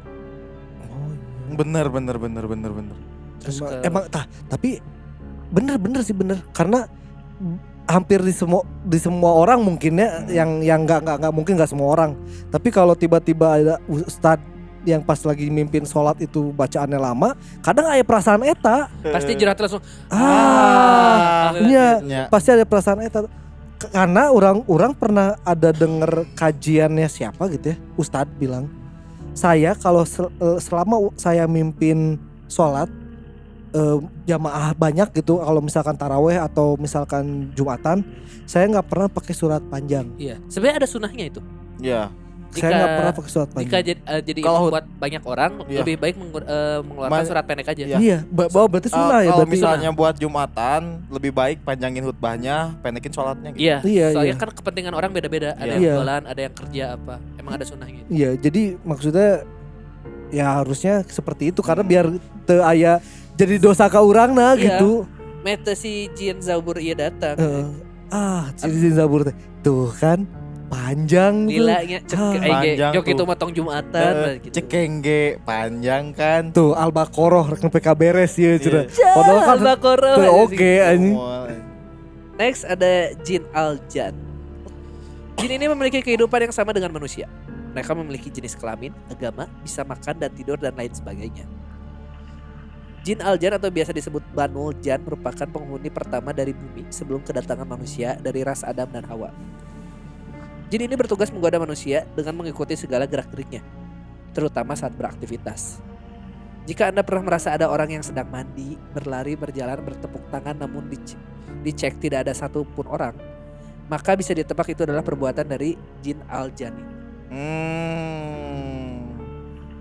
Oh, 0.88 1.12
Bener 1.52 1.92
bener 1.92 2.16
bener 2.16 2.46
bener 2.48 2.72
bener. 2.72 2.98
Terus 3.44 3.60
emang, 3.60 3.72
ke- 3.72 3.84
emang 3.84 4.04
tah, 4.08 4.26
tapi 4.48 4.80
bener-bener 5.52 6.00
sih 6.00 6.16
bener 6.16 6.40
karena 6.56 6.88
hampir 7.84 8.24
di 8.24 8.32
semua 8.32 8.64
di 8.82 8.96
semua 8.96 9.36
orang 9.36 9.60
mungkin 9.60 10.00
ya 10.00 10.08
Hmm. 10.08 10.32
yang 10.32 10.50
yang 10.64 10.80
nggak 10.88 11.04
nggak 11.04 11.18
nggak 11.20 11.34
mungkin 11.36 11.54
nggak 11.60 11.68
semua 11.68 11.92
orang 11.92 12.12
tapi 12.48 12.72
kalau 12.72 12.96
tiba-tiba 12.96 13.60
ada 13.60 13.76
ustad 13.92 14.40
yang 14.84 15.00
pas 15.00 15.22
lagi 15.22 15.46
mimpin 15.48 15.84
sholat 15.84 16.18
itu 16.18 16.50
bacaannya 16.52 16.98
lama 16.98 17.34
kadang 17.60 17.86
ada 17.86 18.02
perasaan 18.02 18.42
eta 18.42 18.90
Pasti 19.04 19.34
jerat 19.34 19.56
langsung. 19.56 19.82
ah 20.12 21.54
iya 21.62 21.90
Ya. 22.02 22.24
pasti 22.28 22.50
ada 22.50 22.64
perasaan 22.64 23.02
eta 23.02 23.26
karena 23.84 24.30
orang 24.30 24.62
orang 24.66 24.92
pernah 24.92 25.38
ada 25.42 25.70
denger 25.72 26.30
kajiannya 26.34 27.06
siapa 27.06 27.50
gitu 27.50 27.74
ya 27.74 27.78
Ustadz 27.96 28.34
bilang 28.36 28.70
saya 29.34 29.74
kalau 29.74 30.04
sel- 30.04 30.34
eh, 30.36 30.58
selama 30.58 31.10
saya 31.16 31.46
mimpin 31.46 32.18
sholat 32.46 32.90
eh, 33.72 33.98
jamaah 34.26 34.74
banyak 34.74 35.10
gitu 35.16 35.40
kalau 35.40 35.60
misalkan 35.60 35.96
taraweh 35.96 36.38
atau 36.38 36.76
misalkan 36.76 37.50
jumatan 37.52 38.06
saya 38.44 38.68
nggak 38.68 38.86
pernah 38.86 39.08
pakai 39.08 39.32
surat 39.32 39.64
panjang 39.64 40.12
Iya, 40.16 40.38
sebenarnya 40.46 40.84
ada 40.84 40.90
sunahnya 40.90 41.26
itu. 41.28 41.42
Ya. 41.80 42.12
Jika- 42.52 42.62
saya 42.62 42.76
nggak 42.76 42.92
pernah 42.94 43.14
pakai 43.14 43.32
surat 43.32 43.48
Jika 43.48 43.56
panjang 43.56 43.72
jadi, 43.82 44.00
eh, 44.04 44.22
jadi 44.22 44.40
Kalau- 44.42 44.70
buat 44.70 44.86
banyak 44.92 45.24
orang 45.24 45.52
Iya. 45.64 45.80
lebih 45.80 45.96
baik 45.98 46.16
mengu- 46.16 46.44
eh, 46.44 46.80
mengeluarkan 46.82 47.16
Ma- 47.16 47.28
surat 47.28 47.44
pendek 47.44 47.68
aja. 47.68 47.84
Iya. 47.84 47.98
iya 47.98 48.18
ba- 48.28 48.48
bahwa 48.48 48.68
berarti 48.70 48.90
Uh, 48.90 48.94
sunnah 48.94 49.20
ya 49.20 49.26
kalau 49.26 49.38
berarti 49.40 49.54
misalnya 49.56 49.90
buat 49.92 50.16
Jumatan 50.16 50.82
lebih 51.08 51.32
baik 51.32 51.58
panjangin 51.62 52.02
khutbahnya, 52.04 52.58
pendekin 52.80 53.12
sholatnya 53.12 53.50
gitu. 53.52 53.62
Iya, 53.62 53.78
Iya, 53.82 54.06
soalnya 54.12 54.36
iya. 54.36 54.42
kan 54.42 54.50
kepentingan 54.52 54.94
orang 54.94 55.10
beda-beda. 55.10 55.54
Ada 55.54 55.64
Iya. 55.64 55.72
yang 55.72 55.82
Iya. 55.82 55.94
jualan, 55.96 56.22
ada 56.28 56.42
yang 56.42 56.54
kerja 56.54 56.84
apa. 56.94 57.16
Emang 57.36 57.54
ada 57.56 57.64
sunahnya. 57.64 58.00
itu. 58.02 58.10
Iya, 58.12 58.30
jadi 58.38 58.62
maksudnya 58.82 59.30
ya 60.30 60.58
harusnya 60.58 61.04
seperti 61.06 61.50
itu 61.50 61.60
karena 61.60 61.84
biar 61.84 62.06
te 62.42 62.56
aya 62.58 63.04
jadi 63.34 63.56
dosa 63.58 63.88
ke 63.88 63.96
orang 63.96 64.32
nah 64.32 64.56
Iya. 64.56 64.80
gitu. 64.80 65.04
Mete 65.42 65.74
si 65.74 66.06
Jin 66.12 66.38
Zabur 66.40 66.78
iya 66.78 66.94
datang. 66.94 67.34
Heeh. 67.34 67.66
ah, 68.10 68.52
ciri 68.54 68.92
Zabur 68.92 69.24
teh. 69.24 69.34
Tuh 69.62 69.90
kan 69.94 70.24
panjang 70.72 71.34
tuh. 71.46 71.60
Lilanya 71.60 72.00
cek 72.00 72.16
Ah. 72.16 72.32
eh, 72.32 72.40
ge, 72.40 72.48
Panjang 72.48 72.92
jok 72.96 73.06
itu 73.06 73.24
motong 73.28 73.52
Jumatan 73.52 74.14
Eh, 74.16 74.34
gitu. 74.40 74.54
Cekengge 74.56 75.24
panjang 75.44 76.16
kan. 76.16 76.48
Tuh 76.50 76.72
Al-Baqarah 76.72 77.52
rek 77.52 77.60
nepi 77.60 77.80
ka 77.80 77.92
beres 77.92 78.40
ya 78.40 78.56
cenah. 78.56 78.88
Ja, 78.88 79.12
Padahal 79.12 79.40
kan 79.44 79.50
Al-Baqarah 79.60 80.16
tuh 80.16 80.24
aja 80.24 80.32
oke 80.32 80.72
anjing. 80.80 81.16
Next 82.40 82.64
ada 82.64 82.92
Jin 83.22 83.44
Al-Jan. 83.52 84.16
Jin 85.36 85.52
ini 85.52 85.66
memiliki 85.68 86.00
kehidupan 86.00 86.40
yang 86.42 86.56
sama 86.56 86.72
dengan 86.72 86.90
manusia. 86.90 87.28
Mereka 87.72 87.92
memiliki 87.94 88.28
jenis 88.28 88.54
kelamin, 88.54 88.92
agama, 89.08 89.48
bisa 89.62 89.84
makan 89.84 90.16
dan 90.18 90.32
tidur 90.32 90.56
dan 90.56 90.76
lain 90.76 90.92
sebagainya. 90.92 91.48
Jin 93.02 93.18
Al-Jan 93.18 93.58
atau 93.58 93.68
biasa 93.68 93.90
disebut 93.92 94.22
Banul 94.30 94.78
Jan 94.78 95.02
merupakan 95.02 95.48
penghuni 95.48 95.90
pertama 95.90 96.30
dari 96.30 96.54
bumi 96.54 96.86
sebelum 96.88 97.20
kedatangan 97.20 97.66
manusia 97.66 98.14
dari 98.16 98.46
ras 98.46 98.62
Adam 98.62 98.86
dan 98.88 99.02
Hawa. 99.04 99.34
Jin 100.72 100.88
ini 100.88 100.96
bertugas 100.96 101.28
menggoda 101.36 101.60
manusia 101.60 102.08
dengan 102.16 102.32
mengikuti 102.40 102.80
segala 102.80 103.04
gerak-geriknya, 103.04 103.60
terutama 104.32 104.72
saat 104.72 104.96
beraktivitas. 104.96 105.84
Jika 106.64 106.88
Anda 106.88 107.04
pernah 107.04 107.28
merasa 107.28 107.52
ada 107.52 107.68
orang 107.68 108.00
yang 108.00 108.04
sedang 108.06 108.32
mandi, 108.32 108.80
berlari, 108.96 109.36
berjalan, 109.36 109.84
bertepuk 109.84 110.32
tangan 110.32 110.56
namun 110.56 110.88
dic- 110.88 111.20
dicek 111.60 112.00
tidak 112.00 112.24
ada 112.24 112.32
satupun 112.32 112.88
orang, 112.88 113.12
maka 113.92 114.16
bisa 114.16 114.32
ditebak 114.32 114.72
itu 114.72 114.88
adalah 114.88 115.04
perbuatan 115.04 115.44
dari 115.44 115.76
jin 116.00 116.24
al-jani. 116.32 116.86
Hmm. 117.32 119.12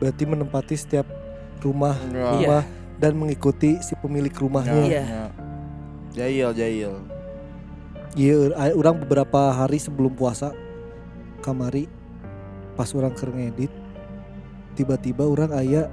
Berarti 0.03 0.24
menempati 0.26 0.74
setiap 0.74 1.07
rumah 1.62 1.95
Ya. 2.11 2.34
rumah 2.34 2.62
dan 2.99 3.14
mengikuti 3.14 3.78
si 3.78 3.95
pemilik 3.95 4.32
rumahnya. 4.34 4.82
Iya. 4.91 5.03
Ya. 5.07 5.24
Jail, 6.11 6.51
jail. 6.51 6.93
Iya, 8.18 8.51
a- 8.59 8.74
orang 8.74 8.99
beberapa 8.99 9.55
hari 9.55 9.78
sebelum 9.78 10.11
puasa 10.11 10.51
kamari 11.41 11.88
pas 12.76 12.88
orang 12.95 13.12
keur 13.12 13.32
ngedit 13.34 13.72
tiba-tiba 14.78 15.26
orang 15.26 15.51
aya 15.53 15.91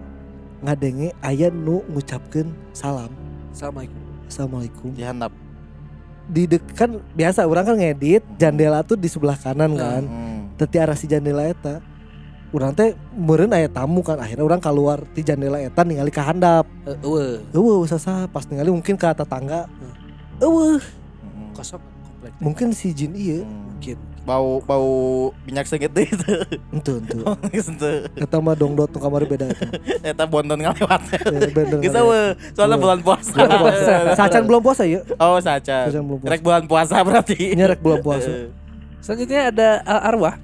ngadenge 0.62 1.14
aya 1.22 1.52
nu 1.54 1.84
ngucapkeun 1.92 2.50
salam. 2.74 3.12
Assalamualaikum. 3.54 4.02
Assalamualaikum. 4.30 4.90
Di 6.28 6.44
dek 6.44 6.64
kan 6.76 7.00
biasa 7.16 7.48
orang 7.48 7.64
kan 7.64 7.76
ngedit 7.80 8.24
jendela 8.36 8.84
tuh 8.84 9.00
di 9.00 9.08
sebelah 9.08 9.38
kanan 9.40 9.74
kan. 9.76 10.04
Hmm. 10.04 10.52
Teti 10.60 10.78
arah 10.82 10.98
si 10.98 11.08
jendela 11.08 11.46
eta. 11.46 11.80
Urang 12.56 12.72
teh 12.72 12.96
meureun 13.12 13.52
aya 13.52 13.68
tamu 13.68 14.00
kan 14.00 14.24
akhirnya 14.24 14.44
orang 14.48 14.64
keluar 14.64 15.04
di 15.12 15.20
jendela 15.20 15.60
eta 15.60 15.84
ningali 15.84 16.12
ka 16.12 16.24
handap. 16.24 16.64
Eh, 16.88 16.96
eueuh, 17.04 17.44
Eueuh 17.52 17.84
sasa 17.88 18.26
pas 18.32 18.48
ningali 18.48 18.72
mungkin 18.72 18.96
ke 18.96 19.08
tetangga. 19.12 19.68
Eueuh 20.40 20.80
Hmm. 21.18 21.52
kosong 21.54 21.82
komplek. 21.82 22.34
mungkin 22.40 22.68
si 22.74 22.94
jin 22.96 23.14
ieu 23.14 23.44
Hmm. 23.44 23.78
Mungkin. 23.78 23.98
Bau 24.28 24.60
bau 24.60 24.92
minyak 25.48 25.72
sengit 25.72 25.88
deh 25.88 26.04
itu. 26.04 26.34
ente 26.76 26.92
ente. 27.00 27.16
Gitu. 27.56 27.92
Eta 28.20 28.44
mah 28.44 28.60
dongdot 28.60 28.92
nu 28.92 29.00
kamari 29.00 29.24
beda 29.24 29.48
eta. 29.56 29.66
Eta 30.04 30.24
bonton 30.28 30.60
ngalewat. 30.60 31.00
Eh, 31.16 31.48
bener 31.56 31.80
Bisa 31.80 32.04
kali 32.04 32.04
ya. 32.04 32.12
we, 32.12 32.20
soalnya 32.52 32.76
Weh. 32.76 32.84
bulan 32.84 33.00
puasa. 33.00 33.32
Bulan 33.32 33.60
puasa. 33.64 33.94
Sacan 34.20 34.44
belum 34.44 34.60
puasa 34.60 34.84
ya? 34.84 35.00
Oh, 35.16 35.40
saca. 35.40 35.88
Sacan 35.88 36.04
belum 36.04 36.20
puasa. 36.20 36.32
Rek 36.36 36.42
bulan 36.44 36.64
puasa 36.68 36.96
berarti. 37.00 37.56
Nyerek 37.56 37.80
bulan 37.80 38.04
puasa. 38.04 38.28
Eh, 38.28 38.52
Selanjutnya 39.00 39.48
ada 39.48 39.70
al-arwah. 39.88 40.36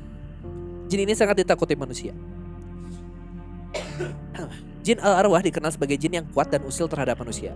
Jin 0.88 1.04
ini 1.04 1.12
sangat 1.12 1.44
ditakuti 1.44 1.76
manusia. 1.76 2.16
Jin 4.86 5.00
al-arwah 5.00 5.44
dikenal 5.44 5.76
sebagai 5.76 5.96
jin 5.96 6.24
yang 6.24 6.28
kuat 6.32 6.48
dan 6.48 6.64
usil 6.64 6.88
terhadap 6.88 7.20
manusia. 7.20 7.52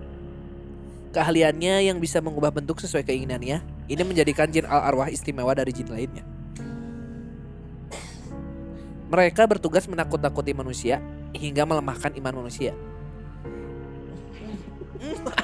Keahliannya 1.18 1.90
yang 1.90 1.98
bisa 1.98 2.22
mengubah 2.22 2.54
bentuk 2.54 2.78
sesuai 2.78 3.02
keinginannya, 3.02 3.66
ini 3.90 4.02
menjadikan 4.06 4.54
jin 4.54 4.70
al-arwah 4.70 5.10
istimewa 5.10 5.50
dari 5.58 5.74
jin 5.74 5.90
lainnya. 5.90 6.22
Mereka 9.10 9.50
bertugas 9.50 9.90
menakut-nakuti 9.90 10.54
manusia 10.54 11.02
hingga 11.34 11.66
melemahkan 11.66 12.14
iman 12.22 12.46
manusia. 12.46 12.78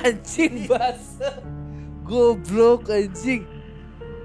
anjing 0.05 0.69
basa. 0.69 1.41
Goblok 2.05 2.93
anjing. 2.93 3.41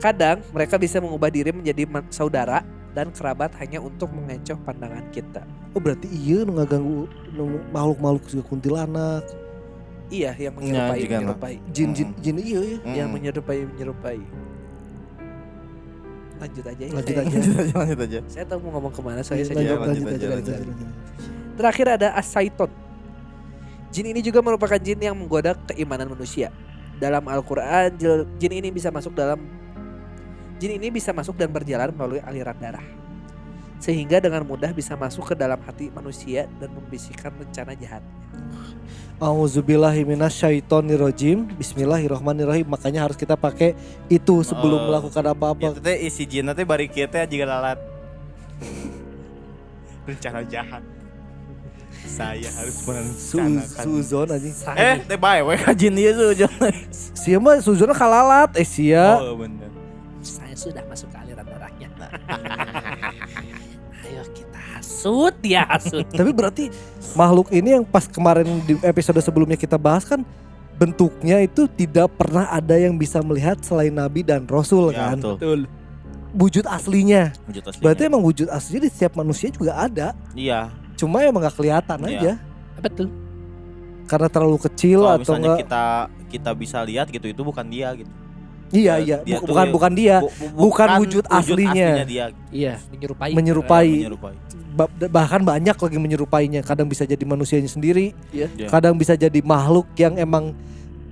Kadang 0.05 0.45
mereka 0.53 0.77
bisa 0.77 1.01
mengubah 1.01 1.33
diri 1.33 1.49
menjadi 1.49 1.89
saudara 2.13 2.61
dan 2.93 3.09
kerabat 3.09 3.57
hanya 3.57 3.81
untuk 3.81 4.13
mengecoh 4.13 4.61
pandangan 4.69 5.09
kita. 5.17 5.41
Oh 5.73 5.81
berarti 5.81 6.13
iya 6.13 6.45
nu 6.45 6.61
ngaganggu 6.61 7.09
nu 7.33 7.57
makhluk-makhluk 7.73 8.25
juga 8.29 8.43
kuntilanak, 8.53 9.25
Iya, 10.09 10.33
yang 10.41 10.55
menyerupai, 10.57 10.99
juga, 11.05 11.13
Nak. 11.13 11.21
menyerupai. 11.21 11.55
jin-jin 11.69 12.09
jin 12.17 12.37
iya 12.41 12.61
ya. 12.65 12.77
Hmm. 12.81 12.95
Yang 12.97 13.09
menyerupai, 13.13 13.59
menyerupai. 13.69 14.19
Lanjut 16.39 16.65
aja 16.65 16.83
ya. 16.87 16.93
Lanjut 16.95 17.15
saya- 17.15 17.27
aja. 17.27 17.37
Lanjut 17.39 17.57
aja, 17.59 17.75
lanjut 17.77 17.99
aja. 18.07 18.19
Saya 18.31 18.45
tahu 18.47 18.59
mau 18.65 18.71
ngomong 18.79 18.93
ke 18.95 19.01
mana, 19.03 19.21
saya 19.21 19.43
Lanjut, 19.43 19.49
saja. 19.53 19.59
lanjut, 19.59 19.79
lanjut, 19.79 19.89
lanjut, 19.89 20.09
lanjut, 20.09 20.29
lanjut. 20.31 20.55
lanjut, 20.55 20.67
lanjut. 20.73 20.89
Terakhir 21.59 21.87
ada 21.91 22.09
Asaiton. 22.15 22.71
Jin 23.91 24.07
ini 24.07 24.21
juga 24.23 24.39
merupakan 24.41 24.79
jin 24.79 25.01
yang 25.01 25.17
menggoda 25.17 25.59
keimanan 25.67 26.13
manusia. 26.13 26.55
Dalam 26.97 27.25
Al-Qur'an, 27.27 27.91
jin 28.39 28.53
ini 28.53 28.69
bisa 28.71 28.89
masuk 28.91 29.15
dalam 29.15 29.39
jin 30.59 30.75
ini 30.75 30.91
bisa 30.91 31.15
masuk 31.15 31.39
dan 31.39 31.51
berjalan 31.51 31.91
melalui 31.95 32.23
aliran 32.23 32.55
darah. 32.59 32.83
Sehingga 33.79 34.19
dengan 34.19 34.43
mudah 34.43 34.75
bisa 34.75 34.99
masuk 34.99 35.31
ke 35.31 35.35
dalam 35.39 35.59
hati 35.63 35.87
manusia 35.95 36.51
dan 36.59 36.71
membisikkan 36.75 37.31
rencana 37.31 37.75
jahatnya. 37.79 38.15
Auzubillahi 39.19 40.07
minasyaitonirrajim. 40.07 41.51
Bismillahirrahmanirrahim. 41.59 42.71
Makanya 42.71 43.03
harus 43.03 43.19
kita 43.19 43.35
pakai 43.35 43.75
itu 44.07 44.47
sebelum 44.47 44.79
Oh. 44.79 44.87
melakukan 44.87 45.25
apa-apa. 45.27 45.75
Itu 45.75 45.83
teh 45.83 45.99
isi 46.07 46.23
jin 46.23 46.47
teh 46.55 46.63
bari 46.63 46.87
teh 46.87 47.11
jika 47.27 47.43
lalat. 47.43 47.83
Rencana 50.07 50.47
jahat. 50.47 50.87
Saya 52.07 52.47
harus 52.55 52.79
Su 52.79 53.43
merencanakan. 53.43 53.85
suzon 53.91 54.27
anjing. 54.31 54.55
Eh, 54.79 54.97
teh 55.03 55.19
bae 55.19 55.43
we 55.43 55.59
ka 55.59 55.75
jin 55.75 55.99
ieu 55.99 56.15
sujon. 56.15 56.51
Sia 56.95 57.43
mah 57.43 57.59
suzon 57.59 57.91
kalalat 57.91 58.55
eh 58.55 58.63
sia. 58.63 59.19
Oh, 59.19 59.35
bener. 59.35 59.67
saya 60.23 60.55
sudah 60.55 60.83
masuk 60.87 61.11
ke 61.11 61.19
aliran 61.19 61.43
darahnya. 61.43 61.89
Hasut 64.99 65.37
ya 65.47 65.63
hasut. 65.65 66.03
Tapi 66.19 66.35
berarti 66.35 66.65
makhluk 67.15 67.55
ini 67.55 67.79
yang 67.79 67.87
pas 67.87 68.03
kemarin 68.05 68.59
di 68.67 68.75
episode 68.83 69.23
sebelumnya 69.23 69.55
kita 69.55 69.79
bahas 69.79 70.03
kan 70.03 70.27
bentuknya 70.75 71.39
itu 71.39 71.67
tidak 71.69 72.11
pernah 72.15 72.51
ada 72.51 72.75
yang 72.75 72.95
bisa 72.95 73.19
melihat 73.19 73.59
selain 73.63 73.91
nabi 73.91 74.23
dan 74.23 74.43
rasul 74.45 74.91
Ya, 74.91 75.15
kan. 75.15 75.23
betul. 75.23 75.71
Wujud 76.35 76.67
aslinya. 76.67 77.31
Wujud 77.47 77.63
aslinya. 77.63 77.83
Berarti 77.85 78.03
emang 78.05 78.21
wujud 78.21 78.49
aslinya 78.49 78.83
di 78.85 78.91
setiap 78.91 79.15
manusia 79.15 79.49
juga 79.49 79.79
ada. 79.79 80.19
iya. 80.35 80.75
Cuma 80.95 81.23
emang 81.23 81.41
gak 81.41 81.55
kelihatan 81.55 81.95
Iya. 82.03 82.11
aja 82.11 82.33
Betul. 82.83 83.07
karena 84.05 84.27
terlalu 84.27 84.59
kecil 84.61 84.99
Kalau 84.99 85.15
atau 85.15 85.23
misalnya 85.23 85.47
enggak. 85.49 85.63
kita 85.63 85.85
kita 86.29 86.51
bisa 86.53 86.79
lihat 86.83 87.07
gitu 87.07 87.27
itu 87.27 87.39
bukan 87.41 87.63
dia 87.65 87.95
gitu. 87.95 88.11
Iya 88.69 88.95
ya, 88.95 89.01
iya, 89.01 89.17
dia 89.25 89.37
tuh 89.39 89.49
bukan 89.49 89.65
ya- 89.65 89.73
bukan 89.73 89.93
dia, 89.93 90.17
Bu- 90.21 90.29
bu- 90.29 90.53
bukan 90.69 90.89
wujud 91.01 91.25
aslinya. 91.27 92.05
dia. 92.05 92.27
Iya, 92.53 92.75
menyerupai. 92.91 93.31
menyerupai. 93.33 93.89
menyerupai. 93.89 94.35
Ba- 94.71 94.93
bahkan 95.09 95.41
banyak 95.41 95.75
lagi 95.75 95.97
menyerupainya. 95.97 96.61
Kadang 96.63 96.87
bisa 96.87 97.03
jadi 97.03 97.25
manusianya 97.25 97.67
sendiri, 97.67 98.13
Iya. 98.29 98.47
Iya. 98.55 98.69
kadang 98.69 98.95
bisa 98.95 99.17
jadi 99.17 99.41
makhluk 99.41 99.89
yang 99.97 100.15
emang 100.15 100.53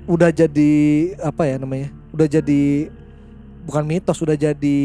udah 0.04 0.28
jadi 0.28 0.72
apa 1.18 1.42
ya 1.44 1.56
namanya? 1.56 1.88
Udah 2.12 2.28
jadi 2.28 2.92
bukan 3.64 3.82
mitos, 3.82 4.20
udah 4.20 4.36
jadi 4.36 4.78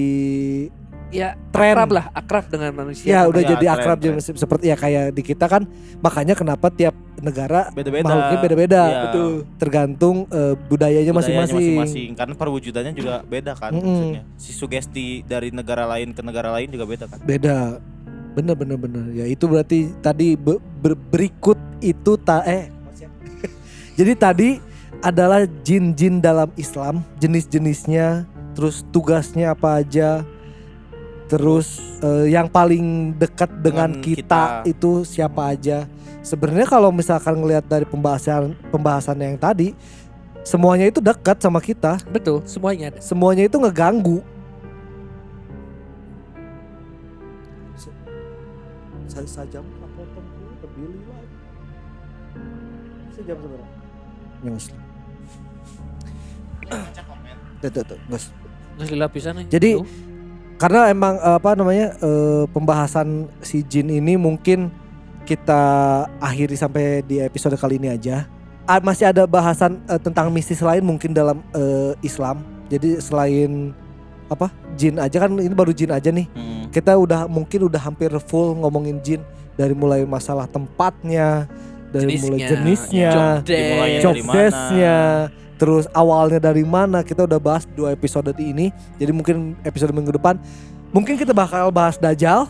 Ya, 1.11 1.35
tren. 1.51 1.75
akrab 1.75 1.91
lah, 1.91 2.05
akrab 2.09 2.47
dengan 2.47 2.71
manusia. 2.73 3.05
Ya 3.05 3.27
udah 3.27 3.39
Ya, 3.39 3.49
jadi 3.51 3.65
tren, 3.67 3.75
akrab 3.75 3.97
tren. 3.99 4.15
seperti 4.23 4.65
ya 4.65 4.75
kayak 4.75 5.05
di 5.11 5.21
kita 5.21 5.45
kan 5.45 5.67
makanya 5.99 6.33
kenapa 6.33 6.67
tiap 6.67 6.95
negara 7.19 7.67
Beda-beda. 7.69 8.01
makhluknya 8.01 8.39
beda-beda 8.39 8.81
Iya. 8.81 9.01
betul 9.05 9.29
tergantung 9.55 10.15
eh, 10.25 10.55
budayanya 10.57 11.11
masing-masing 11.11 11.55
masing-masing. 11.77 12.09
Karena 12.15 12.33
perwujudannya 12.33 12.93
juga 12.93 13.21
beda 13.21 13.51
kan 13.53 13.69
Mm-mm. 13.69 13.83
maksudnya. 13.83 14.23
Si 14.35 14.51
sugesti 14.51 15.05
dari 15.21 15.51
negara 15.51 15.83
lain 15.85 16.09
ke 16.09 16.21
negara 16.21 16.49
lain 16.49 16.71
juga 16.71 16.87
beda 16.87 17.05
kan. 17.05 17.19
beda 17.21 17.77
bener 18.31 18.55
bener 18.55 18.79
bener 18.79 19.05
ya 19.11 19.27
itu 19.27 19.43
berarti 19.43 19.91
tadi 19.99 20.33
be- 20.33 20.55
ber- 20.79 20.95
berikut 20.95 21.59
itu 21.79 22.15
ta 22.15 22.39
eh 22.41 22.71
jadi 23.99 24.15
tadi 24.15 24.49
adalah 24.99 25.43
jin-jin 25.61 26.17
dalam 26.17 26.47
Islam 26.55 27.03
jenis-jenisnya 27.19 28.23
terus 28.51 28.87
tugasnya 28.87 29.51
apa 29.51 29.83
aja 29.83 30.23
terus 31.31 31.79
eh, 32.03 32.35
yang 32.35 32.51
paling 32.51 33.15
dekat 33.15 33.47
dengan, 33.63 33.95
Dengan 33.95 34.03
kita, 34.03 34.43
kita. 34.67 34.67
itu 34.67 35.07
siapa 35.07 35.55
aja 35.55 35.87
sebenarnya 36.19 36.67
kalau 36.67 36.91
misalkan 36.91 37.39
ngelihat 37.39 37.63
dari 37.63 37.87
pembahasan 37.87 38.51
pembahasan 38.67 39.15
yang 39.15 39.39
tadi 39.39 39.71
semuanya 40.43 40.91
itu 40.91 40.99
dekat 40.99 41.39
sama 41.39 41.63
kita 41.63 42.03
Betul, 42.11 42.43
semuanya 42.43 42.91
semuanya 42.99 43.47
itu 43.47 43.55
ngeganggu 43.55 44.19
saya 49.07 49.27
sajam 49.27 49.63
apa 49.63 50.03
terbili 50.59 50.99
lagi 51.07 51.35
sejam 53.15 53.39
sebenarnya 53.39 53.79
Ngus. 54.41 54.73
Tuh, 57.61 57.69
tuh, 57.69 57.83
tuh, 57.85 57.99
ngus. 58.09 58.33
Lila 58.89 59.05
pisan 59.05 59.37
nih. 59.37 59.45
Jadi, 59.53 59.77
Tuh. 59.77 60.10
Karena 60.61 60.93
emang 60.93 61.17
eh, 61.17 61.35
apa 61.41 61.57
namanya 61.57 61.97
eh, 61.97 62.45
pembahasan 62.53 63.25
si 63.41 63.65
jin 63.65 63.89
ini 63.89 64.13
mungkin 64.13 64.69
kita 65.25 65.63
akhiri 66.21 66.53
sampai 66.53 67.01
di 67.01 67.17
episode 67.17 67.57
kali 67.57 67.81
ini 67.81 67.89
aja. 67.89 68.29
Masih 68.85 69.09
ada 69.09 69.25
bahasan 69.25 69.81
eh, 69.89 69.97
tentang 69.97 70.29
mistis 70.29 70.61
lain 70.61 70.85
mungkin 70.85 71.17
dalam 71.17 71.41
eh, 71.57 71.97
Islam. 72.05 72.45
Jadi 72.69 73.01
selain 73.01 73.73
apa 74.29 74.53
jin 74.77 75.01
aja 75.01 75.17
kan 75.27 75.33
ini 75.33 75.51
baru 75.51 75.73
jin 75.73 75.89
aja 75.89 76.13
nih. 76.13 76.29
Mm. 76.29 76.69
Kita 76.69 76.93
udah 76.93 77.25
mungkin 77.25 77.65
udah 77.65 77.81
hampir 77.81 78.13
full 78.21 78.53
ngomongin 78.61 79.01
jin 79.01 79.25
dari 79.57 79.73
mulai 79.73 80.05
masalah 80.05 80.45
tempatnya, 80.45 81.49
dari 81.89 82.21
mulai 82.21 82.47
Jenisnya, 82.47 83.43
jenisnya, 83.43 84.99
terus 85.61 85.85
awalnya 85.93 86.41
dari 86.41 86.65
mana 86.65 87.05
kita 87.05 87.29
udah 87.29 87.37
bahas 87.37 87.69
dua 87.69 87.93
episode 87.93 88.33
di 88.33 88.49
ini. 88.49 88.73
Jadi 88.97 89.13
mungkin 89.13 89.53
episode 89.61 89.93
minggu 89.93 90.17
depan 90.17 90.41
mungkin 90.89 91.13
kita 91.13 91.37
bakal 91.37 91.69
bahas 91.69 92.01
Dajjal. 92.01 92.49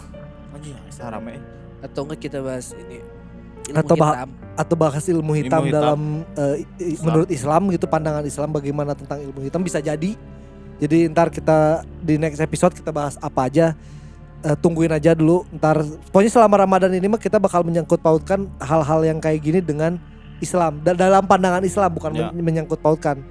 Rame. 1.02 1.42
atau 1.82 2.06
enggak 2.06 2.30
kita 2.30 2.46
bahas 2.46 2.78
ini 2.78 3.02
ilmu 3.74 3.82
Atau 3.82 3.98
bah- 3.98 4.22
hitam. 4.22 4.30
atau 4.54 4.76
bahas 4.78 5.02
ilmu 5.10 5.34
hitam, 5.34 5.66
hitam. 5.66 5.74
dalam 5.74 6.02
i- 6.54 6.94
Islam. 6.94 7.06
menurut 7.10 7.30
Islam 7.34 7.62
gitu 7.74 7.86
pandangan 7.90 8.22
Islam 8.22 8.50
bagaimana 8.54 8.94
tentang 8.94 9.18
ilmu 9.18 9.42
hitam 9.42 9.66
bisa 9.66 9.82
jadi. 9.82 10.14
Jadi 10.78 10.98
ntar 11.10 11.34
kita 11.34 11.82
di 11.98 12.22
next 12.22 12.38
episode 12.38 12.78
kita 12.78 12.94
bahas 12.94 13.18
apa 13.18 13.50
aja. 13.50 13.74
Eh, 14.42 14.58
tungguin 14.58 14.94
aja 14.94 15.18
dulu 15.18 15.42
ntar 15.54 15.82
pokoknya 16.10 16.30
selama 16.34 16.62
Ramadan 16.62 16.94
ini 16.94 17.10
mah 17.10 17.18
kita 17.18 17.42
bakal 17.42 17.66
menyangkut 17.66 17.98
pautkan 17.98 18.46
hal-hal 18.58 19.02
yang 19.02 19.18
kayak 19.18 19.42
gini 19.42 19.58
dengan 19.58 19.98
Islam 20.42 20.82
Da- 20.82 20.94
dalam 20.94 21.24
pandangan 21.24 21.62
Islam 21.62 21.90
bukan 21.92 22.12
Ya. 22.12 22.28
men- 22.28 22.44
menyangkut 22.44 22.78
pautkan. 22.78 23.22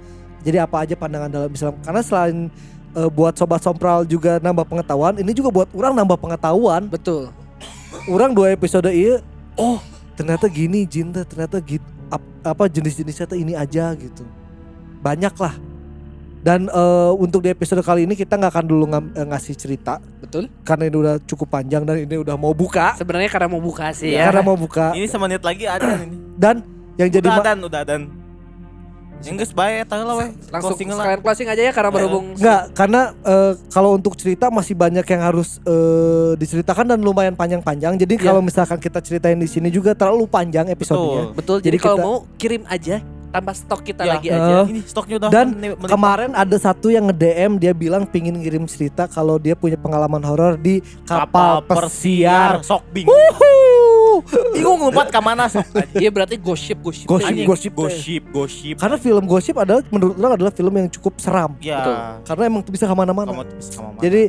Jadi 0.41 0.57
apa 0.57 0.81
aja 0.81 0.95
pandangan 0.95 1.29
dalam 1.29 1.51
Islam 1.51 1.75
karena 1.77 2.01
selain 2.01 2.49
eh, 2.91 3.07
buat 3.07 3.31
sobat 3.33 3.59
sompral 3.59 4.03
juga 4.03 4.35
nambah 4.37 4.65
pengetahuan, 4.65 5.15
ini 5.15 5.31
juga 5.31 5.47
buat 5.49 5.67
orang 5.71 5.93
nambah 5.93 6.17
pengetahuan 6.17 6.83
Betul. 6.85 7.31
orang 8.05 8.31
dua 8.31 8.49
episode 8.49 8.87
iya 8.87 9.21
oh 9.53 9.79
ternyata 10.13 10.47
gini 10.47 10.83
jin 10.83 11.07
ternyata 11.09 11.61
gitu 11.61 11.83
ap- 12.07 12.19
apa 12.41 12.65
jenis-jenisnya 12.65 13.25
teh 13.25 13.37
ini 13.37 13.53
aja 13.53 13.93
gitu 13.93 14.25
banyak 14.99 15.31
lah 15.33 15.55
dan 16.41 16.65
eh, 16.65 17.11
untuk 17.15 17.39
di 17.39 17.49
episode 17.49 17.79
kali 17.79 18.03
ini 18.03 18.11
kita 18.11 18.33
nggak 18.33 18.51
akan 18.51 18.65
dulu 18.65 18.83
ngam- 18.87 19.13
eh, 19.13 19.23
ngasih 19.23 19.53
cerita 19.53 20.01
Betul. 20.19 20.49
karena 20.61 20.83
ini 20.83 20.97
udah 20.97 21.15
cukup 21.21 21.47
panjang 21.47 21.85
dan 21.85 22.01
ini 22.01 22.15
udah 22.17 22.33
mau 22.33 22.51
buka 22.51 22.97
Sebenarnya 22.97 23.29
karena 23.29 23.47
mau 23.47 23.61
buka 23.61 23.93
sih 23.93 24.11
ya. 24.11 24.27
karena 24.27 24.41
mau 24.41 24.57
buka 24.57 24.91
Ini 24.91 25.05
semenit 25.05 25.39
lagi 25.39 25.63
ada 25.63 26.01
ini. 26.01 26.17
dan 26.35 26.65
yang 27.01 27.09
jadi 27.11 27.27
Udah 27.27 27.41
dan, 27.43 27.57
udah 27.59 27.83
dan. 27.83 28.01
Enggak 29.21 29.53
bae 29.53 29.85
eta 29.85 30.01
lah 30.01 30.17
weh. 30.17 30.33
Langsung 30.49 30.73
Closing 30.73 30.89
lah. 30.89 30.97
sekalian 30.97 31.21
closing 31.21 31.47
aja 31.47 31.61
ya 31.61 31.71
karena 31.71 31.89
Ya. 31.89 31.95
berhubung 31.95 32.25
nggak 32.33 32.61
karena 32.73 33.01
eh, 33.21 33.53
kalau 33.69 33.93
untuk 33.93 34.17
cerita 34.17 34.49
masih 34.49 34.73
banyak 34.73 35.05
yang 35.05 35.21
harus 35.21 35.61
eh, 35.61 36.33
diceritakan 36.35 36.89
dan 36.89 36.99
lumayan 36.99 37.37
panjang-panjang 37.37 38.01
jadi 38.01 38.17
Ya. 38.17 38.23
kalau 38.27 38.41
misalkan 38.41 38.81
kita 38.81 38.97
ceritain 38.97 39.37
di 39.37 39.45
sini 39.45 39.69
juga 39.69 39.93
terlalu 39.93 40.25
panjang 40.25 40.65
episodenya 40.67 41.29
Betul. 41.29 41.37
Betul. 41.37 41.57
Jadi, 41.59 41.65
Jadi 41.67 41.77
kalau 41.77 41.95
kita- 41.95 42.05
mau 42.07 42.17
kirim 42.35 42.63
aja 42.65 42.95
tambah 43.31 43.53
stok 43.53 43.81
kita 43.81 44.01
Ya. 44.03 44.11
lagi 44.13 44.27
Eh, 44.27 44.35
aja. 44.35 44.55
Ini 44.67 44.79
stoknya 44.83 45.15
udah 45.17 45.29
Dan 45.31 45.47
Kemarin 45.81 46.31
ada 46.33 46.57
satu 46.57 46.87
yang 46.87 47.07
nge-DM 47.07 47.57
dia 47.57 47.71
bilang 47.71 48.03
pingin 48.03 48.35
ngirim 48.35 48.67
cerita 48.67 49.07
kalau 49.07 49.35
dia 49.35 49.55
punya 49.55 49.75
pengalaman 49.75 50.19
horor 50.21 50.53
di 50.55 50.83
kapal, 51.01 51.63
pesiar. 51.63 52.59
sok 52.61 52.83
bing. 52.91 53.07
Wuhu. 53.07 54.21
Bingung 54.51 54.77
lompat 54.81 55.07
ke 55.07 55.19
mana 55.19 55.47
sok. 55.47 55.63
Iya 55.95 56.11
berarti 56.11 56.35
gosip 56.35 56.77
gosip. 56.77 57.07
Gosip, 57.07 57.31
Anjing. 57.31 57.47
gosip. 57.47 57.71
Gosip, 57.71 58.23
gosip. 58.29 58.75
Karena 58.75 58.97
film 58.99 59.23
gosip 59.23 59.55
adalah 59.55 59.81
menurut 59.87 60.19
orang 60.19 60.33
adalah 60.35 60.51
film 60.51 60.73
yang 60.75 60.91
cukup 60.91 61.15
seram. 61.17 61.55
Ya. 61.57 61.79
Betul. 61.79 61.95
Karena 62.27 62.43
emang 62.45 62.61
tuh 62.61 62.71
bisa. 62.71 62.83
Kamu 62.83 62.99
bisa 62.99 63.07
ke 63.07 63.13
mana-mana. 63.15 63.31
Jadi 63.97 64.23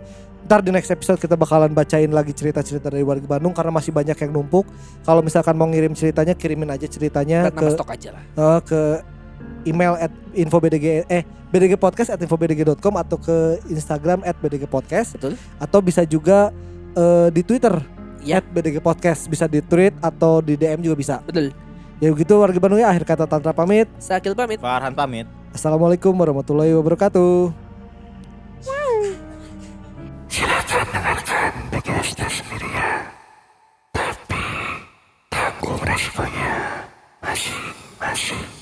ntar 0.53 0.61
di 0.61 0.68
next 0.68 0.92
episode 0.92 1.16
kita 1.16 1.32
bakalan 1.32 1.72
bacain 1.72 2.12
lagi 2.12 2.36
cerita-cerita 2.36 2.92
dari 2.92 3.00
warga 3.00 3.24
Bandung 3.24 3.57
karena 3.57 3.72
masih 3.72 3.88
banyak 3.88 4.12
yang 4.12 4.36
numpuk. 4.36 4.68
Kalau 5.00 5.24
misalkan 5.24 5.57
mau 5.57 5.64
ngirim 5.64 5.96
ceritanya 5.96 6.36
kirimin 6.36 6.68
aja 6.68 6.84
ceritanya 6.84 7.48
Dan 7.48 7.57
ke 7.57 7.72
stok 7.72 7.88
aja 7.88 8.12
lah. 8.12 8.20
eh, 8.36 8.61
ke 8.61 8.80
email 9.64 9.96
at 9.96 10.12
infobdg 10.36 11.09
eh 11.09 11.24
bdgpodcast 11.48 12.12
at 12.12 12.20
infobdg.com 12.20 13.00
atau 13.00 13.16
ke 13.16 13.64
Instagram 13.72 14.20
at 14.28 14.36
bdgpodcast 14.44 15.16
Betul. 15.16 15.40
atau 15.57 15.80
bisa 15.80 16.05
juga 16.05 16.53
eh, 17.00 17.32
di 17.32 17.40
Twitter 17.40 17.80
Ya. 18.20 18.44
at 18.44 18.46
bdgpodcast 18.53 19.32
bisa 19.32 19.48
di 19.48 19.64
tweet 19.64 19.96
atau 20.05 20.44
di 20.44 20.61
DM 20.61 20.84
juga 20.84 21.00
bisa 21.00 21.16
Betul. 21.24 21.57
ya 21.96 22.12
begitu 22.12 22.36
warga 22.36 22.61
Bandung 22.61 22.76
ya 22.76 22.92
akhir 22.92 23.09
kata 23.09 23.24
Tantra 23.24 23.57
pamit 23.57 23.88
Sakil 23.96 24.36
pamit. 24.36 24.61
Farhan 24.61 24.92
pamit. 24.92 25.24
Assalamualaikum 25.57 26.12
warahmatullahi 26.12 26.76
wabarakatuh 26.76 27.48
Silakan 28.61 29.22
dengarkan 32.03 32.18
BGSD 32.18 32.22
sendiri 32.42 32.68
ya. 32.74 32.92
Tapi 33.94 34.44
tanggung 35.30 35.78
resikonya 35.86 36.55
masing-masing. 37.22 38.62